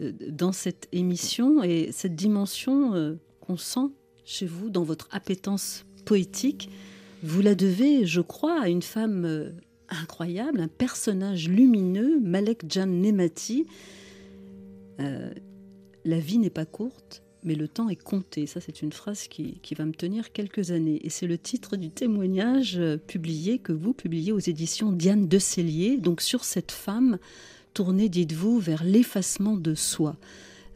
euh, 0.00 0.12
dans 0.30 0.52
cette 0.52 0.88
émission 0.92 1.62
et 1.62 1.90
cette 1.92 2.14
dimension 2.14 2.94
euh, 2.94 3.14
qu'on 3.40 3.56
sent 3.56 3.90
chez 4.24 4.46
vous 4.46 4.70
dans 4.70 4.84
votre 4.84 5.08
appétence 5.10 5.84
poétique, 6.04 6.70
vous 7.22 7.42
la 7.42 7.54
devez, 7.54 8.06
je 8.06 8.20
crois, 8.20 8.60
à 8.62 8.68
une 8.68 8.82
femme 8.82 9.52
incroyable, 9.88 10.60
un 10.60 10.68
personnage 10.68 11.48
lumineux, 11.48 12.20
Malek 12.20 12.62
Jan 12.68 12.86
Nemati. 12.86 13.66
La 16.08 16.20
vie 16.20 16.38
n'est 16.38 16.48
pas 16.48 16.64
courte, 16.64 17.22
mais 17.42 17.54
le 17.54 17.68
temps 17.68 17.90
est 17.90 18.02
compté. 18.02 18.46
Ça, 18.46 18.62
c'est 18.62 18.80
une 18.80 18.92
phrase 18.92 19.28
qui, 19.28 19.60
qui 19.60 19.74
va 19.74 19.84
me 19.84 19.92
tenir 19.92 20.32
quelques 20.32 20.70
années. 20.70 21.04
Et 21.04 21.10
c'est 21.10 21.26
le 21.26 21.36
titre 21.36 21.76
du 21.76 21.90
témoignage 21.90 22.78
euh, 22.78 22.96
publié, 22.96 23.58
que 23.58 23.72
vous 23.72 23.92
publiez 23.92 24.32
aux 24.32 24.38
éditions 24.38 24.90
Diane 24.90 25.28
de 25.28 25.38
Cellier, 25.38 25.98
donc 25.98 26.22
sur 26.22 26.44
cette 26.44 26.72
femme 26.72 27.18
tournée, 27.74 28.08
dites-vous, 28.08 28.58
vers 28.58 28.84
l'effacement 28.84 29.58
de 29.58 29.74
soi. 29.74 30.16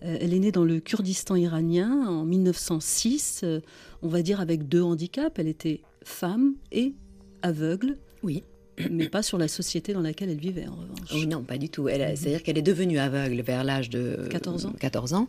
Euh, 0.02 0.18
elle 0.20 0.34
est 0.34 0.38
née 0.38 0.52
dans 0.52 0.64
le 0.64 0.80
Kurdistan 0.80 1.34
iranien 1.34 2.06
en 2.06 2.26
1906, 2.26 3.40
euh, 3.44 3.60
on 4.02 4.08
va 4.08 4.20
dire 4.20 4.38
avec 4.38 4.68
deux 4.68 4.82
handicaps. 4.82 5.38
Elle 5.38 5.48
était 5.48 5.80
femme 6.04 6.56
et 6.72 6.92
aveugle. 7.40 7.96
Oui. 8.22 8.42
Mais 8.90 9.08
pas 9.08 9.22
sur 9.22 9.38
la 9.38 9.48
société 9.48 9.92
dans 9.92 10.00
laquelle 10.00 10.30
elle 10.30 10.38
vivait, 10.38 10.66
en 10.66 10.74
revanche. 10.74 11.10
Oh 11.14 11.24
non, 11.26 11.42
pas 11.42 11.58
du 11.58 11.68
tout. 11.68 11.88
C'est-à-dire 11.88 12.42
qu'elle 12.42 12.58
est 12.58 12.62
devenue 12.62 12.98
aveugle 12.98 13.42
vers 13.42 13.64
l'âge 13.64 13.90
de 13.90 14.28
14 14.30 14.66
ans. 14.66 14.72
14 14.78 15.14
ans. 15.14 15.28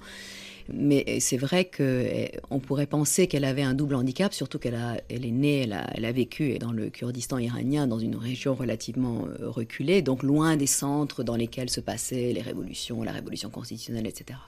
Mais 0.71 1.19
c'est 1.19 1.37
vrai 1.37 1.69
qu'on 1.69 2.59
pourrait 2.59 2.85
penser 2.85 3.27
qu'elle 3.27 3.43
avait 3.43 3.63
un 3.63 3.73
double 3.73 3.95
handicap, 3.95 4.33
surtout 4.33 4.59
qu'elle 4.59 4.75
a, 4.75 4.97
elle 5.09 5.25
est 5.25 5.31
née, 5.31 5.63
elle 5.63 5.73
a, 5.73 5.89
elle 5.93 6.05
a 6.05 6.11
vécu 6.11 6.57
dans 6.57 6.71
le 6.71 6.89
Kurdistan 6.89 7.37
iranien, 7.37 7.85
dans 7.85 7.99
une 7.99 8.15
région 8.15 8.55
relativement 8.55 9.27
euh, 9.27 9.49
reculée, 9.49 10.01
donc 10.01 10.23
loin 10.23 10.55
des 10.55 10.67
centres 10.67 11.23
dans 11.23 11.35
lesquels 11.35 11.69
se 11.69 11.81
passaient 11.81 12.31
les 12.31 12.41
révolutions, 12.41 13.03
la 13.03 13.11
révolution 13.11 13.49
constitutionnelle, 13.49 14.07
etc. 14.07 14.39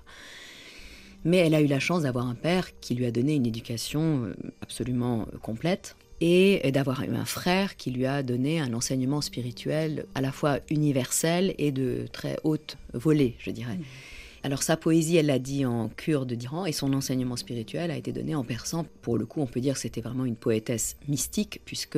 Mais 1.26 1.38
elle 1.38 1.56
a 1.56 1.62
eu 1.62 1.68
la 1.68 1.80
chance 1.80 2.04
d'avoir 2.04 2.28
un 2.28 2.36
père 2.36 2.80
qui 2.80 2.96
lui 2.96 3.06
a 3.06 3.12
donné 3.12 3.34
une 3.36 3.46
éducation 3.46 4.26
euh, 4.26 4.34
absolument 4.62 5.24
euh, 5.24 5.38
complète 5.40 5.98
et 6.22 6.72
d'avoir 6.72 7.04
eu 7.04 7.16
un 7.16 7.26
frère 7.26 7.76
qui 7.76 7.92
lui 7.92 8.06
a 8.06 8.24
donné 8.24 8.60
un 8.60 8.74
enseignement 8.74 9.22
spirituel 9.22 10.06
à 10.16 10.22
la 10.22 10.32
fois 10.32 10.60
universel 10.70 11.54
et 11.58 11.72
de 11.72 12.06
très 12.12 12.38
haute 12.44 12.78
volée, 12.94 13.36
je 13.40 13.52
dirais. 13.52 13.78
Alors 14.44 14.62
sa 14.62 14.78
poésie, 14.78 15.18
elle 15.18 15.26
l'a 15.26 15.40
dit 15.40 15.66
en 15.66 15.90
kurde 15.90 16.34
d'Iran 16.34 16.68
et 16.68 16.72
son 16.72 16.94
enseignement 16.94 17.36
spirituel 17.36 17.90
a 17.90 17.98
été 17.98 18.12
donné 18.12 18.36
en 18.36 18.44
persan. 18.44 18.86
Pour 19.02 19.18
le 19.18 19.26
coup, 19.26 19.42
on 19.42 19.48
peut 19.48 19.60
dire 19.60 19.74
que 19.74 19.80
c'était 19.80 20.02
vraiment 20.02 20.26
une 20.26 20.36
poétesse 20.36 20.98
mystique 21.08 21.62
puisque 21.66 21.98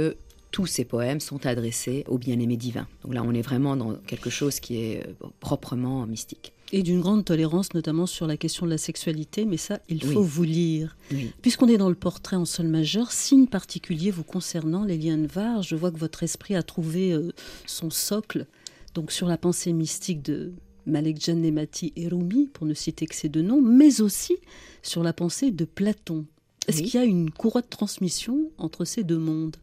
tous 0.51 0.65
ses 0.65 0.85
poèmes 0.85 1.19
sont 1.19 1.45
adressés 1.45 2.05
au 2.07 2.17
bien-aimé 2.17 2.55
divin. 2.55 2.87
Donc 3.03 3.13
là, 3.13 3.23
on 3.23 3.33
est 3.33 3.41
vraiment 3.41 3.75
dans 3.75 3.95
quelque 3.95 4.29
chose 4.29 4.59
qui 4.59 4.77
est 4.77 5.05
euh, 5.05 5.27
proprement 5.39 6.05
mystique. 6.07 6.53
Et 6.73 6.83
d'une 6.83 6.99
grande 6.99 7.23
tolérance, 7.23 7.73
notamment 7.73 8.05
sur 8.05 8.27
la 8.27 8.35
question 8.35 8.65
de 8.65 8.71
la 8.71 8.77
sexualité, 8.77 9.45
mais 9.45 9.55
ça, 9.57 9.79
il 9.87 10.03
Oui. 10.05 10.13
faut 10.13 10.21
vous 10.23 10.43
lire. 10.43 10.97
Oui. 11.11 11.31
Puisqu'on 11.41 11.67
est 11.69 11.77
dans 11.77 11.87
le 11.89 11.95
portrait 11.95 12.35
en 12.35 12.43
sol 12.45 12.67
majeur, 12.67 13.11
signe 13.11 13.47
particulier 13.47 14.11
vous 14.11 14.23
concernant, 14.25 14.83
Léliane 14.83 15.27
Var, 15.27 15.61
je 15.63 15.75
vois 15.75 15.91
que 15.91 15.97
votre 15.97 16.23
esprit 16.23 16.55
a 16.55 16.63
trouvé 16.63 17.13
euh, 17.13 17.31
son 17.65 17.89
socle, 17.89 18.47
donc 18.95 19.11
sur 19.13 19.27
la 19.27 19.37
pensée 19.37 19.71
mystique 19.71 20.21
de 20.23 20.51
Malek 20.85 21.21
Jan 21.23 21.35
Nemati 21.35 21.93
et 21.95 22.07
Rumi, 22.09 22.47
pour 22.51 22.65
ne 22.65 22.73
citer 22.73 23.05
que 23.05 23.15
ces 23.15 23.29
deux 23.29 23.41
noms, 23.41 23.61
mais 23.61 24.01
aussi 24.01 24.35
sur 24.83 25.03
la 25.03 25.13
pensée 25.13 25.51
de 25.51 25.63
Platon. 25.65 26.25
Est-ce 26.67 26.79
Oui. 26.81 26.89
qu'il 26.89 26.99
y 26.99 27.03
a 27.03 27.05
une 27.05 27.31
courroie 27.31 27.61
de 27.61 27.67
transmission 27.67 28.51
entre 28.57 28.83
ces 28.83 29.03
deux 29.05 29.17
mondes? 29.19 29.55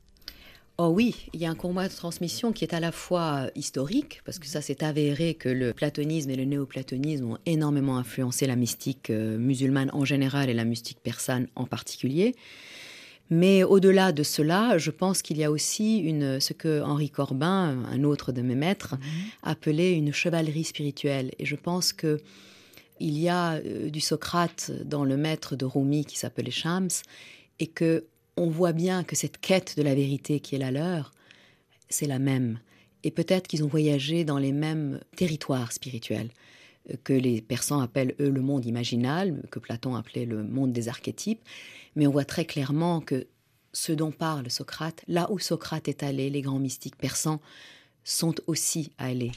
Oh 0.76 0.88
oui, 0.88 1.14
il 1.32 1.40
y 1.40 1.46
a 1.46 1.50
un 1.50 1.54
combat 1.54 1.88
de 1.88 1.94
transmission 1.94 2.52
qui 2.52 2.64
est 2.64 2.74
à 2.74 2.80
la 2.80 2.90
fois 2.90 3.48
historique, 3.54 4.22
parce 4.24 4.40
que 4.40 4.46
ça 4.48 4.60
s'est 4.60 4.82
avéré 4.82 5.34
que 5.34 5.48
le 5.48 5.72
platonisme 5.72 6.30
et 6.30 6.36
le 6.36 6.44
néoplatonisme 6.44 7.30
ont 7.30 7.38
énormément 7.46 7.96
influencé 7.96 8.44
la 8.48 8.56
mystique 8.56 9.10
euh, 9.10 9.38
musulmane 9.38 9.88
en 9.92 10.04
général 10.04 10.50
et 10.50 10.52
la 10.52 10.64
mystique 10.64 10.98
persane 11.00 11.46
en 11.54 11.66
particulier. 11.66 12.34
Mais 13.30 13.62
au-delà 13.62 14.10
de 14.10 14.24
cela, 14.24 14.76
je 14.76 14.90
pense 14.90 15.22
qu'il 15.22 15.38
y 15.38 15.44
a 15.44 15.50
aussi 15.52 15.98
une, 15.98 16.40
ce 16.40 16.52
que 16.52 16.82
Henri 16.82 17.08
Corbin, 17.08 17.84
un 17.84 18.02
autre 18.02 18.32
de 18.32 18.42
mes 18.42 18.56
maîtres, 18.56 18.96
appelait 19.44 19.92
une 19.92 20.12
chevalerie 20.12 20.64
spirituelle. 20.64 21.30
Et 21.38 21.46
je 21.46 21.54
pense 21.54 21.92
que 21.92 22.20
il 22.98 23.16
y 23.16 23.28
a 23.28 23.54
euh, 23.54 23.90
du 23.90 24.00
Socrate 24.00 24.72
dans 24.84 25.04
le 25.04 25.16
maître 25.16 25.54
de 25.54 25.64
Rumi 25.64 26.04
qui 26.04 26.18
s'appelait 26.18 26.50
Shams, 26.50 26.90
et 27.60 27.68
que 27.68 28.06
on 28.36 28.48
voit 28.48 28.72
bien 28.72 29.04
que 29.04 29.16
cette 29.16 29.38
quête 29.38 29.76
de 29.76 29.82
la 29.82 29.94
vérité 29.94 30.40
qui 30.40 30.54
est 30.54 30.58
la 30.58 30.70
leur, 30.70 31.12
c'est 31.88 32.06
la 32.06 32.18
même. 32.18 32.58
Et 33.02 33.10
peut-être 33.10 33.46
qu'ils 33.46 33.64
ont 33.64 33.68
voyagé 33.68 34.24
dans 34.24 34.38
les 34.38 34.52
mêmes 34.52 35.00
territoires 35.16 35.72
spirituels 35.72 36.30
euh, 36.90 36.96
que 37.04 37.12
les 37.12 37.40
Persans 37.40 37.80
appellent, 37.80 38.14
eux, 38.20 38.30
le 38.30 38.40
monde 38.40 38.64
imaginal, 38.64 39.42
que 39.50 39.58
Platon 39.58 39.94
appelait 39.94 40.24
le 40.24 40.42
monde 40.42 40.72
des 40.72 40.88
archétypes. 40.88 41.42
Mais 41.96 42.06
on 42.06 42.10
voit 42.10 42.24
très 42.24 42.44
clairement 42.44 43.00
que 43.00 43.26
ce 43.72 43.92
dont 43.92 44.12
parle 44.12 44.50
Socrate, 44.50 45.04
là 45.08 45.30
où 45.30 45.38
Socrate 45.38 45.88
est 45.88 46.02
allé, 46.02 46.30
les 46.30 46.42
grands 46.42 46.58
mystiques 46.58 46.96
persans 46.96 47.40
sont 48.04 48.34
aussi 48.46 48.92
allés. 48.98 49.32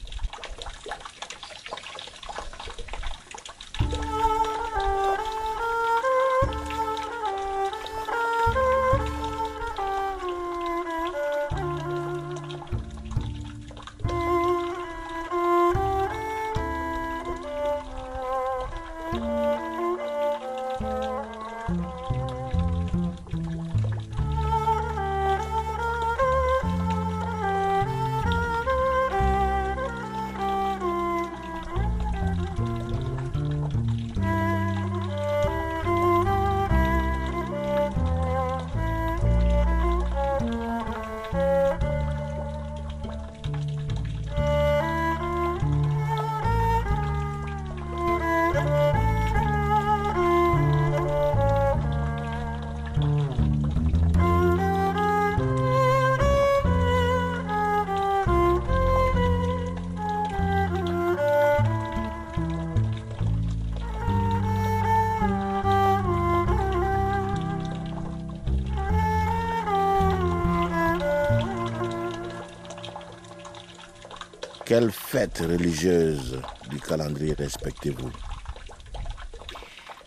Quelle 74.68 74.90
fête 74.90 75.38
religieuse 75.38 76.38
du 76.68 76.78
calendrier 76.78 77.32
respectez-vous? 77.32 78.10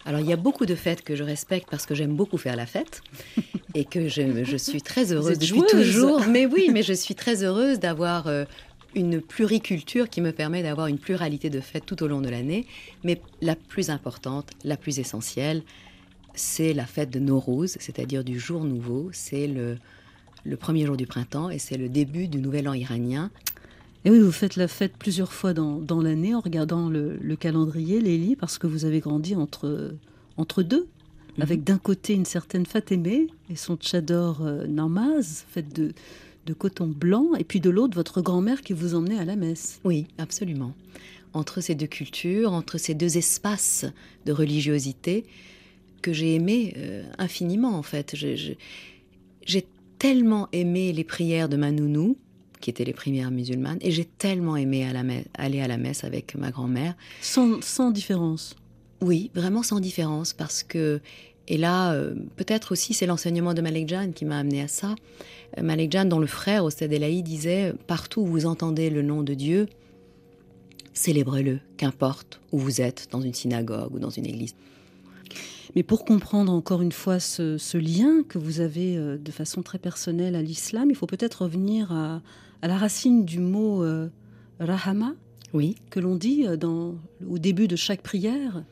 Alors, 0.05 0.19
il 0.19 0.27
y 0.27 0.33
a 0.33 0.35
beaucoup 0.35 0.67
de 0.67 0.75
fêtes 0.75 1.01
que 1.01 1.15
je 1.15 1.23
respecte 1.23 1.67
parce 1.71 1.87
que 1.87 1.95
j'aime 1.95 2.15
beaucoup 2.15 2.37
faire 2.37 2.55
la 2.55 2.67
fête 2.67 3.01
et 3.73 3.85
que 3.85 4.07
je, 4.07 4.43
je 4.43 4.57
suis 4.57 4.83
très 4.83 5.13
heureuse 5.13 5.39
depuis 5.39 5.61
joueuse. 5.61 5.71
toujours. 5.71 6.21
Mais 6.29 6.45
oui, 6.45 6.69
mais 6.71 6.83
je 6.83 6.93
suis 6.93 7.15
très 7.15 7.43
heureuse 7.43 7.79
d'avoir 7.79 8.27
euh, 8.27 8.45
une 8.93 9.19
pluriculture 9.19 10.07
qui 10.07 10.21
me 10.21 10.31
permet 10.31 10.61
d'avoir 10.61 10.85
une 10.85 10.99
pluralité 10.99 11.49
de 11.49 11.59
fêtes 11.59 11.87
tout 11.87 12.03
au 12.03 12.07
long 12.07 12.21
de 12.21 12.29
l'année. 12.29 12.67
Mais 13.03 13.19
la 13.41 13.55
plus 13.55 13.89
importante, 13.89 14.51
la 14.63 14.77
plus 14.77 14.99
essentielle, 14.99 15.63
c'est 16.35 16.73
la 16.73 16.85
fête 16.85 17.09
de 17.09 17.17
Nowruz, 17.17 17.77
c'est-à-dire 17.79 18.23
du 18.23 18.39
jour 18.39 18.63
nouveau. 18.63 19.09
C'est 19.11 19.47
le, 19.47 19.79
le 20.43 20.55
premier 20.55 20.85
jour 20.85 20.97
du 20.97 21.07
printemps 21.07 21.49
et 21.49 21.57
c'est 21.57 21.77
le 21.77 21.89
début 21.89 22.27
du 22.27 22.37
nouvel 22.37 22.69
an 22.69 22.73
iranien. 22.73 23.31
Et 24.03 24.09
oui, 24.11 24.19
vous 24.19 24.31
faites 24.31 24.55
la 24.55 24.67
fête 24.67 24.93
plusieurs 24.97 25.31
fois 25.31 25.53
dans, 25.53 25.77
dans 25.79 26.01
l'année 26.01 26.33
en 26.33 26.39
regardant 26.39 26.89
le, 26.89 27.17
le 27.21 27.35
calendrier, 27.35 27.99
Lélie, 28.01 28.35
parce 28.35 28.57
que 28.57 28.65
vous 28.67 28.85
avez 28.85 28.99
grandi 28.99 29.35
entre, 29.35 29.93
entre 30.37 30.63
deux, 30.63 30.87
Mhm. 31.37 31.43
avec 31.43 31.63
d'un 31.63 31.77
côté 31.77 32.13
une 32.13 32.25
certaine 32.25 32.65
Fatémé 32.65 33.27
et 33.49 33.55
son 33.55 33.77
tchador 33.77 34.41
euh, 34.41 34.67
namaz, 34.67 35.45
faite 35.47 35.73
de, 35.73 35.93
de 36.45 36.53
coton 36.53 36.87
blanc, 36.87 37.35
et 37.39 37.45
puis 37.45 37.61
de 37.61 37.69
l'autre, 37.69 37.95
votre 37.95 38.21
grand-mère 38.21 38.61
qui 38.61 38.73
vous 38.73 38.95
emmenait 38.95 39.17
à 39.17 39.23
la 39.23 39.37
messe. 39.37 39.79
Oui, 39.85 40.07
absolument. 40.17 40.73
Entre 41.33 41.61
ces 41.61 41.75
deux 41.75 41.87
cultures, 41.87 42.51
entre 42.51 42.77
ces 42.77 42.95
deux 42.95 43.17
espaces 43.17 43.85
de 44.25 44.33
religiosité 44.33 45.25
que 46.01 46.11
j'ai 46.11 46.35
aimé 46.35 46.73
euh, 46.75 47.03
infiniment 47.17 47.77
en 47.77 47.83
fait. 47.83 48.13
J'ai 48.13 49.65
tellement 49.99 50.49
aimé 50.51 50.91
les 50.91 51.05
prières 51.05 51.47
de 51.47 51.55
ma 51.55 51.71
nounou, 51.71 52.17
qui 52.61 52.69
étaient 52.69 52.85
les 52.85 52.93
prières 52.93 53.31
musulmanes, 53.31 53.79
et 53.81 53.91
j'ai 53.91 54.05
tellement 54.05 54.55
aimé 54.55 54.85
à 54.85 54.93
la 54.93 55.03
me- 55.03 55.23
aller 55.37 55.59
à 55.61 55.67
la 55.67 55.77
messe 55.77 56.03
avec 56.03 56.35
ma 56.35 56.51
grand-mère. 56.51 56.95
Sans, 57.21 57.61
sans 57.61 57.91
différence. 57.91 58.55
Oui, 59.01 59.31
vraiment 59.33 59.63
sans 59.63 59.79
différence, 59.79 60.31
parce 60.33 60.61
que, 60.63 61.01
et 61.47 61.57
là, 61.57 61.93
euh, 61.93 62.13
peut-être 62.37 62.71
aussi 62.71 62.93
c'est 62.93 63.07
l'enseignement 63.07 63.53
de 63.53 63.61
Malek 63.61 63.89
Jan 63.89 64.11
qui 64.13 64.25
m'a 64.25 64.37
amené 64.37 64.61
à 64.61 64.67
ça. 64.67 64.95
Euh, 65.57 65.63
Malek 65.63 65.91
Jan, 65.91 66.05
dont 66.05 66.19
le 66.19 66.27
frère, 66.27 66.63
Ostad 66.63 66.93
Elahi, 66.93 67.23
disait 67.23 67.73
Partout 67.87 68.21
où 68.21 68.25
vous 68.27 68.45
entendez 68.45 68.89
le 68.91 69.01
nom 69.01 69.23
de 69.23 69.33
Dieu, 69.33 69.67
célébrez-le, 70.93 71.59
qu'importe 71.77 72.39
où 72.51 72.59
vous 72.59 72.81
êtes, 72.81 73.07
dans 73.11 73.21
une 73.21 73.33
synagogue 73.33 73.93
ou 73.93 73.99
dans 73.99 74.09
une 74.09 74.25
église. 74.25 74.55
Mais 75.75 75.83
pour 75.83 76.03
comprendre 76.03 76.51
encore 76.51 76.81
une 76.81 76.91
fois 76.91 77.19
ce, 77.19 77.57
ce 77.57 77.77
lien 77.77 78.23
que 78.27 78.37
vous 78.37 78.59
avez 78.59 78.97
euh, 78.97 79.17
de 79.17 79.31
façon 79.31 79.61
très 79.63 79.79
personnelle 79.79 80.35
à 80.35 80.41
l'islam, 80.41 80.89
il 80.89 80.95
faut 80.95 81.07
peut-être 81.07 81.43
revenir 81.43 81.91
à, 81.93 82.21
à 82.61 82.67
la 82.67 82.77
racine 82.77 83.25
du 83.25 83.39
mot 83.39 83.83
euh, 83.83 84.09
rahama, 84.59 85.13
Oui, 85.53 85.75
que 85.89 85.99
l'on 85.99 86.15
dit 86.15 86.47
euh, 86.47 86.57
dans, 86.57 86.95
au 87.27 87.39
début 87.39 87.67
de 87.67 87.75
chaque 87.75 88.01
prière. 88.01 88.63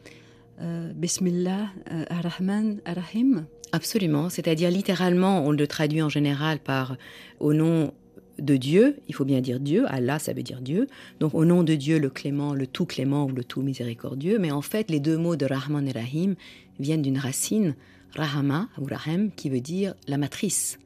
Euh, 0.61 0.91
Bismillah 0.93 1.67
euh, 1.91 2.03
ar-Rahman 2.09 2.81
ar-Rahim. 2.85 3.45
absolument. 3.71 4.29
C'est-à-dire, 4.29 4.69
littéralement, 4.69 5.45
on 5.45 5.51
le 5.51 5.67
traduit 5.67 6.01
en 6.01 6.09
général 6.09 6.59
par 6.59 6.97
au 7.39 7.53
nom 7.53 7.93
de 8.37 8.57
Dieu, 8.57 8.97
il 9.07 9.15
faut 9.15 9.25
bien 9.25 9.41
dire 9.41 9.59
Dieu, 9.59 9.85
Allah 9.87 10.17
ça 10.17 10.31
veut 10.31 10.43
dire 10.43 10.61
Dieu, 10.61 10.87
donc 11.19 11.33
au 11.33 11.43
nom 11.43 11.63
de 11.63 11.75
Dieu 11.75 11.99
le 11.99 12.09
clément, 12.09 12.53
le 12.53 12.67
tout 12.67 12.85
clément 12.85 13.25
ou 13.25 13.29
le 13.29 13.43
tout 13.43 13.61
miséricordieux, 13.61 14.39
mais 14.39 14.49
en 14.51 14.61
fait 14.61 14.89
les 14.89 15.01
deux 15.01 15.17
mots 15.17 15.35
de 15.35 15.45
Rahman 15.45 15.85
et 15.87 15.91
Rahim 15.91 16.35
viennent 16.79 17.01
d'une 17.01 17.17
racine, 17.17 17.75
Rahama 18.15 18.69
ou 18.77 18.85
Rahem, 18.85 19.31
qui 19.31 19.49
veut 19.49 19.59
dire 19.59 19.93
la 20.07 20.17
matrice. 20.17 20.79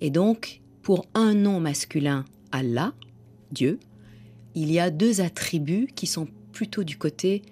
Et 0.00 0.10
donc, 0.10 0.61
pour 0.82 1.06
un 1.14 1.34
nom 1.34 1.60
masculin, 1.60 2.24
Allah, 2.50 2.92
Dieu, 3.52 3.78
il 4.54 4.70
y 4.70 4.78
a 4.78 4.90
deux 4.90 5.20
attributs 5.20 5.88
qui 5.94 6.06
sont 6.06 6.26
plutôt 6.52 6.84
du 6.84 6.98
côté 6.98 7.42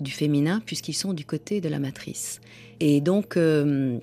du 0.00 0.10
féminin, 0.10 0.60
puisqu'ils 0.64 0.94
sont 0.94 1.12
du 1.12 1.24
côté 1.24 1.60
de 1.60 1.68
la 1.68 1.78
matrice. 1.78 2.40
Et 2.80 3.00
donc, 3.00 3.36
euh, 3.36 3.98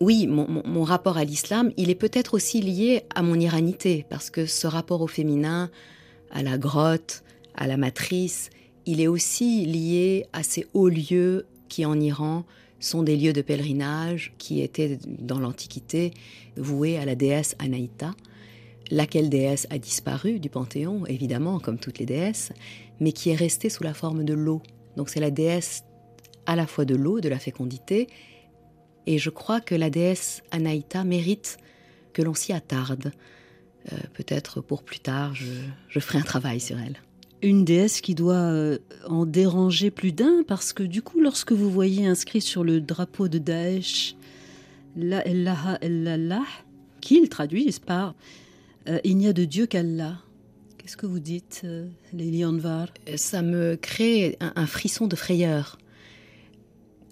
oui, 0.00 0.26
mon, 0.26 0.82
rapport 0.82 1.16
à 1.16 1.24
l'islam, 1.24 1.72
il 1.76 1.90
est 1.90 1.94
peut-être 1.96 2.34
aussi 2.34 2.60
lié 2.60 3.02
à 3.14 3.22
mon 3.22 3.38
iranité, 3.38 4.04
parce 4.08 4.30
que 4.30 4.46
ce 4.46 4.66
rapport 4.66 5.00
au 5.00 5.06
féminin, 5.06 5.70
à 6.30 6.42
la 6.42 6.58
grotte, 6.58 7.22
à 7.54 7.66
la 7.66 7.76
matrice, 7.76 8.50
il 8.86 9.00
est 9.00 9.06
aussi 9.06 9.64
lié 9.64 10.26
à 10.32 10.42
ces 10.42 10.66
hauts 10.74 10.88
lieux 10.88 11.46
qui, 11.68 11.84
en 11.84 12.00
Iran, 12.00 12.44
sont 12.82 13.02
des 13.02 13.16
lieux 13.16 13.32
de 13.32 13.42
pèlerinage 13.42 14.34
qui 14.38 14.60
étaient, 14.60 14.98
dans 15.06 15.38
l'Antiquité, 15.38 16.12
voués 16.56 16.98
à 16.98 17.04
la 17.04 17.14
déesse 17.14 17.54
Anaïta, 17.58 18.14
laquelle 18.90 19.30
déesse 19.30 19.66
a 19.70 19.78
disparu 19.78 20.40
du 20.40 20.50
panthéon, 20.50 21.06
évidemment, 21.06 21.60
comme 21.60 21.78
toutes 21.78 21.98
les 21.98 22.06
déesses, 22.06 22.52
mais 23.00 23.12
qui 23.12 23.30
est 23.30 23.36
restée 23.36 23.70
sous 23.70 23.84
la 23.84 23.94
forme 23.94 24.24
de 24.24 24.34
l'eau. 24.34 24.62
Donc 24.96 25.08
c'est 25.08 25.20
la 25.20 25.30
déesse 25.30 25.84
à 26.46 26.56
la 26.56 26.66
fois 26.66 26.84
de 26.84 26.94
l'eau, 26.94 27.20
de 27.20 27.28
la 27.28 27.38
fécondité, 27.38 28.08
et 29.06 29.18
je 29.18 29.30
crois 29.30 29.60
que 29.60 29.74
la 29.74 29.90
déesse 29.90 30.42
Anaïta 30.50 31.04
mérite 31.04 31.58
que 32.12 32.22
l'on 32.22 32.34
s'y 32.34 32.52
attarde. 32.52 33.12
Euh, 33.92 33.96
Peut-être 34.14 34.60
pour 34.60 34.82
plus 34.82 35.00
tard, 35.00 35.34
je, 35.34 35.52
je 35.88 35.98
ferai 35.98 36.18
un 36.18 36.22
travail 36.22 36.60
sur 36.60 36.78
elle. 36.78 37.00
Une 37.42 37.64
déesse 37.64 38.00
qui 38.00 38.14
doit 38.14 38.34
euh, 38.34 38.78
en 39.06 39.26
déranger 39.26 39.90
plus 39.90 40.12
d'un, 40.12 40.44
parce 40.46 40.72
que 40.72 40.84
du 40.84 41.02
coup, 41.02 41.20
lorsque 41.20 41.50
vous 41.50 41.70
voyez 41.70 42.06
inscrit 42.06 42.40
sur 42.40 42.62
le 42.62 42.80
drapeau 42.80 43.26
de 43.26 43.38
Daesh, 43.38 44.14
La 44.96 45.26
ilaha 45.26 45.78
illallah, 45.82 46.44
qu'ils 47.00 47.28
traduisent 47.28 47.80
par 47.80 48.14
euh, 48.88 49.00
Il 49.02 49.16
n'y 49.16 49.26
a 49.26 49.32
de 49.32 49.44
Dieu 49.44 49.66
qu'Allah. 49.66 50.18
Qu'est-ce 50.78 50.96
que 50.96 51.06
vous 51.06 51.18
dites, 51.18 51.62
euh, 51.64 51.88
Lélie 52.12 52.44
Anvar 52.44 52.88
Ça 53.16 53.42
me 53.42 53.74
crée 53.74 54.36
un, 54.40 54.52
un 54.54 54.66
frisson 54.66 55.08
de 55.08 55.16
frayeur 55.16 55.78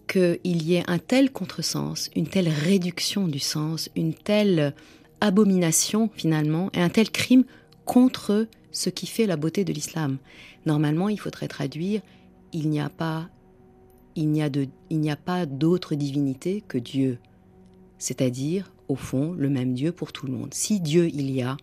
qu'il 0.07 0.63
y 0.63 0.75
ait 0.75 0.85
un 0.89 0.99
tel 0.99 1.31
contresens, 1.31 2.11
une 2.15 2.27
telle 2.27 2.49
réduction 2.49 3.27
du 3.27 3.39
sens, 3.41 3.91
une 3.97 4.15
telle 4.15 4.75
abomination 5.21 6.09
finalement, 6.15 6.71
et 6.75 6.81
un 6.81 6.89
tel 6.89 7.11
crime 7.11 7.45
contre 7.85 8.47
ce 8.73 8.91
qui 8.91 9.07
fait 9.07 9.27
la 9.27 9.37
beauté 9.37 9.65
de 9.65 9.73
l'islam. 9.73 10.19
Normalement, 10.67 11.09
il 11.09 11.19
faudrait 11.19 11.49
traduire 11.49 12.03
il 12.53 12.69
n'y 12.69 12.81
a 12.81 12.91
pas 12.91 13.29
il 14.17 14.29
n'y 14.29 14.43
a 14.43 14.51
de 14.51 14.67
il 14.91 15.01
n'y 15.01 15.11
a 15.11 15.17
pas 15.17 15.47
d'autre 15.47 15.95
divinité 15.95 16.63
que 16.67 16.79
Dieu. 16.79 17.19
C'est-à-dire 17.99 18.73
au 18.89 18.97
fond 18.97 19.33
le 19.33 19.49
même 19.49 19.75
Dieu 19.75 19.93
pour 19.93 20.13
tout 20.13 20.27
le 20.27 20.33
monde. 20.33 20.53
Si 20.55 20.81
Dieu 20.81 21.09
il 21.09 21.31
y 21.31 21.43
a, 21.43 21.57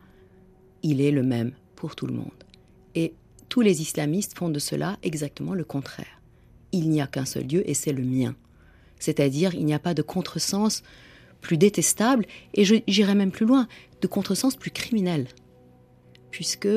il 0.84 1.01
est 1.01 1.12
le 1.12 1.24
même 1.24 1.51
pour 1.76 1.95
tout 1.95 2.08
le 2.08 2.14
monde. 2.14 2.43
Et 2.95 3.14
tous 3.49 3.62
les 3.62 3.82
islamistes 3.82 4.38
font 4.38 4.49
de 4.49 4.60
cela 4.60 4.97
exactement 5.03 5.53
le 5.53 5.64
contraire. 5.64 6.22
Il 6.72 6.89
n'y 6.89 7.01
a 7.01 7.08
qu'un 7.08 7.26
seul 7.26 7.47
Dieu 7.47 7.64
et 7.70 7.74
c'est 7.74 7.93
le 7.93 8.03
mien. 8.03 8.36
C'est-à-dire, 8.99 9.53
il 9.53 9.66
n'y 9.66 9.74
a 9.74 9.80
pas 9.80 9.93
de 9.93 10.01
contresens 10.01 10.84
plus 11.41 11.58
détestable, 11.58 12.26
et 12.55 12.66
j'irai 12.66 13.16
même 13.16 13.32
plus 13.32 13.45
loin, 13.45 13.68
de 14.01 14.08
contresens 14.08 14.55
plus 14.55 14.72
criminel, 14.72 15.28
puisque 16.32 16.68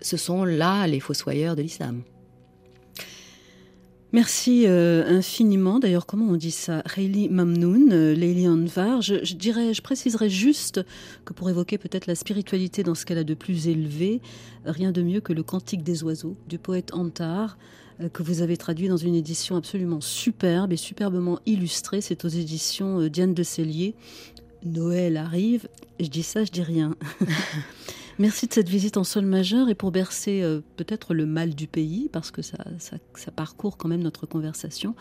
ce 0.00 0.16
sont 0.16 0.44
là 0.44 0.86
les 0.86 1.00
fossoyeurs 1.00 1.56
de 1.56 1.62
l'islam. 1.62 2.02
Merci 4.12 4.64
euh, 4.66 5.04
infiniment. 5.06 5.78
D'ailleurs, 5.78 6.06
comment 6.06 6.32
on 6.32 6.36
dit 6.36 6.50
ça? 6.50 6.82
Reili 6.86 7.28
Mamnoun, 7.28 7.92
euh, 7.92 8.14
Leili 8.14 8.48
Anvar. 8.48 9.02
Je, 9.02 9.22
je, 9.22 9.34
dirais, 9.34 9.74
je 9.74 9.82
préciserai 9.82 10.30
juste 10.30 10.80
que 11.26 11.34
pour 11.34 11.50
évoquer 11.50 11.76
peut-être 11.76 12.06
la 12.06 12.14
spiritualité 12.14 12.82
dans 12.82 12.94
ce 12.94 13.04
qu'elle 13.04 13.18
a 13.18 13.24
de 13.24 13.34
plus 13.34 13.68
élevé, 13.68 14.22
rien 14.64 14.92
de 14.92 15.02
mieux 15.02 15.20
que 15.20 15.34
le 15.34 15.42
Cantique 15.42 15.82
des 15.82 16.04
oiseaux 16.04 16.38
du 16.48 16.58
poète 16.58 16.94
Antar, 16.94 17.58
euh, 18.00 18.08
que 18.08 18.22
vous 18.22 18.42
avez 18.42 18.56
traduit 18.56 18.88
dans 18.88 18.96
une 18.96 19.14
édition 19.14 19.56
absolument 19.56 20.00
superbe 20.00 20.72
et 20.72 20.76
superbement 20.76 21.40
illustrée. 21.46 22.00
C'est 22.00 22.24
aux 22.24 22.28
éditions 22.28 23.00
euh, 23.00 23.10
Diane 23.10 23.34
de 23.34 23.42
Cellier. 23.42 23.94
Noël 24.64 25.16
arrive. 25.16 25.68
Je 26.00 26.08
dis 26.08 26.22
ça, 26.22 26.44
je 26.44 26.50
dis 26.50 26.62
rien. 26.62 26.94
Merci 28.18 28.48
de 28.48 28.52
cette 28.52 28.68
visite 28.68 28.96
en 28.96 29.04
sol 29.04 29.24
majeur 29.26 29.68
et 29.68 29.76
pour 29.76 29.92
bercer 29.92 30.42
euh, 30.42 30.60
peut-être 30.76 31.14
le 31.14 31.24
mal 31.24 31.54
du 31.54 31.68
pays, 31.68 32.08
parce 32.12 32.32
que 32.32 32.42
ça, 32.42 32.58
ça, 32.78 32.96
ça, 33.14 33.30
parcourt 33.30 33.76
quand 33.76 33.88
même 33.88 34.02
notre 34.02 34.26
conversation. 34.26 34.96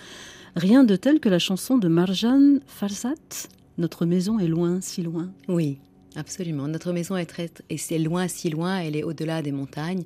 Rien 0.55 0.83
de 0.83 0.95
tel 0.95 1.19
que 1.19 1.27
la 1.27 1.39
chanson 1.39 1.79
de 1.79 1.87
Marjan 1.87 2.59
Farsat, 2.67 3.47
Notre 3.79 4.05
maison 4.05 4.37
est 4.37 4.47
loin, 4.47 4.81
si 4.81 5.01
loin. 5.01 5.31
Oui, 5.47 5.79
absolument. 6.15 6.67
Notre 6.67 6.93
maison 6.93 7.17
est 7.17 7.25
très, 7.25 7.49
et 7.71 7.77
c'est 7.77 7.97
loin, 7.97 8.27
si 8.27 8.51
loin, 8.51 8.77
elle 8.77 8.95
est 8.95 9.03
au-delà 9.03 9.41
des 9.41 9.51
montagnes, 9.51 10.03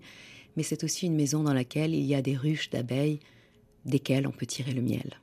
mais 0.56 0.64
c'est 0.64 0.86
aussi 0.86 1.06
une 1.06 1.16
maison 1.16 1.44
dans 1.44 1.54
laquelle 1.54 1.94
il 1.94 2.04
y 2.04 2.16
a 2.16 2.22
des 2.22 2.38
ruches 2.38 2.70
d'abeilles, 2.70 3.20
desquelles 3.86 4.26
on 4.26 4.32
peut 4.32 4.46
tirer 4.46 4.72
le 4.72 4.82
miel. 4.82 5.20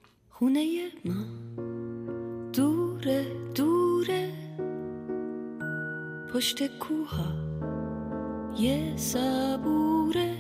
یه 8.59 8.97
صبوره. 8.97 10.35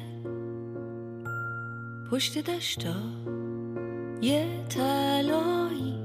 پشت 2.11 2.39
دشتا 2.51 2.95
یه 4.23 4.65
تلایی 4.69 5.99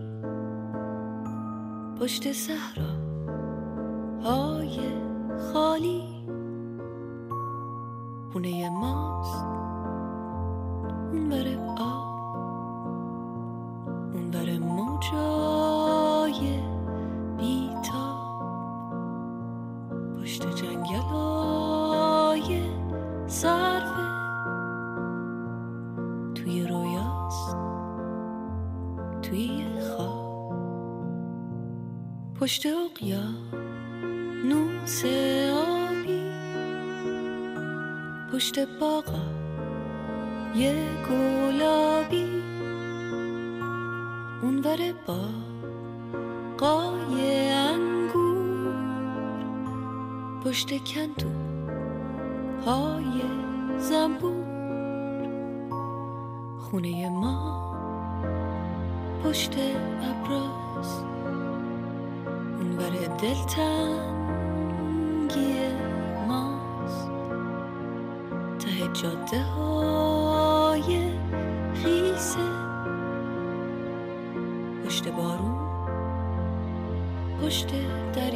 پشت 2.00 2.32
صحرا 2.32 2.94
های 4.24 4.80
خالی. 5.54 6.04
خونه 8.34 8.70
ماست. 8.70 9.46
اون 11.12 11.30
بره 11.30 11.58
آب. 11.78 12.14
اون 14.14 14.32
بره 14.32 14.53
اقیا 33.04 33.24
نوس 34.46 35.06
آبی 35.52 36.24
پشت 38.34 38.60
باغا 38.80 39.26
یه 40.56 40.76
گلابی 41.10 42.44
اونور 44.42 44.94
با 45.08 45.20
قای 46.58 47.52
انگور 47.52 48.76
پشت 50.46 50.84
کندو 50.84 51.32
های 52.66 53.22
زنبور 53.78 54.44
خونه 56.60 57.10
ما 57.10 57.64
پشت 59.24 59.56
ابراز 60.02 60.73
اونور 63.04 63.18
دلتنگی 63.18 64.74
ماست. 66.28 67.10
ته 68.60 68.88
جاده 69.02 69.42
های 69.44 71.12
خیسه. 71.74 72.40
پشت 74.86 75.08
بارون 75.08 75.56
پشت 77.42 77.68
دریاست 78.14 78.33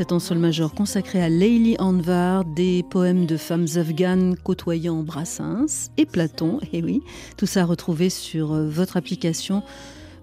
de 0.00 0.02
cet 0.02 0.12
ensemble 0.12 0.40
majeur 0.40 0.72
consacré 0.72 1.22
à 1.22 1.28
Leili 1.28 1.76
Anvar, 1.78 2.46
des 2.46 2.82
poèmes 2.88 3.26
de 3.26 3.36
femmes 3.36 3.66
afghanes 3.76 4.34
côtoyant 4.34 5.02
Brassens 5.02 5.90
et 5.98 6.06
Platon, 6.06 6.58
et 6.72 6.82
oui, 6.82 7.02
tout 7.36 7.44
ça 7.44 7.66
retrouvé 7.66 8.08
sur 8.08 8.54
euh, 8.54 8.66
votre 8.66 8.96
application 8.96 9.62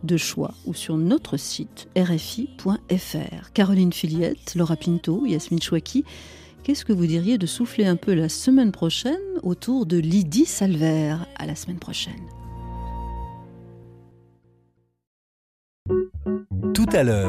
de 0.03 0.17
choix 0.17 0.55
ou 0.65 0.73
sur 0.73 0.97
notre 0.97 1.37
site 1.37 1.89
rfi.fr. 1.95 3.51
Caroline 3.53 3.93
Filiette, 3.93 4.55
Laura 4.55 4.77
Pinto, 4.77 5.27
Yasmine 5.27 5.61
Chouaki, 5.61 6.03
qu'est-ce 6.63 6.83
que 6.83 6.93
vous 6.93 7.05
diriez 7.05 7.37
de 7.37 7.45
souffler 7.45 7.85
un 7.85 7.97
peu 7.97 8.15
la 8.15 8.29
semaine 8.29 8.71
prochaine 8.71 9.13
autour 9.43 9.85
de 9.85 9.97
Lydie 9.97 10.45
Salver 10.47 11.17
À 11.35 11.45
la 11.45 11.53
semaine 11.53 11.77
prochaine. 11.77 12.13
Tout 16.73 16.87
à 16.93 17.03
l'heure. 17.03 17.25